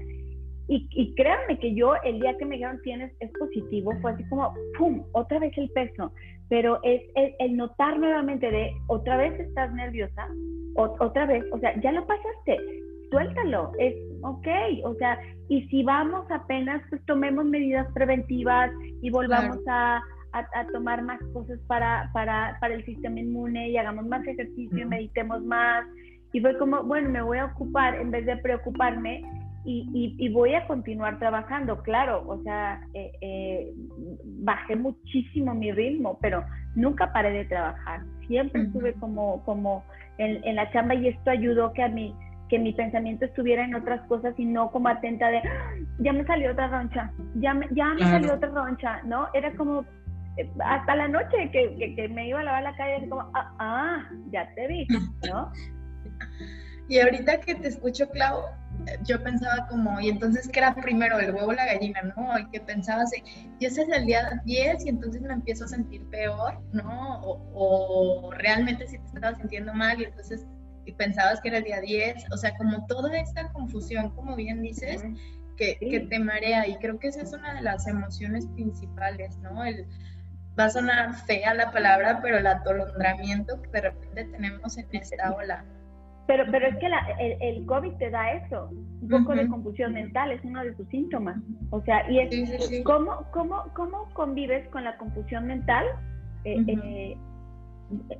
Y, 0.67 0.87
y, 0.91 1.13
créanme 1.13 1.59
que 1.59 1.75
yo 1.75 1.93
el 2.03 2.19
día 2.19 2.35
que 2.37 2.45
me 2.45 2.55
dijeron 2.55 2.81
tienes 2.81 3.11
es 3.19 3.29
positivo, 3.37 3.91
fue 4.01 4.13
así 4.13 4.23
como, 4.29 4.51
¡pum!, 4.77 5.03
otra 5.11 5.37
vez 5.37 5.55
el 5.57 5.69
peso. 5.69 6.11
Pero 6.49 6.79
es, 6.83 7.01
el 7.39 7.57
notar 7.57 7.97
nuevamente 7.99 8.49
de, 8.51 8.71
otra 8.87 9.17
vez 9.17 9.39
estás 9.39 9.73
nerviosa, 9.73 10.27
otra 10.75 11.25
vez, 11.25 11.43
o 11.51 11.59
sea, 11.59 11.79
ya 11.81 11.91
lo 11.91 12.05
pasaste, 12.05 12.57
suéltalo, 13.09 13.71
es 13.79 13.95
ok, 14.23 14.47
o 14.85 14.95
sea, 14.95 15.19
y 15.49 15.67
si 15.67 15.83
vamos 15.83 16.25
apenas, 16.31 16.81
pues 16.89 17.03
tomemos 17.05 17.45
medidas 17.45 17.87
preventivas 17.93 18.71
y 19.01 19.09
volvamos 19.09 19.59
a, 19.67 20.01
tomar 20.71 21.03
más 21.03 21.19
cosas 21.31 21.59
para, 21.67 22.09
para, 22.11 22.57
para, 22.59 22.73
el 22.73 22.83
sistema 22.85 23.19
inmune 23.19 23.69
y 23.69 23.77
hagamos 23.77 24.07
más 24.07 24.25
ejercicio 24.25 24.79
y 24.79 24.85
meditemos 24.85 25.43
más. 25.43 25.85
Y 26.31 26.41
fue 26.41 26.57
como, 26.57 26.81
bueno, 26.83 27.11
me 27.11 27.21
voy 27.21 27.37
a 27.37 27.45
ocupar 27.45 27.93
en 27.93 28.09
vez 28.09 28.25
de 28.25 28.37
preocuparme 28.37 29.21
y, 29.65 30.15
y, 30.17 30.29
voy 30.29 30.53
a 30.55 30.67
continuar 30.67 31.19
trabajando, 31.19 31.81
claro, 31.83 32.23
o 32.27 32.41
sea, 32.43 32.81
eh, 32.93 33.11
eh, 33.21 33.73
bajé 34.39 34.75
muchísimo 34.75 35.53
mi 35.53 35.71
ritmo, 35.71 36.19
pero 36.21 36.43
nunca 36.75 37.13
paré 37.13 37.31
de 37.31 37.45
trabajar, 37.45 38.01
siempre 38.27 38.63
estuve 38.63 38.93
como, 38.93 39.43
como 39.45 39.85
en, 40.17 40.43
en, 40.43 40.55
la 40.57 40.69
chamba 40.71 40.95
y 40.95 41.07
esto 41.07 41.29
ayudó 41.29 41.71
que 41.73 41.83
a 41.83 41.87
mí 41.87 42.13
que 42.49 42.59
mi 42.59 42.73
pensamiento 42.73 43.25
estuviera 43.25 43.63
en 43.63 43.73
otras 43.73 44.05
cosas 44.07 44.35
y 44.37 44.45
no 44.45 44.69
como 44.69 44.89
atenta 44.89 45.29
de, 45.29 45.41
ya 45.99 46.13
me 46.13 46.25
salió 46.25 46.51
otra 46.51 46.67
roncha, 46.67 47.11
ya 47.35 47.53
me, 47.53 47.67
ya 47.71 47.87
me 47.93 48.01
salió 48.01 48.33
otra 48.33 48.49
roncha, 48.49 49.01
¿no? 49.03 49.27
Era 49.33 49.51
como 49.55 49.85
eh, 50.37 50.49
hasta 50.63 50.95
la 50.95 51.07
noche 51.07 51.49
que, 51.51 51.95
que, 51.95 52.09
me 52.09 52.27
iba 52.27 52.41
a 52.41 52.43
lavar 52.43 52.63
la 52.63 52.75
calle, 52.75 53.07
como, 53.07 53.21
ah, 53.33 53.55
ah, 53.59 54.03
ya 54.31 54.53
te 54.55 54.67
vi, 54.67 54.87
¿no? 55.27 55.51
Y 56.89 56.99
ahorita 56.99 57.39
que 57.39 57.55
te 57.55 57.69
escucho, 57.69 58.09
Clau, 58.09 58.43
yo 59.05 59.21
pensaba 59.23 59.67
como, 59.67 59.99
y 59.99 60.09
entonces, 60.09 60.47
¿qué 60.49 60.59
era 60.59 60.75
primero, 60.75 61.19
el 61.19 61.33
huevo 61.33 61.47
o 61.47 61.53
la 61.53 61.65
gallina, 61.65 62.01
no? 62.15 62.37
Y 62.37 62.49
que 62.49 62.59
pensabas, 62.59 63.11
y 63.15 63.65
ese 63.65 63.83
es 63.83 63.89
el 63.89 64.05
día 64.05 64.41
10 64.45 64.85
y 64.85 64.89
entonces 64.89 65.21
me 65.21 65.33
empiezo 65.33 65.65
a 65.65 65.69
sentir 65.69 66.05
peor, 66.09 66.59
¿no? 66.73 67.21
O, 67.21 67.41
o 67.53 68.31
realmente 68.31 68.87
si 68.87 68.97
te 68.97 69.05
estaba 69.05 69.35
sintiendo 69.35 69.73
mal 69.73 70.01
y 70.01 70.05
entonces 70.05 70.45
y 70.85 70.91
pensabas 70.93 71.39
que 71.41 71.49
era 71.49 71.59
el 71.59 71.63
día 71.63 71.81
10, 71.81 72.25
o 72.31 72.37
sea, 72.37 72.55
como 72.57 72.85
toda 72.87 73.17
esta 73.17 73.51
confusión, 73.53 74.09
como 74.15 74.35
bien 74.35 74.61
dices, 74.61 75.03
que, 75.57 75.77
que, 75.79 76.01
te 76.01 76.19
marea 76.19 76.67
y 76.67 76.75
creo 76.77 76.99
que 76.99 77.07
esa 77.07 77.21
es 77.21 77.31
una 77.31 77.53
de 77.53 77.61
las 77.61 77.87
emociones 77.87 78.47
principales, 78.47 79.37
¿no? 79.37 79.63
El, 79.63 79.87
va 80.59 80.65
a 80.65 80.69
sonar 80.69 81.13
fea 81.25 81.53
la 81.53 81.71
palabra, 81.71 82.19
pero 82.21 82.37
el 82.37 82.47
atolondramiento 82.47 83.61
que 83.61 83.69
de 83.69 83.81
repente 83.81 84.25
tenemos 84.25 84.77
en 84.77 84.87
esta 84.91 85.31
ola. 85.31 85.63
Pero, 86.25 86.45
pero 86.51 86.67
es 86.67 86.77
que 86.77 86.87
la, 86.87 86.99
el, 87.19 87.37
el, 87.41 87.65
COVID 87.65 87.93
te 87.95 88.09
da 88.09 88.31
eso, 88.31 88.69
un 89.01 89.09
poco 89.09 89.35
de 89.35 89.47
confusión 89.47 89.93
mental, 89.93 90.31
es 90.31 90.41
uno 90.43 90.63
de 90.63 90.75
sus 90.75 90.87
síntomas. 90.87 91.37
O 91.71 91.81
sea, 91.81 92.09
y 92.09 92.19
es 92.19 92.83
¿cómo, 92.83 93.25
cómo, 93.31 93.63
cómo 93.75 94.07
convives 94.13 94.67
con 94.69 94.85
la 94.85 94.95
confusión 94.97 95.47
mental? 95.47 95.85
Eh, 96.45 97.17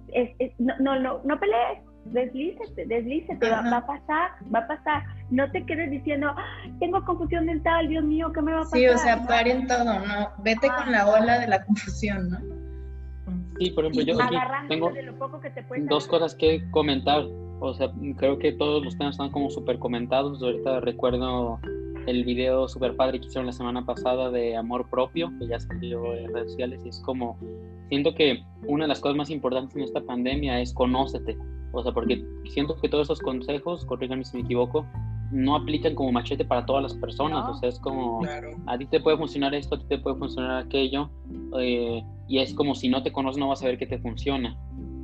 eh, 0.10 0.54
no, 0.60 0.78
no, 0.80 0.99
no, 0.99 1.22
no 1.24 1.39
pelees, 1.39 1.80
deslízate, 2.06 2.86
deslízate, 2.86 3.49
va, 3.49 3.62
va, 3.62 3.78
a 3.78 3.86
pasar, 3.86 4.32
va 4.54 4.60
a 4.60 4.68
pasar. 4.68 5.04
No 5.30 5.49
te 5.51 5.66
quedes 5.66 5.89
diciendo, 5.89 6.34
tengo 6.80 7.04
confusión 7.06 7.45
mental, 7.45 7.88
Dios 7.88 8.04
mío, 8.04 8.32
¿qué 8.34 8.41
me 8.41 8.51
va 8.51 8.60
a 8.60 8.64
pasar? 8.64 8.80
Sí, 8.80 8.88
o 8.88 8.97
sea, 8.97 9.26
paren 9.26 9.68
todo, 9.68 9.86
¿no? 9.86 10.30
Vete 10.43 10.68
con 10.68 10.91
la 10.91 11.08
ola 11.08 11.39
de 11.39 11.47
la 11.47 11.64
confusión, 11.64 12.30
¿no? 12.30 12.39
Sí, 13.60 13.72
por 13.72 13.86
ejemplo, 13.86 14.04
yo 14.04 14.22
aquí 14.22 14.36
tengo 14.68 14.91
dos 15.88 16.08
cosas 16.08 16.36
que 16.36 16.70
comentar. 16.72 17.24
O 17.66 17.74
sea, 17.74 17.89
creo 18.18 18.38
que 18.39 18.51
todos 18.51 18.84
los 18.84 18.97
temas 18.97 19.14
están 19.14 19.32
como 19.32 19.49
súper 19.49 19.80
comentados. 19.80 20.43
Ahorita 20.43 20.82
recuerdo 20.82 21.59
el 22.07 22.26
video 22.26 22.68
súper 22.68 22.97
padre 22.97 23.22
que 23.22 23.28
hicieron 23.28 23.45
la 23.45 23.53
semana 23.53 23.86
pasada 23.86 24.30
de 24.30 24.57
amor 24.57 24.89
propio, 24.89 25.32
que 25.39 25.47
ya 25.47 25.57
salió 25.61 26.14
en 26.14 26.34
redes 26.34 26.51
sociales, 26.51 26.82
y 26.84 26.89
es 26.89 26.99
como, 26.99 27.38
siento 27.88 28.14
que 28.16 28.43
una 28.68 28.84
de 28.84 28.89
las 28.89 28.99
cosas 28.99 29.16
más 29.16 29.30
importantes 29.30 29.78
en 29.78 29.84
esta 29.84 30.01
pandemia 30.01 30.59
es 30.59 30.74
conócete. 30.74 31.38
O 31.72 31.82
sea, 31.82 31.93
porque 31.93 32.26
siento 32.49 32.76
que 32.82 32.89
todos 32.89 33.07
esos 33.07 33.22
consejos, 33.22 33.86
corríganme 33.86 34.26
si 34.26 34.36
me 34.36 34.43
equivoco, 34.43 34.86
no 35.32 35.55
aplican 35.55 35.95
como 35.95 36.11
machete 36.11 36.43
para 36.43 36.66
todas 36.66 36.84
las 36.84 36.93
personas. 36.95 37.47
O 37.47 37.53
sea, 37.55 37.70
es 37.70 37.80
como, 37.80 38.20
a 38.66 38.78
ti 38.78 38.88
te 38.88 38.99
puede 38.99 39.16
funcionar 39.16 39.55
esto, 39.55 39.76
a 39.76 39.80
ti 39.80 39.86
te 39.88 39.99
puede 39.99 40.18
funcionar 40.18 40.66
aquello. 40.66 41.09
Eh, 41.57 42.03
y 42.28 42.39
es 42.39 42.53
como 42.53 42.76
si 42.76 42.89
no 42.89 43.01
te 43.03 43.14
conoces, 43.14 43.39
no 43.39 43.47
vas 43.47 43.64
a 43.64 43.68
ver 43.68 43.78
qué 43.78 43.88
te 43.88 43.99
funciona. 43.99 44.57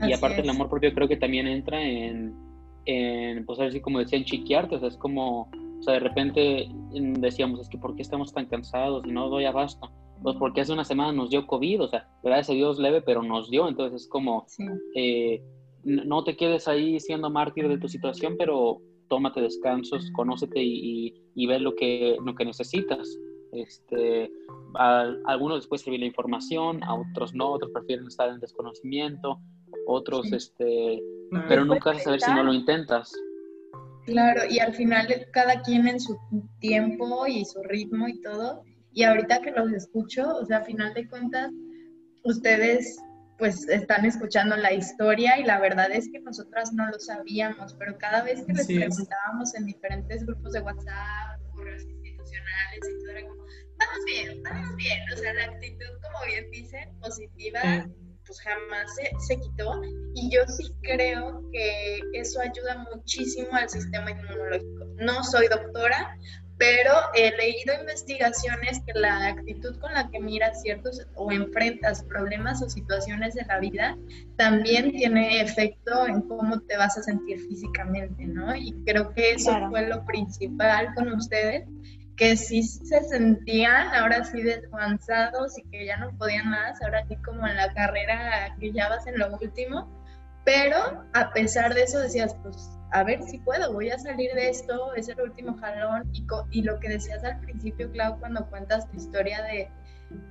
y 0.05 0.11
aparte, 0.11 0.41
el 0.41 0.49
amor 0.49 0.67
propio 0.67 0.93
creo 0.93 1.07
que 1.07 1.15
también 1.15 1.47
entra 1.47 1.81
en, 1.81 2.48
en 2.89 3.45
pues 3.45 3.59
así 3.59 3.79
como 3.81 3.99
decían, 3.99 4.23
chiquearte. 4.23 4.75
O 4.75 4.79
sea, 4.79 4.89
es 4.89 4.97
como, 4.97 5.41
o 5.41 5.81
sea, 5.81 5.95
de 5.95 5.99
repente 5.99 6.69
decíamos, 6.91 7.59
es 7.61 7.69
que 7.69 7.77
¿por 7.77 7.95
qué 7.95 8.01
estamos 8.01 8.33
tan 8.33 8.47
cansados 8.47 9.05
y 9.05 9.11
no 9.11 9.29
doy 9.29 9.45
abasto? 9.45 9.91
Pues 10.21 10.35
porque 10.37 10.61
hace 10.61 10.73
una 10.73 10.83
semana 10.83 11.13
nos 11.13 11.29
dio 11.29 11.47
COVID, 11.47 11.83
o 11.83 11.87
sea, 11.87 12.07
gracias 12.23 12.49
a 12.49 12.53
Dios 12.53 12.79
leve, 12.79 13.01
pero 13.01 13.23
nos 13.23 13.49
dio. 13.49 13.67
Entonces 13.67 14.03
es 14.03 14.09
como, 14.09 14.45
eh, 14.95 15.41
no 15.83 16.23
te 16.23 16.35
quedes 16.35 16.67
ahí 16.67 16.99
siendo 16.99 17.29
mártir 17.29 17.67
de 17.67 17.77
tu 17.77 17.87
situación, 17.87 18.35
pero 18.37 18.81
tómate 19.07 19.41
descansos, 19.41 20.11
conócete 20.11 20.61
y, 20.61 21.13
y, 21.35 21.47
ve 21.47 21.59
lo 21.59 21.75
que, 21.75 22.17
lo 22.23 22.35
que 22.35 22.45
necesitas. 22.45 23.17
Este, 23.51 24.31
algunos 24.75 25.59
después 25.59 25.81
recibir 25.81 26.01
la 26.01 26.05
información, 26.05 26.83
a 26.83 26.93
otros 26.93 27.33
no, 27.33 27.51
otros 27.51 27.71
prefieren 27.71 28.05
estar 28.05 28.29
en 28.29 28.39
desconocimiento, 28.39 29.39
otros, 29.87 30.31
este, 30.31 31.01
pero 31.47 31.65
nunca 31.65 31.91
vas 31.91 32.01
a 32.01 32.03
saber 32.03 32.21
si 32.21 32.31
no 32.31 32.43
lo 32.43 32.53
intentas. 32.53 33.11
Claro, 34.05 34.41
y 34.49 34.59
al 34.59 34.73
final 34.73 35.07
cada 35.31 35.61
quien 35.61 35.87
en 35.87 35.99
su 35.99 36.17
tiempo 36.59 37.27
y 37.27 37.45
su 37.45 37.61
ritmo 37.63 38.07
y 38.07 38.21
todo. 38.21 38.63
Y 38.91 39.03
ahorita 39.03 39.41
que 39.41 39.51
los 39.51 39.71
escucho, 39.71 40.27
o 40.35 40.45
sea, 40.45 40.57
a 40.57 40.63
final 40.63 40.93
de 40.93 41.07
cuentas, 41.07 41.51
ustedes 42.23 42.97
pues 43.37 43.67
están 43.69 44.05
escuchando 44.05 44.57
la 44.57 44.73
historia 44.73 45.39
y 45.39 45.43
la 45.43 45.59
verdad 45.59 45.89
es 45.91 46.09
que 46.11 46.19
nosotras 46.19 46.73
no 46.73 46.85
lo 46.89 46.99
sabíamos, 46.99 47.73
pero 47.75 47.97
cada 47.97 48.21
vez 48.21 48.43
que 48.45 48.51
les 48.53 48.67
preguntábamos 48.67 49.55
en 49.55 49.65
diferentes 49.65 50.25
grupos 50.25 50.51
de 50.51 50.59
WhatsApp, 50.59 51.39
correos 51.53 51.83
institucionales 51.83 52.79
y 52.83 52.99
todo 52.99 53.11
era 53.11 53.27
como, 53.27 53.45
estamos 53.47 54.05
bien, 54.05 54.29
estamos 54.31 54.75
bien, 54.75 54.99
o 55.13 55.17
sea, 55.17 55.33
la 55.33 55.43
actitud, 55.45 55.85
como 56.01 56.25
bien 56.25 56.51
dicen, 56.51 56.99
positiva, 56.99 57.61
pues 58.29 58.41
jamás 58.41 58.95
se, 58.95 59.09
se 59.27 59.39
quitó 59.39 59.81
y 60.13 60.29
yo 60.29 60.41
sí 60.47 60.71
creo 60.81 61.43
que 61.51 61.99
eso 62.13 62.39
ayuda 62.39 62.85
muchísimo 62.93 63.47
al 63.53 63.67
sistema 63.67 64.11
inmunológico. 64.11 64.85
No 64.97 65.23
soy 65.23 65.47
doctora, 65.47 66.15
pero 66.59 66.91
he 67.15 67.35
leído 67.37 67.73
investigaciones 67.79 68.81
que 68.85 68.91
la 68.93 69.27
actitud 69.27 69.79
con 69.79 69.93
la 69.93 70.09
que 70.11 70.19
miras 70.19 70.61
ciertos 70.61 71.07
o 71.15 71.31
enfrentas 71.31 72.03
problemas 72.03 72.61
o 72.61 72.69
situaciones 72.69 73.33
de 73.33 73.45
la 73.45 73.59
vida 73.59 73.97
también 74.35 74.91
tiene 74.91 75.41
efecto 75.41 76.05
en 76.05 76.21
cómo 76.21 76.59
te 76.59 76.77
vas 76.77 76.97
a 76.99 77.01
sentir 77.01 77.39
físicamente, 77.39 78.25
¿no? 78.25 78.53
Y 78.55 78.73
creo 78.85 79.11
que 79.13 79.31
eso 79.31 79.57
fue 79.69 79.87
lo 79.87 80.05
principal 80.05 80.93
con 80.93 81.11
ustedes, 81.13 81.65
que 82.19 82.35
sí 82.35 82.61
se 82.61 83.01
sentían 83.05 83.95
ahora 83.95 84.25
sí 84.25 84.43
descansados 84.43 85.57
y 85.57 85.63
que 85.69 85.85
ya 85.85 85.97
no 85.97 86.11
podían 86.17 86.49
más, 86.49 86.81
ahora 86.83 87.05
sí 87.07 87.15
como 87.25 87.47
en 87.47 87.55
la 87.55 87.73
carrera 87.73 88.55
que 88.59 88.73
ya 88.73 88.89
vas 88.89 89.07
en 89.07 89.17
lo 89.17 89.29
último, 89.37 89.89
pero 90.43 91.05
a 91.13 91.31
pesar 91.31 91.73
de 91.73 91.83
eso 91.83 91.99
decías, 91.99 92.35
pues 92.43 92.77
a 92.91 93.03
ver 93.03 93.23
si 93.23 93.37
puedo, 93.39 93.71
voy 93.71 93.89
a 93.89 93.97
salir 93.97 94.33
de 94.33 94.49
esto, 94.49 94.93
es 94.95 95.07
el 95.07 95.21
último 95.21 95.57
jalón. 95.59 96.09
Y, 96.11 96.25
y 96.51 96.63
lo 96.63 96.79
que 96.79 96.89
decías 96.89 97.23
al 97.23 97.39
principio, 97.39 97.89
Clau, 97.91 98.19
cuando 98.19 98.49
cuentas 98.49 98.89
tu 98.89 98.97
historia 98.97 99.41
de, 99.43 99.69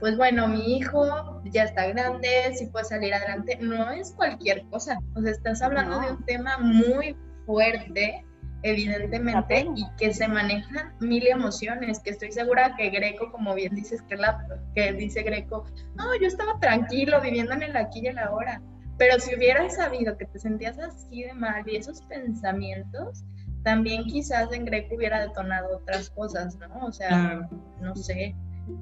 pues 0.00 0.16
bueno, 0.16 0.48
mi 0.48 0.76
hijo 0.76 1.40
ya 1.52 1.64
está 1.64 1.86
grande, 1.86 2.52
si 2.54 2.66
puede 2.66 2.84
salir 2.84 3.14
adelante, 3.14 3.58
no 3.60 3.90
es 3.92 4.12
cualquier 4.12 4.64
cosa. 4.70 4.98
O 5.14 5.22
sea, 5.22 5.30
estás 5.30 5.62
hablando 5.62 6.00
de 6.00 6.10
un 6.10 6.24
tema 6.24 6.58
muy 6.58 7.16
fuerte 7.46 8.26
evidentemente, 8.62 9.66
y 9.76 9.86
que 9.98 10.12
se 10.12 10.26
manejan 10.28 10.92
mil 11.00 11.26
emociones, 11.26 12.00
que 12.00 12.10
estoy 12.10 12.32
segura 12.32 12.74
que 12.76 12.90
Greco, 12.90 13.30
como 13.30 13.54
bien 13.54 13.74
dices, 13.74 14.02
que, 14.02 14.16
la, 14.16 14.44
que 14.74 14.92
dice 14.92 15.22
Greco, 15.22 15.64
no, 15.96 16.04
yo 16.20 16.26
estaba 16.26 16.58
tranquilo, 16.58 17.20
viviendo 17.20 17.52
en 17.54 17.62
el 17.62 17.76
aquí 17.76 18.00
y 18.02 18.08
el 18.08 18.18
ahora, 18.18 18.60
pero 18.96 19.18
si 19.20 19.34
hubieras 19.34 19.76
sabido 19.76 20.16
que 20.18 20.26
te 20.26 20.38
sentías 20.38 20.78
así 20.78 21.22
de 21.22 21.32
mal 21.32 21.62
y 21.68 21.76
esos 21.76 22.02
pensamientos, 22.02 23.24
también 23.62 24.04
quizás 24.04 24.52
en 24.52 24.64
Greco 24.64 24.96
hubiera 24.96 25.20
detonado 25.20 25.76
otras 25.76 26.10
cosas, 26.10 26.56
¿no? 26.56 26.86
O 26.86 26.92
sea, 26.92 27.48
no 27.80 27.94
sé. 27.94 28.34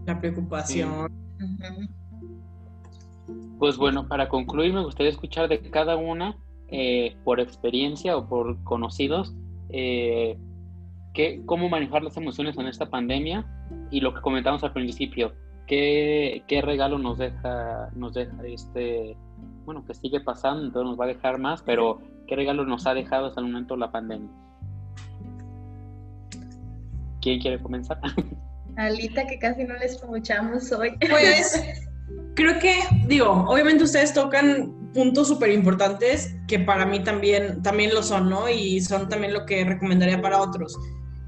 La 0.07 0.19
preocupación. 0.19 1.13
Pues 3.59 3.77
bueno, 3.77 4.09
para 4.09 4.29
concluir 4.29 4.73
me 4.73 4.85
gustaría 4.85 5.11
escuchar 5.11 5.49
de 5.49 5.61
cada 5.71 5.97
una, 5.97 6.37
eh, 6.69 7.17
por 7.25 7.41
experiencia 7.41 8.17
o 8.17 8.29
por 8.29 8.63
conocidos, 8.65 9.35
eh, 9.71 10.37
cómo 11.47 11.69
manejar 11.69 12.03
las 12.03 12.17
emociones 12.17 12.57
en 12.59 12.67
esta 12.67 12.87
pandemia 12.87 13.47
y 13.91 14.01
lo 14.01 14.15
que 14.15 14.21
comentamos 14.21 14.63
al 14.65 14.73
principio, 14.73 15.33
qué, 15.67 16.43
qué 16.47 16.61
regalo 16.61 16.99
nos 16.99 17.19
deja, 17.19 17.91
nos 17.95 18.15
deja 18.15 18.37
este, 18.45 19.17
bueno, 19.65 19.85
que 19.87 19.95
sigue 19.95 20.21
pasando, 20.21 20.65
entonces 20.65 20.91
nos 20.91 21.01
va 21.01 21.05
a 21.05 21.09
dejar 21.09 21.39
más, 21.39 21.63
pero 21.63 22.01
qué 22.27 22.37
regalo 22.37 22.65
nos 22.65 22.87
ha 22.87 22.95
dejado 22.95 23.27
hasta 23.27 23.41
el 23.41 23.47
momento 23.47 23.77
la 23.77 23.91
pandemia. 23.91 24.31
¿Quién 27.21 27.41
quiere 27.41 27.61
comenzar? 27.61 27.99
Alita, 28.77 29.27
que 29.27 29.39
casi 29.39 29.65
no 29.65 29.75
les 29.75 29.93
escuchamos 29.93 30.71
hoy. 30.71 30.97
Pues 31.01 31.83
creo 32.35 32.59
que, 32.59 32.75
digo, 33.07 33.31
obviamente 33.49 33.85
ustedes 33.85 34.13
tocan 34.13 34.76
puntos 34.97 35.29
súper 35.29 35.51
importantes 35.51 36.35
que 36.49 36.59
para 36.59 36.87
mí 36.87 37.05
también, 37.05 37.63
también 37.63 37.93
lo 37.95 38.03
son, 38.03 38.31
¿no? 38.31 38.49
Y 38.49 38.81
son 38.81 39.11
también 39.11 39.35
lo 39.35 39.45
que 39.45 39.63
recomendaría 39.63 40.23
para 40.23 40.41
otros. 40.41 40.77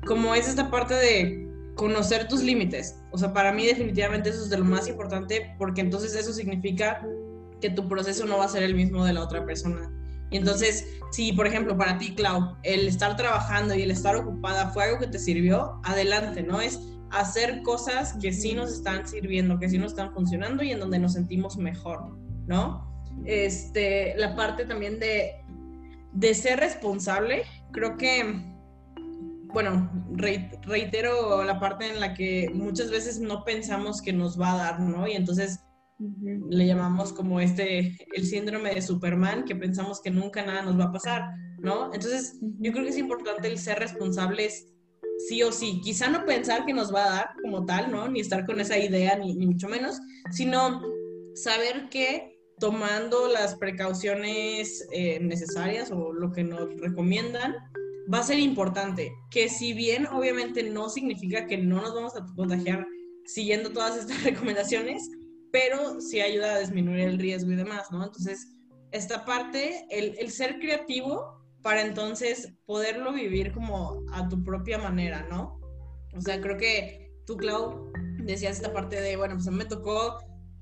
Como 0.07 0.35
es 0.35 0.49
esta 0.49 0.71
parte 0.71 0.95
de 0.95 1.47
conocer 1.75 2.27
tus 2.29 2.43
límites. 2.43 2.99
O 3.13 3.19
sea, 3.19 3.35
para 3.35 3.53
mí 3.53 3.67
definitivamente 3.67 4.31
eso 4.31 4.43
es 4.43 4.49
de 4.49 4.57
lo 4.57 4.65
más 4.65 4.89
importante 4.89 5.55
porque 5.59 5.83
entonces 5.83 6.17
eso 6.17 6.33
significa 6.33 7.07
que 7.61 7.69
tu 7.69 7.87
proceso 7.87 8.25
no 8.25 8.39
va 8.39 8.47
a 8.47 8.49
ser 8.49 8.63
el 8.63 8.75
mismo 8.75 9.05
de 9.05 9.13
la 9.13 9.23
otra 9.23 9.45
persona. 9.45 9.93
Y 10.31 10.39
entonces, 10.39 10.87
si 11.13 11.33
por 11.35 11.47
ejemplo 11.47 11.77
para 11.77 11.99
ti, 11.99 12.15
Clau, 12.15 12.57
el 12.63 12.89
estar 12.89 13.17
trabajando 13.17 13.75
y 13.75 13.83
el 13.83 13.91
estar 13.91 14.17
ocupada 14.17 14.71
fue 14.71 14.85
algo 14.85 14.99
que 14.99 15.09
te 15.09 15.19
sirvió, 15.19 15.79
adelante, 15.85 16.43
¿no? 16.43 16.61
Es 16.61 16.81
hacer 17.11 17.63
cosas 17.63 18.15
que 18.15 18.33
sí 18.33 18.55
nos 18.55 18.73
están 18.73 19.07
sirviendo, 19.07 19.59
que 19.59 19.69
sí 19.69 19.77
nos 19.77 19.93
están 19.93 20.13
funcionando 20.15 20.63
y 20.63 20.73
en 20.73 20.81
donde 20.81 20.99
nos 20.99 21.13
sentimos 21.13 21.59
mejor, 21.59 22.17
¿no? 22.47 22.88
Este, 23.25 24.15
la 24.17 24.35
parte 24.35 24.65
también 24.65 24.99
de, 24.99 25.33
de 26.13 26.35
ser 26.35 26.61
responsable, 26.61 27.43
creo 27.73 27.97
que, 27.97 28.43
bueno, 29.53 29.91
reitero 30.13 31.45
la 31.45 31.61
parte 31.61 31.89
en 31.89 32.01
la 32.01 32.15
que 32.15 32.51
muchas 32.55 32.91
veces 32.91 33.21
no 33.21 33.45
pensamos 33.45 34.03
que 34.03 34.13
nos 34.13 34.41
va 34.41 34.53
a 34.53 34.57
dar, 34.57 34.81
¿no? 34.81 35.07
Y 35.07 35.13
entonces 35.13 35.61
le 35.99 36.67
llamamos 36.67 37.13
como 37.13 37.41
este, 37.41 37.97
el 38.15 38.27
síndrome 38.27 38.75
de 38.75 38.83
Superman, 38.83 39.45
que 39.45 39.57
pensamos 39.57 40.01
que 40.01 40.11
nunca 40.11 40.45
nada 40.45 40.63
nos 40.63 40.79
va 40.79 40.85
a 40.85 40.93
pasar, 40.93 41.23
¿no? 41.59 41.93
Entonces, 41.93 42.39
yo 42.41 42.73
creo 42.73 42.85
que 42.85 42.91
es 42.91 42.99
importante 42.99 43.49
el 43.49 43.59
ser 43.59 43.79
responsables 43.79 44.73
sí 45.27 45.43
o 45.43 45.51
sí. 45.51 45.81
Quizá 45.83 46.09
no 46.09 46.25
pensar 46.25 46.65
que 46.65 46.73
nos 46.73 46.95
va 46.95 47.05
a 47.05 47.11
dar 47.11 47.31
como 47.43 47.65
tal, 47.65 47.91
¿no? 47.91 48.09
Ni 48.09 48.21
estar 48.21 48.47
con 48.47 48.61
esa 48.61 48.79
idea, 48.79 49.17
ni, 49.17 49.35
ni 49.35 49.47
mucho 49.47 49.69
menos, 49.69 49.99
sino 50.31 50.83
saber 51.35 51.89
que 51.91 52.38
tomando 52.59 53.29
las 53.29 53.57
precauciones 53.57 54.87
eh, 54.93 55.21
necesarias 55.21 55.91
o 55.91 56.13
lo 56.13 56.33
que 56.33 56.45
nos 56.45 56.69
recomiendan, 56.81 57.55
va 58.13 58.21
a 58.21 58.25
ser 58.25 58.39
importante. 58.39 59.13
Que 59.31 59.49
si 59.49 59.73
bien 59.73 60.07
obviamente 60.07 60.63
no 60.63 60.89
significa 60.89 61.47
que 61.47 61.59
no 61.59 61.81
nos 61.81 61.95
vamos 61.95 62.17
a 62.17 62.27
contagiar 62.35 62.87
siguiendo 63.25 63.71
todas 63.73 63.97
estas 63.97 64.23
recomendaciones, 64.25 65.09
pero 65.53 66.01
sí 66.01 66.21
ayuda 66.21 66.55
a 66.55 66.61
disminuir 66.61 67.01
el 67.01 67.19
riesgo 67.19 67.53
y 67.53 67.57
demás, 67.57 67.91
¿no? 67.91 68.05
Entonces, 68.05 68.55
esta 68.93 69.25
parte, 69.25 69.87
el, 69.91 70.17
el 70.19 70.31
ser 70.31 70.59
creativo 70.59 71.39
para 71.63 71.83
entonces 71.83 72.55
poderlo 72.67 73.13
vivir 73.13 73.53
como 73.53 74.03
a 74.13 74.29
tu 74.29 74.43
propia 74.43 74.79
manera, 74.79 75.27
¿no? 75.31 75.61
O 76.15 76.21
sea, 76.21 76.41
creo 76.41 76.57
que 76.57 77.13
tú, 77.27 77.37
Clau, 77.37 77.93
decías 78.25 78.57
esta 78.57 78.73
parte 78.73 79.01
de, 79.01 79.17
bueno, 79.17 79.35
pues 79.35 79.47
a 79.49 79.51
mí 79.51 79.59
me 79.59 79.65
tocó 79.65 80.19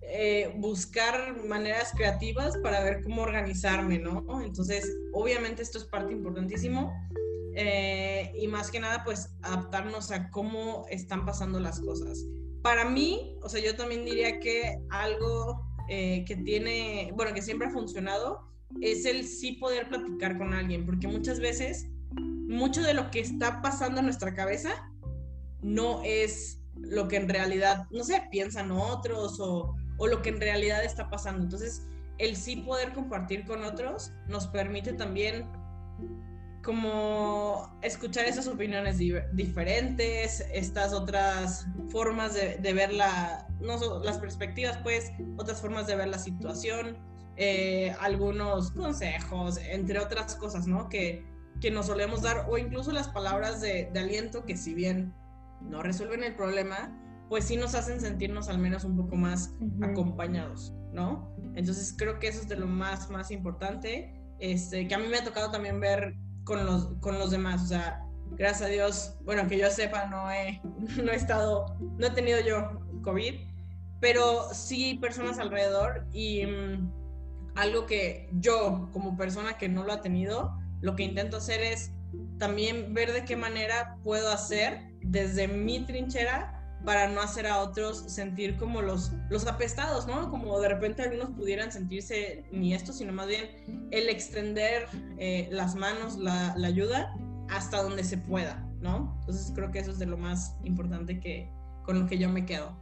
eh, 0.08 0.52
buscar 0.56 1.44
maneras 1.44 1.92
creativas 1.96 2.56
para 2.58 2.82
ver 2.82 3.02
cómo 3.02 3.22
organizarme, 3.22 3.98
¿no? 3.98 4.40
Entonces, 4.42 4.96
obviamente 5.12 5.62
esto 5.62 5.78
es 5.78 5.84
parte 5.84 6.12
importantísimo. 6.12 6.92
Eh, 7.58 8.32
y 8.38 8.48
más 8.48 8.70
que 8.70 8.80
nada, 8.80 9.02
pues 9.02 9.30
adaptarnos 9.42 10.10
a 10.10 10.30
cómo 10.30 10.84
están 10.90 11.24
pasando 11.24 11.58
las 11.58 11.80
cosas 11.80 12.22
para 12.66 12.84
mí, 12.84 13.38
o 13.42 13.48
sea, 13.48 13.62
yo 13.62 13.76
también 13.76 14.04
diría 14.04 14.40
que 14.40 14.82
algo 14.90 15.64
eh, 15.88 16.24
que 16.26 16.34
tiene, 16.34 17.12
bueno, 17.14 17.32
que 17.32 17.40
siempre 17.40 17.68
ha 17.68 17.70
funcionado, 17.70 18.40
es 18.80 19.06
el 19.06 19.24
sí 19.24 19.52
poder 19.52 19.88
platicar 19.88 20.36
con 20.36 20.52
alguien, 20.52 20.84
porque 20.84 21.06
muchas 21.06 21.38
veces, 21.38 21.86
mucho 22.10 22.82
de 22.82 22.92
lo 22.92 23.08
que 23.12 23.20
está 23.20 23.62
pasando 23.62 24.00
en 24.00 24.06
nuestra 24.06 24.34
cabeza 24.34 24.92
no 25.62 26.02
es 26.02 26.60
lo 26.74 27.06
que 27.06 27.14
en 27.14 27.28
realidad, 27.28 27.84
no 27.92 28.02
sé, 28.02 28.20
piensan 28.32 28.72
otros 28.72 29.38
o, 29.38 29.76
o 29.98 30.06
lo 30.06 30.22
que 30.22 30.30
en 30.30 30.40
realidad 30.40 30.84
está 30.84 31.10
pasando. 31.10 31.42
Entonces, 31.42 31.86
el 32.18 32.36
sí 32.36 32.56
poder 32.56 32.92
compartir 32.92 33.44
con 33.44 33.64
otros 33.64 34.12
nos 34.26 34.46
permite 34.46 34.92
también 34.92 35.46
como 36.66 37.78
escuchar 37.80 38.24
esas 38.24 38.48
opiniones 38.48 38.98
diferentes, 38.98 40.44
estas 40.52 40.92
otras 40.92 41.64
formas 41.90 42.34
de, 42.34 42.72
ver 42.72 42.92
la, 42.92 43.46
no 43.60 44.02
las 44.02 44.18
perspectivas, 44.18 44.76
pues, 44.82 45.12
otras 45.36 45.60
formas 45.60 45.86
de 45.86 45.94
ver 45.94 46.08
la 46.08 46.18
situación, 46.18 46.98
eh, 47.36 47.94
algunos 48.00 48.72
consejos, 48.72 49.58
entre 49.58 50.00
otras 50.00 50.34
cosas, 50.34 50.66
¿no? 50.66 50.88
Que, 50.88 51.24
que 51.60 51.70
nos 51.70 51.86
solemos 51.86 52.22
dar, 52.22 52.46
o 52.48 52.58
incluso 52.58 52.90
las 52.90 53.08
palabras 53.08 53.60
de, 53.60 53.88
aliento 53.94 54.44
que 54.44 54.56
si 54.56 54.74
bien 54.74 55.14
no 55.60 55.84
resuelven 55.84 56.24
el 56.24 56.34
problema, 56.34 56.92
pues 57.28 57.44
sí 57.44 57.56
nos 57.56 57.74
hacen 57.74 58.00
sentirnos 58.00 58.48
al 58.48 58.58
menos 58.58 58.84
un 58.84 58.96
poco 58.96 59.16
más 59.16 59.54
acompañados, 59.82 60.72
¿no? 60.92 61.34
Entonces 61.54 61.94
creo 61.96 62.18
que 62.18 62.28
eso 62.28 62.40
es 62.40 62.48
de 62.48 62.56
lo 62.56 62.66
más, 62.66 63.10
más 63.10 63.30
importante, 63.30 64.14
este, 64.38 64.86
que 64.86 64.94
a 64.94 64.98
mí 64.98 65.06
me 65.08 65.16
ha 65.16 65.24
tocado 65.24 65.50
también 65.50 65.80
ver 65.80 66.14
con 66.44 66.64
los, 66.64 66.94
con 67.00 67.18
los 67.18 67.30
demás. 67.30 67.62
O 67.62 67.66
sea, 67.66 68.06
gracias 68.32 68.62
a 68.62 68.72
Dios, 68.72 69.16
bueno, 69.24 69.48
que 69.48 69.58
yo 69.58 69.70
sepa, 69.70 70.06
no 70.06 70.30
he, 70.30 70.60
no 71.02 71.10
he 71.10 71.16
estado, 71.16 71.76
no 71.80 72.06
he 72.06 72.10
tenido 72.10 72.40
yo 72.40 72.80
COVID, 73.02 73.34
pero 74.00 74.48
sí 74.52 74.94
personas 74.94 75.38
alrededor 75.38 76.06
y 76.12 76.46
mm, 76.46 76.92
algo 77.56 77.86
que 77.86 78.28
yo 78.34 78.88
como 78.92 79.16
persona 79.16 79.56
que 79.58 79.68
no 79.68 79.84
lo 79.84 79.92
ha 79.92 80.00
tenido, 80.00 80.56
lo 80.80 80.94
que 80.94 81.02
intento 81.02 81.38
hacer 81.38 81.62
es 81.62 81.92
también 82.38 82.94
ver 82.94 83.12
de 83.12 83.24
qué 83.24 83.36
manera 83.36 83.96
puedo 84.04 84.30
hacer 84.30 84.92
desde 85.00 85.48
mi 85.48 85.84
trinchera 85.86 86.55
para 86.84 87.08
no 87.08 87.20
hacer 87.20 87.46
a 87.46 87.58
otros 87.58 87.98
sentir 88.12 88.56
como 88.56 88.82
los, 88.82 89.12
los 89.30 89.46
apestados, 89.46 90.06
¿no? 90.06 90.30
Como 90.30 90.60
de 90.60 90.68
repente 90.68 91.02
algunos 91.02 91.30
pudieran 91.30 91.72
sentirse 91.72 92.44
ni 92.52 92.74
esto, 92.74 92.92
sino 92.92 93.12
más 93.12 93.26
bien 93.26 93.88
el 93.90 94.08
extender 94.08 94.86
eh, 95.18 95.48
las 95.50 95.74
manos, 95.74 96.16
la, 96.16 96.54
la, 96.56 96.68
ayuda 96.68 97.14
hasta 97.50 97.82
donde 97.82 98.04
se 98.04 98.18
pueda, 98.18 98.64
¿no? 98.80 99.16
Entonces 99.20 99.52
creo 99.54 99.70
que 99.70 99.80
eso 99.80 99.90
es 99.90 99.98
de 99.98 100.06
lo 100.06 100.16
más 100.16 100.56
importante 100.64 101.18
que 101.18 101.50
con 101.84 102.00
lo 102.00 102.06
que 102.06 102.18
yo 102.18 102.28
me 102.28 102.44
quedo. 102.44 102.76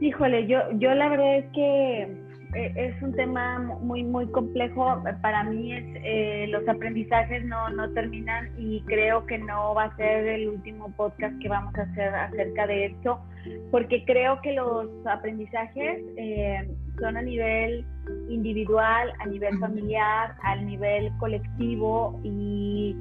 Híjole, 0.00 0.46
yo, 0.46 0.58
yo 0.78 0.94
la 0.94 1.08
verdad 1.08 1.38
es 1.38 1.46
que 1.52 2.27
es 2.54 3.02
un 3.02 3.12
tema 3.14 3.58
muy, 3.58 4.04
muy 4.04 4.26
complejo. 4.28 5.02
Para 5.20 5.44
mí 5.44 5.72
es, 5.72 5.84
eh, 6.02 6.46
los 6.48 6.66
aprendizajes 6.68 7.44
no, 7.44 7.68
no 7.70 7.90
terminan 7.92 8.50
y 8.56 8.80
creo 8.82 9.26
que 9.26 9.38
no 9.38 9.74
va 9.74 9.84
a 9.84 9.96
ser 9.96 10.26
el 10.26 10.48
último 10.48 10.90
podcast 10.96 11.38
que 11.40 11.48
vamos 11.48 11.74
a 11.74 11.82
hacer 11.82 12.14
acerca 12.14 12.66
de 12.66 12.86
esto, 12.86 13.20
porque 13.70 14.04
creo 14.04 14.40
que 14.40 14.54
los 14.54 14.88
aprendizajes 15.06 16.02
eh, 16.16 16.68
son 16.98 17.16
a 17.16 17.22
nivel 17.22 17.84
individual, 18.30 19.12
a 19.20 19.26
nivel 19.26 19.58
familiar, 19.58 20.34
a 20.42 20.56
nivel 20.56 21.12
colectivo 21.18 22.18
y, 22.24 22.96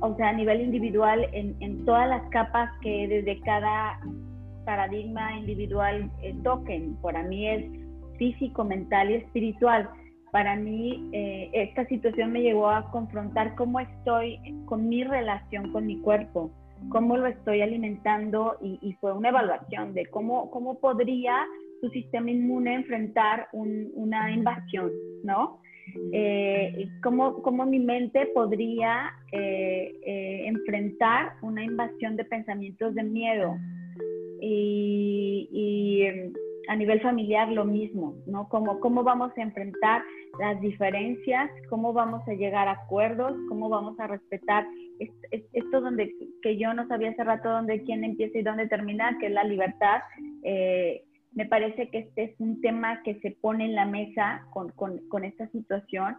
o 0.00 0.16
sea, 0.16 0.30
a 0.30 0.32
nivel 0.32 0.62
individual 0.62 1.28
en, 1.32 1.54
en 1.60 1.84
todas 1.84 2.08
las 2.08 2.22
capas 2.30 2.70
que 2.80 3.06
desde 3.08 3.40
cada 3.40 4.00
paradigma 4.64 5.36
individual 5.36 6.10
toquen. 6.42 6.96
Para 7.02 7.22
mí 7.22 7.48
es 7.48 7.79
físico, 8.20 8.64
mental 8.64 9.10
y 9.10 9.14
espiritual. 9.14 9.88
Para 10.30 10.54
mí, 10.54 11.08
eh, 11.12 11.50
esta 11.54 11.86
situación 11.86 12.32
me 12.32 12.42
llevó 12.42 12.68
a 12.68 12.90
confrontar 12.90 13.54
cómo 13.56 13.80
estoy 13.80 14.38
con 14.66 14.88
mi 14.88 15.02
relación 15.02 15.72
con 15.72 15.86
mi 15.86 15.98
cuerpo, 15.98 16.50
cómo 16.90 17.16
lo 17.16 17.26
estoy 17.26 17.62
alimentando 17.62 18.58
y, 18.62 18.92
fue 19.00 19.12
una 19.12 19.30
evaluación 19.30 19.94
de 19.94 20.04
cómo, 20.06 20.50
cómo 20.50 20.78
podría 20.78 21.34
su 21.80 21.88
sistema 21.88 22.30
inmune 22.30 22.74
enfrentar 22.74 23.48
una 23.52 24.30
invasión, 24.30 24.90
¿no? 25.24 25.58
eh, 26.12 26.88
cómo, 27.02 27.42
cómo, 27.42 27.66
mi 27.66 27.78
mente 27.78 28.26
podría 28.34 29.12
eh, 29.32 29.92
eh, 30.04 30.42
enfrentar 30.46 31.32
una 31.42 31.64
invasión 31.64 32.16
de 32.16 32.24
pensamientos 32.24 32.94
de 32.94 33.02
miedo. 33.02 33.56
Y, 34.40 35.48
y, 35.52 36.30
a 36.68 36.76
nivel 36.76 37.00
familiar 37.00 37.48
lo 37.48 37.64
mismo, 37.64 38.14
¿no? 38.26 38.48
Cómo, 38.48 38.80
cómo 38.80 39.02
vamos 39.02 39.32
a 39.36 39.42
enfrentar 39.42 40.02
las 40.38 40.60
diferencias, 40.60 41.50
cómo 41.68 41.92
vamos 41.92 42.26
a 42.28 42.34
llegar 42.34 42.68
a 42.68 42.72
acuerdos, 42.72 43.36
cómo 43.48 43.68
vamos 43.68 43.98
a 43.98 44.06
respetar 44.06 44.66
esto 45.52 45.80
donde 45.80 46.14
que 46.42 46.58
yo 46.58 46.74
no 46.74 46.86
sabía 46.86 47.10
hace 47.10 47.24
rato 47.24 47.48
dónde 47.48 47.82
quién 47.82 48.04
empieza 48.04 48.38
y 48.38 48.42
dónde 48.42 48.68
termina, 48.68 49.16
que 49.18 49.26
es 49.26 49.32
la 49.32 49.44
libertad. 49.44 50.02
Eh, 50.42 51.02
me 51.32 51.46
parece 51.46 51.88
que 51.90 51.98
este 51.98 52.24
es 52.24 52.40
un 52.40 52.60
tema 52.60 53.02
que 53.02 53.14
se 53.20 53.30
pone 53.30 53.64
en 53.64 53.74
la 53.74 53.86
mesa 53.86 54.42
con, 54.52 54.70
con, 54.72 55.24
esta 55.24 55.48
situación 55.50 56.16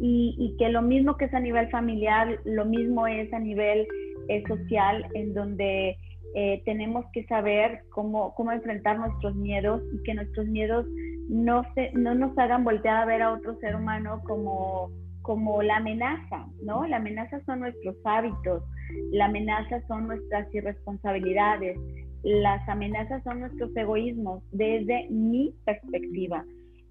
y, 0.00 0.34
y, 0.38 0.56
que 0.56 0.70
lo 0.70 0.80
mismo 0.80 1.16
que 1.16 1.26
es 1.26 1.34
a 1.34 1.40
nivel 1.40 1.68
familiar, 1.70 2.40
lo 2.44 2.64
mismo 2.64 3.06
es 3.06 3.30
a 3.34 3.38
nivel 3.38 3.86
eh, 4.28 4.42
social, 4.48 5.06
en 5.14 5.34
donde 5.34 5.96
eh, 6.34 6.62
tenemos 6.64 7.04
que 7.12 7.24
saber 7.26 7.82
cómo, 7.90 8.34
cómo 8.34 8.52
enfrentar 8.52 8.98
nuestros 8.98 9.36
miedos 9.36 9.82
y 9.92 10.02
que 10.02 10.14
nuestros 10.14 10.46
miedos 10.46 10.86
no, 11.28 11.62
se, 11.74 11.92
no 11.92 12.14
nos 12.14 12.36
hagan 12.36 12.64
voltear 12.64 13.02
a 13.02 13.06
ver 13.06 13.22
a 13.22 13.32
otro 13.32 13.56
ser 13.60 13.76
humano 13.76 14.20
como, 14.24 14.90
como 15.22 15.62
la 15.62 15.76
amenaza, 15.76 16.46
¿no? 16.62 16.86
La 16.86 16.96
amenaza 16.96 17.40
son 17.46 17.60
nuestros 17.60 17.96
hábitos, 18.04 18.62
la 19.12 19.26
amenaza 19.26 19.80
son 19.86 20.08
nuestras 20.08 20.52
irresponsabilidades, 20.54 21.78
las 22.24 22.68
amenazas 22.68 23.22
son 23.22 23.40
nuestros 23.40 23.74
egoísmos 23.76 24.42
desde 24.50 25.08
mi 25.10 25.54
perspectiva. 25.64 26.44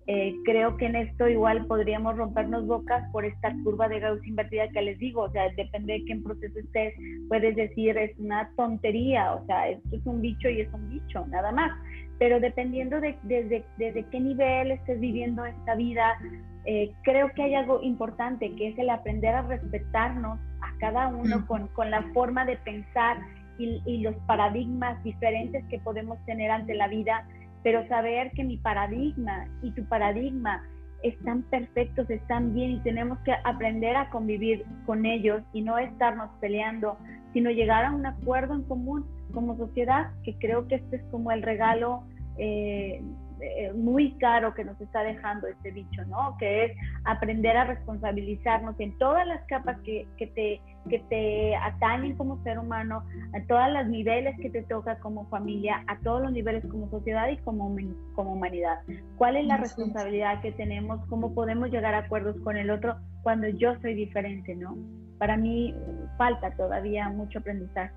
Eh, 0.08 0.36
creo 0.44 0.76
que 0.76 0.86
en 0.86 0.98
esto 0.98 1.30
igual 1.30 1.66
podríamos 1.66 2.18
rompernos 2.18 2.68
bocas 2.68 3.10
por 3.12 3.24
esta 3.24 3.54
curva 3.64 3.88
de 3.88 4.00
Gauss 4.00 4.26
invertida 4.28 4.68
que 4.70 4.82
les 4.82 5.00
digo, 5.00 5.22
o 5.22 5.32
sea, 5.32 5.50
depende 5.56 5.94
de 5.94 6.06
qué 6.06 6.16
proceso 6.18 6.60
estés, 6.60 6.94
puedes 7.30 7.56
decir 7.56 7.98
es 7.98 8.18
una 8.20 8.50
tontería, 8.58 9.34
o 9.34 9.46
sea, 9.46 9.70
esto 9.70 9.96
es 9.96 10.06
un 10.06 10.20
bicho 10.20 10.50
y 10.50 10.62
es 10.62 10.74
un 10.74 10.90
bicho, 10.90 11.26
nada 11.28 11.52
más. 11.52 11.72
Pero 12.20 12.40
dependiendo 12.40 13.00
de 13.00 13.18
desde, 13.24 13.64
desde 13.78 14.04
qué 14.10 14.20
nivel 14.20 14.72
estés 14.72 15.00
viviendo 15.00 15.46
esta 15.46 15.76
vida, 15.76 16.18
eh, 16.66 16.92
creo 17.04 17.32
que 17.34 17.44
hay 17.44 17.56
algo 17.56 17.82
importante 17.82 18.54
que 18.56 18.70
es 18.70 18.78
el 18.78 18.90
aprender 18.90 19.34
a 19.34 19.42
respetarnos 19.42 20.40
a 20.62 20.78
cada 20.80 21.08
uno 21.08 21.46
con, 21.48 21.68
con 21.70 21.92
la 21.92 22.04
forma 22.14 22.46
de 22.46 22.58
pensar 22.58 23.18
y, 23.58 23.98
los 24.02 24.16
paradigmas 24.26 25.02
diferentes 25.04 25.64
que 25.66 25.80
podemos 25.80 26.18
tener 26.26 26.52
ante 26.52 26.74
la 26.74 26.88
vida, 26.88 27.28
pero 27.64 27.88
saber 27.88 28.32
que 28.32 28.44
mi 28.44 28.58
paradigma 28.58 29.48
y 29.62 29.72
tu 29.72 29.84
paradigma 29.86 30.64
están 31.02 31.44
perfectos, 31.44 32.10
están 32.10 32.54
bien 32.54 32.72
y 32.72 32.80
tenemos 32.80 33.20
que 33.20 33.34
aprender 33.44 33.96
a 33.96 34.10
convivir 34.10 34.66
con 34.86 35.06
ellos 35.06 35.44
y 35.54 35.62
no 35.62 35.78
estarnos 35.78 36.30
peleando, 36.40 36.98
sino 37.34 37.50
llegar 37.52 37.86
a 37.86 37.92
un 37.92 38.06
acuerdo 38.06 38.56
en 38.56 38.64
común 38.64 39.06
como 39.34 39.58
sociedad, 39.58 40.12
que 40.24 40.36
creo 40.38 40.68
que 40.68 40.76
este 40.76 40.98
es 40.98 41.04
como 41.12 41.32
el 41.32 41.42
regalo 41.42 42.04
eh, 42.38 43.02
eh, 43.44 43.74
muy 43.74 44.14
caro 44.20 44.54
que 44.54 44.64
nos 44.64 44.80
está 44.80 45.04
dejando 45.04 45.48
este 45.48 45.72
bicho, 45.72 46.06
¿no? 46.06 46.38
Que 46.38 46.66
es 46.66 46.72
aprender 47.04 47.58
a 47.58 47.66
responsabilizarnos 47.66 48.80
en 48.80 48.98
todas 48.98 49.28
las 49.28 49.44
capas 49.48 49.78
que, 49.82 50.08
que, 50.18 50.28
te, 50.28 50.62
que 50.90 51.00
te 51.10 51.56
atañen 51.56 52.16
como 52.16 52.42
ser 52.44 52.58
humano, 52.58 53.04
a 53.34 53.46
todos 53.48 53.72
los 53.74 53.88
niveles 53.88 54.40
que 54.40 54.50
te 54.50 54.64
toca 54.64 54.98
como 55.00 55.28
familia, 55.28 55.84
a 55.88 55.98
todos 56.00 56.22
los 56.22 56.32
niveles 56.32 56.66
como 56.66 56.90
sociedad 56.90 57.28
y 57.30 57.38
como, 57.38 57.76
como 58.16 58.34
humanidad. 58.34 58.80
¿Cuál 59.18 59.36
es 59.36 59.46
la 59.46 59.58
responsabilidad 59.58 60.42
que 60.42 60.54
tenemos? 60.54 61.06
¿Cómo 61.08 61.34
podemos 61.34 61.70
llegar 61.70 61.94
a 61.94 62.00
acuerdos 62.00 62.38
con 62.44 62.56
el 62.56 62.70
otro 62.70 62.96
cuando 63.24 63.48
yo 63.50 63.76
soy 63.82 63.94
diferente, 63.94 64.56
¿no? 64.56 64.78
Para 65.18 65.38
mí 65.38 65.76
falta 66.18 66.52
todavía 66.52 67.10
mucho 67.10 67.40
aprendizaje. 67.40 67.94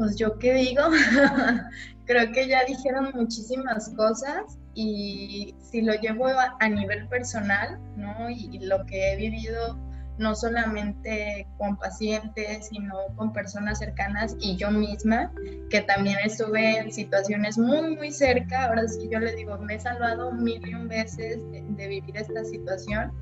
Pues 0.00 0.16
yo 0.16 0.38
qué 0.38 0.54
digo, 0.54 0.82
creo 2.06 2.32
que 2.32 2.48
ya 2.48 2.64
dijeron 2.64 3.10
muchísimas 3.12 3.90
cosas 3.90 4.58
y 4.72 5.54
si 5.60 5.82
lo 5.82 5.92
llevo 5.92 6.26
a, 6.26 6.68
nivel 6.70 7.06
personal, 7.08 7.78
¿no? 7.98 8.30
Y, 8.30 8.60
lo 8.60 8.86
que 8.86 9.12
he 9.12 9.16
vivido 9.16 9.78
no 10.16 10.34
solamente 10.34 11.46
con 11.58 11.76
pacientes, 11.76 12.68
sino 12.68 12.96
con 13.14 13.34
personas 13.34 13.80
cercanas 13.80 14.36
y 14.40 14.56
yo 14.56 14.70
misma, 14.70 15.30
que 15.68 15.82
también 15.82 16.16
estuve 16.24 16.78
en 16.78 16.90
situaciones 16.90 17.58
muy, 17.58 17.94
muy 17.94 18.10
cerca. 18.10 18.68
Ahora 18.68 18.88
sí 18.88 19.06
yo 19.12 19.18
le 19.18 19.36
digo, 19.36 19.58
me 19.58 19.74
he 19.74 19.80
salvado 19.80 20.30
un 20.30 20.44
veces 20.88 21.40
de 21.52 21.88
vivir 21.88 22.16
esta 22.16 22.42
situación 22.42 23.12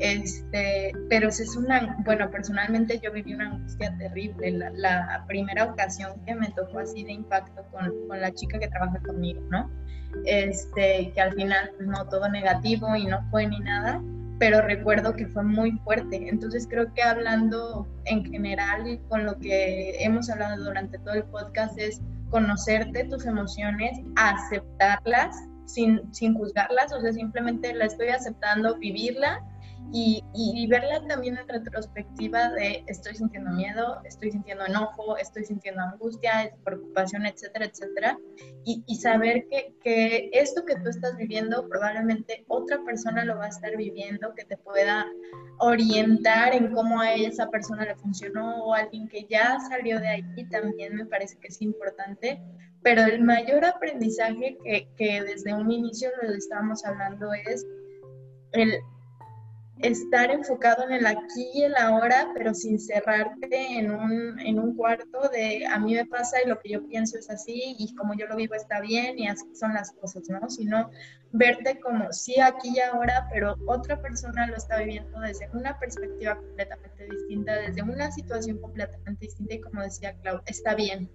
este, 0.00 0.92
pero 1.10 1.28
es 1.28 1.56
una, 1.56 1.96
bueno, 2.04 2.30
personalmente 2.30 2.98
yo 3.02 3.12
viví 3.12 3.34
una 3.34 3.50
angustia 3.50 3.94
terrible. 3.98 4.52
La, 4.74 5.24
primera 5.28 5.64
ocasión 5.64 6.12
que 6.26 6.34
me 6.34 6.48
tocó 6.50 6.80
así 6.80 7.04
de 7.04 7.12
impacto 7.12 7.62
con, 7.70 7.92
con, 8.08 8.20
la 8.20 8.32
chica 8.32 8.58
que 8.58 8.68
trabaja 8.68 8.98
conmigo, 9.00 9.42
¿no? 9.50 9.70
Este, 10.24 11.12
que 11.14 11.20
al 11.20 11.34
final 11.34 11.70
pues, 11.76 11.86
no 11.86 12.08
todo 12.08 12.28
negativo 12.28 12.96
y 12.96 13.06
no 13.06 13.22
fue 13.30 13.46
ni 13.46 13.60
nada, 13.60 14.02
pero 14.38 14.62
recuerdo 14.62 15.14
que 15.14 15.26
fue 15.26 15.44
muy 15.44 15.72
fuerte. 15.84 16.28
Entonces 16.28 16.66
creo 16.68 16.92
que 16.94 17.02
hablando 17.02 17.86
en 18.06 18.24
general 18.24 18.88
y 18.88 18.98
con 19.08 19.26
lo 19.26 19.38
que 19.38 20.02
hemos 20.02 20.30
hablado 20.30 20.64
durante 20.64 20.98
todo 20.98 21.14
el 21.14 21.24
podcast 21.24 21.78
es 21.78 22.00
conocerte 22.30 23.04
tus 23.04 23.26
emociones, 23.26 23.98
aceptarlas 24.16 25.36
sin, 25.66 26.12
sin 26.14 26.34
juzgarlas, 26.34 26.92
o 26.92 27.00
sea, 27.00 27.12
simplemente 27.12 27.74
la 27.74 27.84
estoy 27.84 28.08
aceptando, 28.08 28.78
vivirla 28.78 29.44
y, 29.92 30.22
y, 30.34 30.66
verla 30.68 31.04
también 31.08 31.36
en 31.36 31.48
retrospectiva 31.48 32.50
de 32.50 32.84
estoy 32.86 33.16
sintiendo 33.16 33.50
miedo, 33.50 34.00
estoy 34.04 34.30
sintiendo 34.30 34.64
enojo, 34.64 35.16
estoy 35.16 35.44
sintiendo 35.44 35.82
angustia, 35.82 36.54
preocupación, 36.64 37.26
etcétera, 37.26 37.66
etcétera, 37.66 38.18
y, 38.64 38.84
y 38.86 38.96
saber 38.96 39.46
que, 39.50 39.74
que, 39.82 40.30
esto 40.32 40.64
que 40.64 40.76
tú 40.76 40.88
estás 40.88 41.16
viviendo 41.16 41.68
probablemente 41.68 42.44
otra 42.48 42.82
persona 42.84 43.24
lo 43.24 43.38
va 43.38 43.46
a 43.46 43.48
estar 43.48 43.76
viviendo, 43.76 44.34
que 44.34 44.44
te 44.44 44.56
pueda 44.56 45.06
orientar 45.58 46.54
en 46.54 46.72
cómo 46.72 47.00
a 47.00 47.14
esa 47.14 47.50
persona 47.50 47.84
le 47.84 47.96
funcionó 47.96 48.64
o 48.64 48.74
alguien 48.74 49.08
que 49.08 49.26
ya 49.28 49.58
salió 49.68 49.98
de 49.98 50.08
ahí 50.08 50.48
también 50.50 50.94
me 50.94 51.06
parece 51.06 51.36
que 51.38 51.48
es 51.48 51.60
importante, 51.60 52.40
pero 52.82 53.02
el 53.02 53.22
mayor 53.22 53.64
aprendizaje 53.64 54.56
que, 54.62 54.88
que 54.96 55.22
desde 55.22 55.52
un 55.52 55.70
inicio 55.70 56.10
lo 56.22 56.32
estábamos 56.32 56.84
hablando 56.84 57.32
es 57.34 57.66
el 58.52 58.80
estar 59.82 60.30
enfocado 60.30 60.84
en 60.84 60.92
el 60.92 61.06
aquí 61.06 61.50
y 61.54 61.62
el 61.62 61.74
ahora, 61.76 62.30
pero 62.34 62.54
sin 62.54 62.78
cerrarte 62.78 63.78
en 63.78 63.90
un, 63.90 64.38
en 64.40 64.58
un 64.58 64.76
cuarto 64.76 65.28
de 65.28 65.66
a 65.66 65.78
mí 65.78 65.94
me 65.94 66.06
pasa 66.06 66.38
y 66.44 66.48
lo 66.48 66.58
que 66.58 66.70
yo 66.70 66.86
pienso 66.86 67.18
es 67.18 67.30
así 67.30 67.76
y 67.78 67.94
como 67.94 68.14
yo 68.14 68.26
lo 68.26 68.36
vivo 68.36 68.54
está 68.54 68.80
bien 68.80 69.18
y 69.18 69.28
así 69.28 69.44
son 69.54 69.72
las 69.72 69.92
cosas, 69.92 70.28
¿no? 70.28 70.48
Sino 70.50 70.90
verte 71.32 71.80
como 71.80 72.12
sí 72.12 72.40
aquí 72.40 72.72
y 72.76 72.80
ahora, 72.80 73.28
pero 73.32 73.56
otra 73.66 74.00
persona 74.00 74.46
lo 74.46 74.56
está 74.56 74.78
viviendo 74.78 75.20
desde 75.20 75.48
una 75.52 75.78
perspectiva 75.78 76.36
completamente 76.36 77.06
distinta, 77.06 77.56
desde 77.56 77.82
una 77.82 78.10
situación 78.10 78.58
completamente 78.58 79.26
distinta 79.26 79.54
y 79.54 79.60
como 79.60 79.82
decía 79.82 80.14
Clau, 80.22 80.40
está 80.46 80.74
bien. 80.74 81.10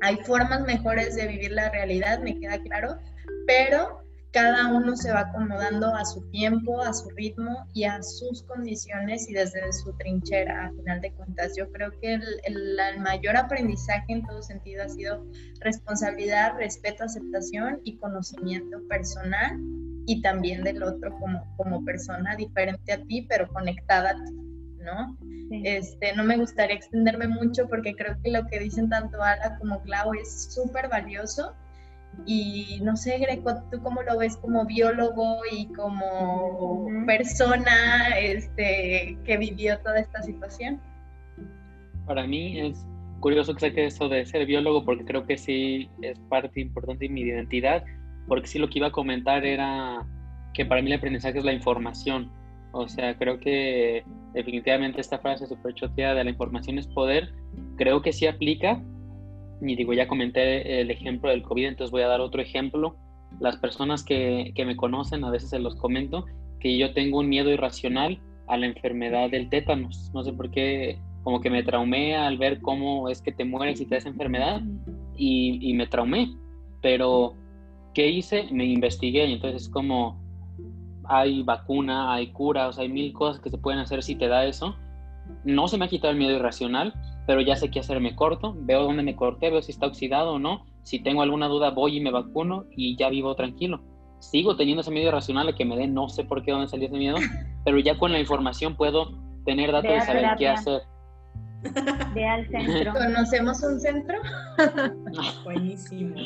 Hay 0.00 0.16
formas 0.24 0.62
mejores 0.62 1.16
de 1.16 1.26
vivir 1.26 1.52
la 1.52 1.70
realidad, 1.70 2.20
me 2.20 2.38
queda 2.38 2.60
claro, 2.62 2.98
pero 3.46 4.02
cada 4.32 4.68
uno 4.68 4.96
se 4.96 5.12
va 5.12 5.20
acomodando 5.20 5.94
a 5.94 6.04
su 6.06 6.22
tiempo, 6.30 6.80
a 6.80 6.92
su 6.94 7.10
ritmo 7.10 7.66
y 7.74 7.84
a 7.84 8.02
sus 8.02 8.42
condiciones 8.44 9.28
y 9.28 9.34
desde 9.34 9.72
su 9.72 9.92
trinchera, 9.98 10.66
a 10.66 10.70
final 10.72 11.00
de 11.02 11.12
cuentas. 11.12 11.54
Yo 11.56 11.70
creo 11.70 11.90
que 12.00 12.14
el, 12.14 13.00
mayor 13.00 13.36
aprendizaje 13.36 14.06
en 14.08 14.24
todo 14.26 14.42
sentido 14.42 14.84
ha 14.84 14.88
sido 14.88 15.26
responsabilidad, 15.60 16.56
respeto, 16.56 17.04
aceptación 17.04 17.80
y 17.84 17.96
conocimiento 17.98 18.78
personal 18.88 19.58
y 20.06 20.22
también 20.22 20.64
del 20.64 20.82
otro 20.82 21.16
como, 21.18 21.54
como 21.56 21.84
persona 21.84 22.34
diferente 22.34 22.92
a 22.92 23.02
ti, 23.02 23.26
pero 23.28 23.48
conectada 23.48 24.10
a 24.10 24.24
ti, 24.24 24.32
¿no? 24.78 25.18
Este, 25.64 26.16
no 26.16 26.24
me 26.24 26.38
gustaría 26.38 26.76
extenderme 26.76 27.28
mucho 27.28 27.68
porque 27.68 27.94
creo 27.94 28.16
que 28.22 28.30
lo 28.30 28.46
que 28.46 28.58
dicen 28.58 28.88
tanto 28.88 29.22
Ala 29.22 29.58
como 29.58 29.82
Clau 29.82 30.14
es 30.14 30.50
súper 30.54 30.88
valioso 30.88 31.54
y 32.26 32.78
no 32.82 32.96
sé, 32.96 33.18
Greco, 33.18 33.62
¿tú 33.70 33.82
cómo 33.82 34.02
lo 34.02 34.18
ves 34.18 34.36
como 34.36 34.64
biólogo 34.64 35.40
y 35.50 35.66
como 35.72 36.86
persona 37.06 38.18
este, 38.20 39.18
que 39.24 39.36
vivió 39.36 39.78
toda 39.80 40.00
esta 40.00 40.22
situación? 40.22 40.80
Para 42.06 42.26
mí 42.26 42.60
es 42.60 42.84
curioso 43.20 43.54
que 43.54 43.60
saque 43.60 43.86
eso 43.86 44.08
de 44.08 44.26
ser 44.26 44.46
biólogo 44.46 44.84
porque 44.84 45.04
creo 45.04 45.26
que 45.26 45.36
sí 45.36 45.88
es 46.02 46.18
parte 46.28 46.60
importante 46.60 47.06
de 47.06 47.12
mi 47.12 47.22
identidad, 47.22 47.84
porque 48.28 48.46
sí 48.46 48.58
lo 48.58 48.68
que 48.68 48.78
iba 48.78 48.88
a 48.88 48.92
comentar 48.92 49.44
era 49.44 50.06
que 50.54 50.66
para 50.66 50.82
mí 50.82 50.90
el 50.92 50.98
aprendizaje 50.98 51.38
es 51.38 51.44
la 51.44 51.52
información. 51.52 52.30
O 52.72 52.88
sea, 52.88 53.16
creo 53.18 53.38
que 53.38 54.04
definitivamente 54.32 55.00
esta 55.00 55.18
frase 55.18 55.46
super 55.46 55.74
choteada 55.74 56.14
de 56.14 56.24
la 56.24 56.30
información 56.30 56.78
es 56.78 56.86
poder, 56.86 57.32
creo 57.76 58.00
que 58.00 58.12
sí 58.12 58.26
aplica, 58.26 58.82
y 59.64 59.76
digo, 59.76 59.92
ya 59.92 60.08
comenté 60.08 60.80
el 60.80 60.90
ejemplo 60.90 61.30
del 61.30 61.42
COVID, 61.42 61.66
entonces 61.66 61.90
voy 61.90 62.02
a 62.02 62.08
dar 62.08 62.20
otro 62.20 62.42
ejemplo. 62.42 62.96
Las 63.40 63.56
personas 63.56 64.04
que, 64.04 64.52
que 64.54 64.64
me 64.64 64.76
conocen, 64.76 65.24
a 65.24 65.30
veces 65.30 65.50
se 65.50 65.58
los 65.58 65.76
comento, 65.76 66.26
que 66.60 66.76
yo 66.76 66.92
tengo 66.92 67.20
un 67.20 67.28
miedo 67.28 67.50
irracional 67.50 68.20
a 68.48 68.56
la 68.56 68.66
enfermedad 68.66 69.30
del 69.30 69.48
tétanos. 69.48 70.10
No 70.12 70.22
sé 70.22 70.32
por 70.32 70.50
qué, 70.50 70.98
como 71.22 71.40
que 71.40 71.50
me 71.50 71.62
traumé 71.62 72.16
al 72.16 72.38
ver 72.38 72.60
cómo 72.60 73.08
es 73.08 73.22
que 73.22 73.32
te 73.32 73.44
mueres 73.44 73.80
y 73.80 73.86
te 73.86 73.94
das 73.94 74.06
enfermedad 74.06 74.60
y, 75.16 75.58
y 75.70 75.74
me 75.74 75.86
traumé. 75.86 76.28
Pero, 76.82 77.34
¿qué 77.94 78.08
hice? 78.08 78.48
Me 78.50 78.64
investigué 78.64 79.26
y 79.26 79.34
entonces 79.34 79.62
es 79.62 79.68
como 79.68 80.20
hay 81.04 81.42
vacuna, 81.42 82.12
hay 82.12 82.28
curas, 82.28 82.78
hay 82.78 82.88
mil 82.88 83.12
cosas 83.12 83.40
que 83.40 83.50
se 83.50 83.58
pueden 83.58 83.80
hacer 83.80 84.02
si 84.02 84.14
te 84.14 84.28
da 84.28 84.44
eso. 84.44 84.76
No 85.44 85.68
se 85.68 85.78
me 85.78 85.84
ha 85.84 85.88
quitado 85.88 86.12
el 86.12 86.18
miedo 86.18 86.34
irracional, 86.34 86.94
pero 87.26 87.40
ya 87.40 87.56
sé 87.56 87.70
qué 87.70 87.80
hacer, 87.80 88.00
me 88.00 88.16
corto, 88.16 88.54
veo 88.58 88.82
dónde 88.82 89.02
me 89.02 89.16
corté, 89.16 89.50
veo 89.50 89.62
si 89.62 89.72
está 89.72 89.86
oxidado 89.86 90.34
o 90.34 90.38
no. 90.38 90.64
Si 90.82 90.98
tengo 90.98 91.22
alguna 91.22 91.46
duda, 91.46 91.70
voy 91.70 91.98
y 91.98 92.00
me 92.00 92.10
vacuno 92.10 92.64
y 92.76 92.96
ya 92.96 93.08
vivo 93.08 93.34
tranquilo. 93.36 93.80
Sigo 94.18 94.56
teniendo 94.56 94.82
ese 94.82 94.90
miedo 94.90 95.08
irracional 95.08 95.48
a 95.48 95.54
que 95.54 95.64
me 95.64 95.76
dé, 95.76 95.86
no 95.86 96.08
sé 96.08 96.24
por 96.24 96.42
qué 96.42 96.52
dónde 96.52 96.68
salió 96.68 96.88
ese 96.88 96.96
miedo, 96.96 97.16
pero 97.64 97.78
ya 97.78 97.98
con 97.98 98.12
la 98.12 98.18
información 98.18 98.76
puedo 98.76 99.18
tener 99.44 99.70
datos 99.70 99.92
de 99.92 100.00
saber 100.00 100.26
qué 100.36 100.48
hacer. 100.48 100.82
Ve 102.14 102.26
al 102.26 102.48
centro. 102.48 102.92
¿Conocemos 102.98 103.62
un 103.62 103.78
centro? 103.78 104.18
Buenísimo. 105.44 106.16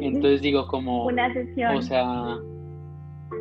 Entonces 0.00 0.42
digo 0.42 0.68
como... 0.68 1.06
Una 1.06 1.32
sesión. 1.32 1.76
O 1.76 1.82
sea, 1.82 2.36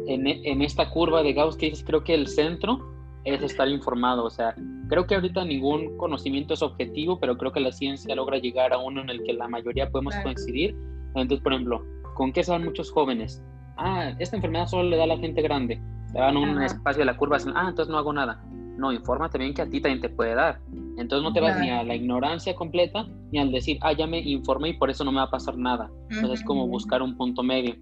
en, 0.08 0.26
en 0.26 0.62
esta 0.64 0.90
curva 0.90 1.22
de 1.22 1.34
Gauss 1.34 1.56
que 1.56 1.68
dices, 1.68 1.86
creo 1.86 2.04
que 2.04 2.16
el 2.16 2.28
centro 2.28 2.97
es 3.28 3.44
estar 3.44 3.68
informado. 3.68 4.24
O 4.24 4.30
sea, 4.30 4.56
creo 4.88 5.06
que 5.06 5.16
ahorita 5.16 5.44
ningún 5.44 5.98
conocimiento 5.98 6.54
es 6.54 6.62
objetivo, 6.62 7.20
pero 7.20 7.38
creo 7.38 7.52
que 7.52 7.60
la 7.60 7.72
ciencia 7.72 8.16
logra 8.16 8.38
llegar 8.38 8.74
a 8.74 8.78
uno 8.78 9.02
en 9.02 9.10
el 9.10 9.24
que 9.24 9.34
la 9.34 9.48
mayoría 9.48 9.90
podemos 9.90 10.16
coincidir. 10.24 10.76
Entonces, 11.16 11.42
por 11.42 11.54
ejemplo, 11.54 11.84
¿con 12.16 12.32
qué 12.32 12.42
van 12.48 12.64
muchos 12.64 12.92
jóvenes? 12.92 13.44
Ah, 13.78 14.14
esta 14.20 14.38
enfermedad 14.38 14.68
solo 14.68 14.90
le 14.90 14.98
da 14.98 15.04
a 15.04 15.08
la 15.08 15.18
gente 15.18 15.42
grande. 15.42 15.82
Se 16.12 16.20
van 16.20 16.38
a 16.38 16.40
un 16.40 16.62
espacio 16.62 17.02
de 17.02 17.06
la 17.06 17.18
curva, 17.18 17.38
ah, 17.54 17.66
entonces 17.70 17.92
no 17.92 17.98
hago 17.98 18.14
nada. 18.14 18.42
No, 18.78 18.94
infórmate 18.94 19.38
bien 19.40 19.54
que 19.54 19.64
a 19.64 19.70
ti 19.70 19.82
también 19.82 20.02
te 20.02 20.10
puede 20.10 20.36
dar. 20.36 20.60
Entonces 20.98 21.24
no 21.24 21.34
te 21.34 21.42
vas 21.42 21.60
ni 21.60 21.70
a 21.70 21.84
la 21.84 21.96
ignorancia 21.96 22.56
completa, 22.56 23.08
ni 23.32 23.40
al 23.40 23.52
decir, 23.52 23.78
ah, 23.82 23.92
ya 23.92 24.08
me 24.08 24.20
informé 24.20 24.70
y 24.70 24.74
por 24.74 24.90
eso 24.90 25.04
no 25.04 25.12
me 25.12 25.18
va 25.18 25.26
a 25.26 25.32
pasar 25.32 25.58
nada. 25.58 25.92
Entonces 26.10 26.40
es 26.40 26.46
como 26.46 26.68
buscar 26.68 27.02
un 27.02 27.18
punto 27.18 27.44
medio. 27.44 27.76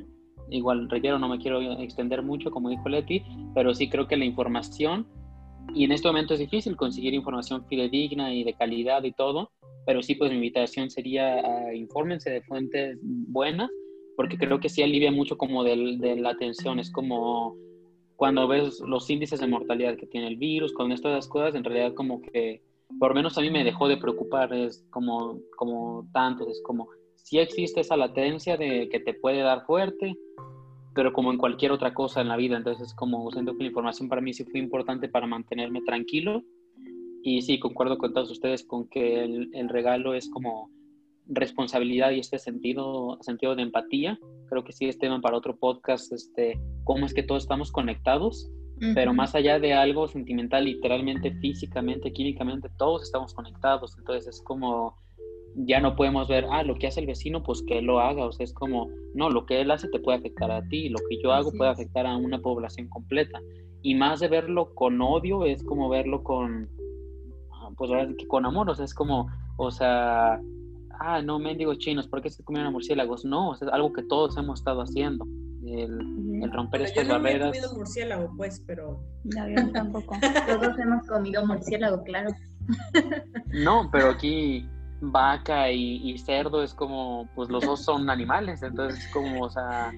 Igual, 0.50 0.89
reitero, 0.89 1.20
no 1.20 1.28
me 1.28 1.38
quiero 1.38 1.62
extender 1.80 2.22
mucho, 2.22 2.52
como 2.52 2.70
dijo 2.70 2.88
Leti, 2.88 3.24
pero 3.54 3.74
sí 3.74 3.89
creo 3.89 4.08
que 4.08 4.18
la 4.18 4.26
información, 4.26 5.08
y 5.74 5.84
en 5.84 5.91
este 5.91 6.07
momento 6.07 6.34
es 6.34 6.39
difícil 6.39 6.76
conseguir 6.76 7.13
información 7.13 7.66
fidedigna 7.68 8.34
y 8.34 8.43
de 8.43 8.53
calidad 8.53 9.03
y 9.03 9.11
todo, 9.11 9.51
pero 9.86 10.01
sí, 10.01 10.16
pues 10.16 10.32
mi 10.32 10.38
invitación 10.38 10.89
sería 10.89 11.36
a 11.36 11.74
infórmense 11.74 12.30
de 12.30 12.41
fuentes 12.41 12.97
buenas, 13.01 13.70
porque 14.16 14.38
creo 14.38 14.59
que 14.59 14.70
sí 14.70 14.82
alivia 14.82 15.11
mucho 15.11 15.38
como 15.38 15.63
de, 15.63 15.97
de 15.99 16.16
la 16.16 16.32
atención, 16.32 16.80
es 16.80 16.91
como 16.91 17.55
cuando 18.16 18.47
ves 18.47 18.80
los 18.80 19.09
índices 19.09 19.39
de 19.39 19.47
mortalidad 19.47 19.97
que 19.97 20.07
tiene 20.07 20.28
el 20.28 20.38
virus, 20.38 20.74
con 20.74 20.91
estas 20.91 21.28
cosas, 21.28 21.55
en 21.55 21.63
realidad 21.63 21.93
como 21.93 22.22
que, 22.22 22.61
por 22.99 23.13
menos 23.13 23.38
a 23.38 23.41
mí 23.41 23.49
me 23.49 23.63
dejó 23.63 23.88
de 23.88 23.97
preocupar, 23.97 24.53
es 24.53 24.86
como, 24.89 25.39
como 25.57 26.07
tanto, 26.13 26.49
es 26.49 26.61
como, 26.63 26.88
si 27.16 27.39
existe 27.39 27.82
esa 27.82 27.97
latencia 27.97 28.55
de 28.55 28.88
que 28.89 28.99
te 28.99 29.13
puede 29.13 29.39
dar 29.39 29.66
fuerte, 29.66 30.16
pero 30.96 31.14
como 31.14 31.32
en 31.32 31.38
cualquier 31.38 31.72
otra 31.72 31.93
cosa 31.93 32.22
en 32.22 32.30
la 32.30 32.38
vida, 32.38 32.58
entonces 32.58 32.93
como 32.96 33.30
siento 33.32 33.56
que 33.56 33.64
la 33.64 33.70
información 33.70 34.10
para 34.10 34.22
mí 34.22 34.34
sí 34.34 34.46
fue 34.46 34.60
importante 34.60 35.10
para 35.10 35.28
mantenerme 35.28 35.82
tranquilo, 35.82 36.43
y 37.28 37.41
sí, 37.41 37.60
concuerdo 37.60 37.98
con 37.98 38.14
todos 38.14 38.30
ustedes 38.30 38.64
con 38.64 38.88
que 38.88 39.24
el, 39.24 39.50
el 39.54 39.68
regalo 39.68 40.14
es 40.14 40.30
como 40.30 40.70
responsabilidad 41.28 42.12
y 42.12 42.20
este 42.20 42.38
sentido, 42.38 43.18
sentido 43.22 43.56
de 43.56 43.64
empatía. 43.64 44.20
Creo 44.48 44.64
que 44.64 44.74
sí 44.74 44.86
es 44.86 45.00
tema 45.00 45.20
para 45.22 45.36
otro 45.36 45.58
podcast, 45.58 46.14
este, 46.14 46.60
cómo 46.84 47.08
es 47.08 47.16
que 47.16 47.24
todos 47.24 47.43
estamos 47.43 47.72
conectados, 47.72 48.52
pero 48.93 49.12
más 49.14 49.34
allá 49.34 49.58
de 49.58 49.74
algo 49.74 50.08
sentimental, 50.08 50.66
literalmente, 50.66 51.32
físicamente, 51.39 52.12
químicamente, 52.12 52.70
todos 52.78 53.02
estamos 53.02 53.34
conectados. 53.34 53.96
Entonces 53.98 54.36
es 54.36 54.41
como, 54.43 54.96
ya 55.56 55.80
no 55.80 55.95
podemos 55.95 56.28
ver, 56.28 56.45
ah, 56.51 56.64
lo 56.64 56.76
que 56.76 56.88
hace 56.88 56.99
el 56.99 57.08
vecino, 57.08 57.41
pues 57.41 57.64
que 57.64 57.80
él 57.80 57.86
lo 57.86 57.99
haga. 57.99 58.26
O 58.26 58.32
sea, 58.32 58.43
es 58.43 58.53
como, 58.53 58.89
no, 59.14 59.30
lo 59.30 59.45
que 59.45 59.62
él 59.62 59.72
hace 59.72 59.88
te 59.88 59.99
puede 59.99 60.18
afectar 60.18 60.51
a 60.51 60.62
ti, 60.68 60.89
lo 60.89 60.99
que 61.10 61.22
yo 61.22 61.32
hago 61.32 61.51
puede 61.51 61.72
afectar 61.72 62.06
a 62.06 62.18
una 62.18 62.39
población 62.39 62.89
completa. 62.89 63.39
Y 63.82 63.95
más 63.95 64.20
de 64.20 64.28
verlo 64.28 64.74
con 64.74 65.01
odio, 65.01 65.45
es 65.45 65.64
como 65.64 65.89
verlo 65.89 66.24
con, 66.24 66.70
ah, 67.53 67.70
pues 67.78 67.89
ahora 67.89 68.08
que 68.18 68.28
con 68.28 68.45
amor, 68.45 68.70
o 68.70 68.76
sea, 68.76 68.86
es 68.86 68.93
como, 68.93 69.28
o 69.58 69.72
sea, 69.72 70.41
ah, 70.99 71.22
no, 71.22 71.39
mendigos 71.39 71.78
chinos, 71.78 72.08
¿por 72.08 72.22
qué 72.22 72.30
se 72.30 72.43
comieron 72.43 72.74
murciélagos? 72.74 73.24
No, 73.24 73.53
es 73.53 73.62
algo 73.64 73.93
que 73.93 74.03
todos 74.03 74.38
hemos 74.38 74.60
estado 74.60 74.82
haciendo. 74.82 75.26
El, 75.66 76.51
romper 76.53 76.84
estas 76.84 77.08
barreras. 77.08 77.34
Yo 77.34 77.39
no 77.39 77.47
he 77.47 77.51
comido 77.51 77.74
murciélago, 77.76 78.34
pues, 78.38 78.64
pero. 78.68 79.03
No, 79.24 79.49
yo 79.49 79.72
tampoco. 79.72 80.16
todos 80.47 80.78
hemos 80.78 81.08
comido 81.08 81.43
murciélago, 81.45 82.03
claro. 82.03 82.30
no, 83.51 83.89
pero 83.91 84.12
aquí 84.12 84.68
vaca 85.12 85.72
y, 85.72 86.18
cerdo 86.18 86.64
es 86.64 86.74
como, 86.74 87.28
pues 87.36 87.49
los 87.49 87.66
dos 87.66 87.84
son 87.84 88.10
animales, 88.10 88.64
entonces 88.64 89.06
es 89.06 89.14
como, 89.14 89.43
o 89.43 89.49
sea, 89.49 89.91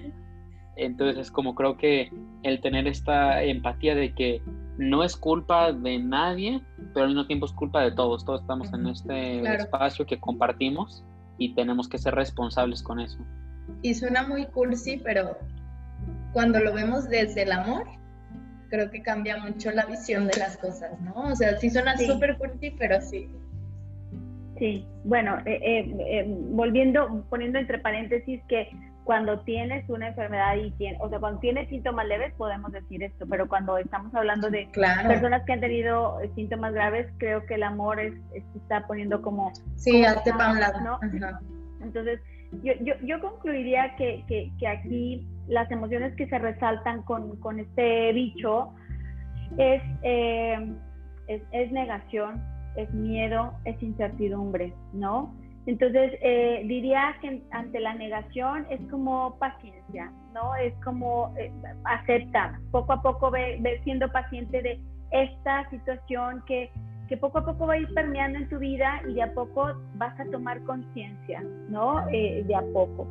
entonces 0.76 1.18
es 1.18 1.30
como 1.30 1.54
creo 1.54 1.76
que 1.76 2.10
el 2.42 2.60
tener 2.60 2.86
esta 2.86 3.42
empatía 3.42 3.94
de 3.94 4.14
que 4.14 4.42
no 4.78 5.02
es 5.02 5.16
culpa 5.16 5.72
de 5.72 5.98
nadie, 5.98 6.62
pero 6.94 7.04
al 7.04 7.08
mismo 7.08 7.26
tiempo 7.26 7.46
es 7.46 7.52
culpa 7.52 7.82
de 7.82 7.90
todos. 7.90 8.24
Todos 8.24 8.42
estamos 8.42 8.72
en 8.72 8.86
este 8.86 9.42
espacio 9.56 10.06
que 10.06 10.20
compartimos 10.20 11.04
y 11.36 11.54
tenemos 11.54 11.88
que 11.88 11.98
ser 11.98 12.14
responsables 12.14 12.82
con 12.82 13.00
eso. 13.00 13.18
Y 13.82 13.94
suena 13.94 14.26
muy 14.26 14.46
cursi, 14.46 14.98
pero 14.98 15.36
cuando 16.32 16.60
lo 16.60 16.72
vemos 16.72 17.08
desde 17.08 17.42
el 17.42 17.52
amor, 17.52 17.86
creo 18.70 18.90
que 18.90 19.02
cambia 19.02 19.36
mucho 19.38 19.70
la 19.72 19.84
visión 19.86 20.26
de 20.28 20.38
las 20.38 20.56
cosas, 20.58 21.00
¿no? 21.00 21.14
O 21.14 21.34
sea, 21.34 21.58
sí 21.58 21.70
suena 21.70 21.96
súper 21.96 22.38
cursi, 22.38 22.70
pero 22.70 23.00
sí. 23.00 23.28
Sí, 24.58 24.86
bueno, 25.04 25.38
eh, 25.44 25.60
eh, 25.62 25.96
eh, 26.08 26.24
volviendo, 26.50 27.24
poniendo 27.30 27.58
entre 27.58 27.78
paréntesis 27.78 28.42
que 28.48 28.68
cuando 29.04 29.40
tienes 29.40 29.88
una 29.88 30.08
enfermedad 30.08 30.56
y 30.56 30.70
tienes, 30.72 31.00
o 31.00 31.08
sea, 31.08 31.18
cuando 31.18 31.40
tienes 31.40 31.68
síntomas 31.68 32.06
leves 32.06 32.34
podemos 32.34 32.72
decir 32.72 33.02
esto, 33.02 33.24
pero 33.26 33.48
cuando 33.48 33.78
estamos 33.78 34.14
hablando 34.14 34.50
de 34.50 34.68
personas 34.74 35.44
que 35.44 35.52
han 35.54 35.60
tenido 35.60 36.18
síntomas 36.34 36.74
graves, 36.74 37.06
creo 37.16 37.46
que 37.46 37.54
el 37.54 37.62
amor 37.62 38.00
es, 38.00 38.12
está 38.54 38.86
poniendo 38.86 39.22
como... 39.22 39.52
Sí, 39.76 40.04
hazte 40.04 40.32
para 40.32 40.52
un 40.52 40.60
lado. 40.60 40.80
¿no? 40.80 40.98
Entonces, 41.80 42.20
yo, 42.62 42.74
yo, 42.82 42.94
yo 43.02 43.20
concluiría 43.20 43.96
que, 43.96 44.24
que, 44.26 44.50
que, 44.58 44.68
aquí 44.68 45.26
las 45.46 45.70
emociones 45.70 46.14
que 46.16 46.28
se 46.28 46.38
resaltan 46.38 47.02
con, 47.02 47.36
con 47.40 47.60
este 47.60 48.12
bicho 48.12 48.74
es, 49.56 49.82
eh, 50.02 50.74
es, 51.28 51.42
es 51.52 51.72
negación, 51.72 52.42
es 52.78 52.92
miedo, 52.94 53.52
es 53.64 53.82
incertidumbre, 53.82 54.72
¿no? 54.92 55.34
Entonces, 55.66 56.12
eh, 56.22 56.62
diría 56.64 57.14
que 57.20 57.42
ante 57.50 57.80
la 57.80 57.92
negación 57.94 58.66
es 58.70 58.80
como 58.90 59.36
paciencia, 59.38 60.10
¿no? 60.32 60.54
Es 60.56 60.72
como 60.82 61.34
eh, 61.36 61.52
acepta, 61.84 62.58
poco 62.70 62.94
a 62.94 63.02
poco 63.02 63.30
ve, 63.30 63.60
siendo 63.84 64.10
paciente 64.10 64.62
de 64.62 64.80
esta 65.10 65.68
situación 65.68 66.42
que, 66.46 66.70
que, 67.08 67.16
poco 67.18 67.38
a 67.38 67.44
poco 67.44 67.66
va 67.66 67.74
a 67.74 67.78
ir 67.78 67.92
permeando 67.92 68.38
en 68.38 68.48
tu 68.48 68.58
vida 68.58 69.02
y 69.08 69.14
de 69.14 69.22
a 69.22 69.34
poco 69.34 69.74
vas 69.96 70.18
a 70.18 70.24
tomar 70.30 70.62
conciencia, 70.62 71.42
¿no? 71.68 72.08
Eh, 72.08 72.44
de 72.46 72.54
a 72.54 72.62
poco. 72.72 73.06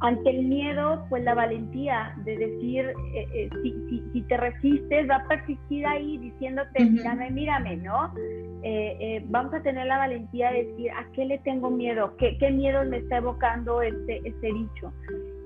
Ante 0.00 0.30
el 0.30 0.44
miedo, 0.44 1.04
pues 1.08 1.24
la 1.24 1.34
valentía 1.34 2.14
de 2.24 2.36
decir, 2.36 2.92
si, 3.62 4.02
si, 4.12 4.22
te 4.22 4.36
resistes, 4.36 5.08
va 5.10 5.16
a 5.16 5.28
persistir 5.28 5.84
ahí 5.86 6.18
diciéndote, 6.18 6.84
mírame, 6.84 7.30
mírame, 7.30 7.76
¿no? 7.78 8.12
Eh, 8.62 8.96
eh, 9.00 9.24
vamos 9.28 9.54
a 9.54 9.62
tener 9.62 9.86
la 9.86 9.98
valentía 9.98 10.50
de 10.50 10.64
decir, 10.64 10.90
¿a 10.90 11.06
qué 11.12 11.24
le 11.24 11.38
tengo 11.38 11.70
miedo? 11.70 12.16
¿Qué, 12.16 12.36
qué 12.38 12.50
miedo 12.50 12.84
me 12.84 12.98
está 12.98 13.18
evocando 13.18 13.82
este, 13.82 14.20
este 14.24 14.46
dicho? 14.52 14.92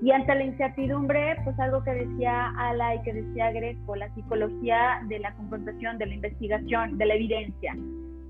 Y 0.01 0.11
ante 0.11 0.33
la 0.33 0.43
incertidumbre, 0.43 1.37
pues 1.43 1.57
algo 1.59 1.83
que 1.83 1.91
decía 1.91 2.51
Ala 2.57 2.95
y 2.95 3.01
que 3.03 3.13
decía 3.13 3.51
Greco, 3.51 3.95
la 3.95 4.13
psicología 4.15 5.01
de 5.07 5.19
la 5.19 5.33
confrontación, 5.35 5.97
de 5.99 6.07
la 6.07 6.15
investigación, 6.15 6.97
de 6.97 7.05
la 7.05 7.13
evidencia. 7.13 7.75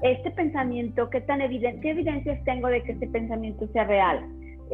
Este 0.01 0.31
pensamiento, 0.31 1.09
¿qué 1.09 1.21
tan 1.21 1.39
evidente, 1.39 1.79
qué 1.79 1.91
evidencias 1.91 2.43
tengo 2.43 2.67
de 2.67 2.83
que 2.83 2.91
este 2.91 3.07
pensamiento 3.07 3.67
sea 3.69 3.85
real? 3.85 4.19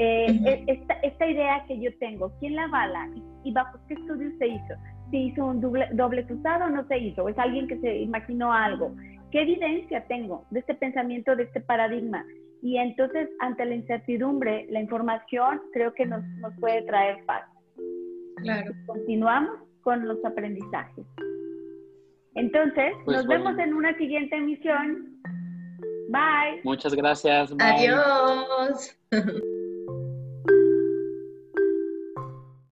Eh, 0.02 0.28
e, 0.46 0.64
esta, 0.68 0.94
esta, 1.04 1.28
idea 1.28 1.66
que 1.68 1.78
yo 1.78 1.92
tengo, 2.00 2.32
¿quién 2.40 2.56
la 2.56 2.64
avala? 2.64 3.10
¿Y, 3.44 3.52
bajo 3.52 3.78
qué 3.86 3.96
estudio 3.96 4.32
se 4.38 4.48
hizo? 4.48 4.74
¿Se 5.12 5.18
hizo 5.18 5.46
un 5.46 5.60
doble, 5.60 5.90
doble 5.92 6.26
cruzado 6.26 6.66
o 6.66 6.70
no 6.70 6.88
se 6.88 7.00
hizo? 7.00 7.28
¿Es 7.28 7.38
alguien 7.38 7.68
que 7.68 7.78
se 7.82 7.98
imaginó 7.98 8.54
algo? 8.54 8.96
¿Qué 9.30 9.42
evidencia 9.42 10.06
tengo 10.08 10.46
de 10.52 10.62
este 10.62 10.74
pensamiento, 10.76 11.36
de 11.36 11.44
este 11.44 11.60
paradigma? 11.60 12.26
Y 12.62 12.78
entonces, 12.78 13.30
ante 13.40 13.66
la 13.66 13.76
incertidumbre, 13.76 14.68
la 14.70 14.80
información 14.80 15.62
creo 15.74 15.94
que 15.94 16.06
nos, 16.06 16.24
nos 16.38 16.56
puede 16.62 16.82
traer 16.84 17.26
paz. 17.26 17.44
Claro. 18.38 18.72
Continuamos 18.86 19.60
con 19.82 20.08
los 20.08 20.24
aprendizajes. 20.24 21.06
Entonces, 22.36 22.94
pues 23.04 23.18
nos 23.18 23.28
vemos 23.28 23.58
en 23.60 23.74
una 23.74 23.98
siguiente 23.98 24.38
emisión. 24.38 25.20
Bye. 26.08 26.62
Muchas 26.64 26.96
gracias. 26.96 27.54
Adiós. 27.60 28.98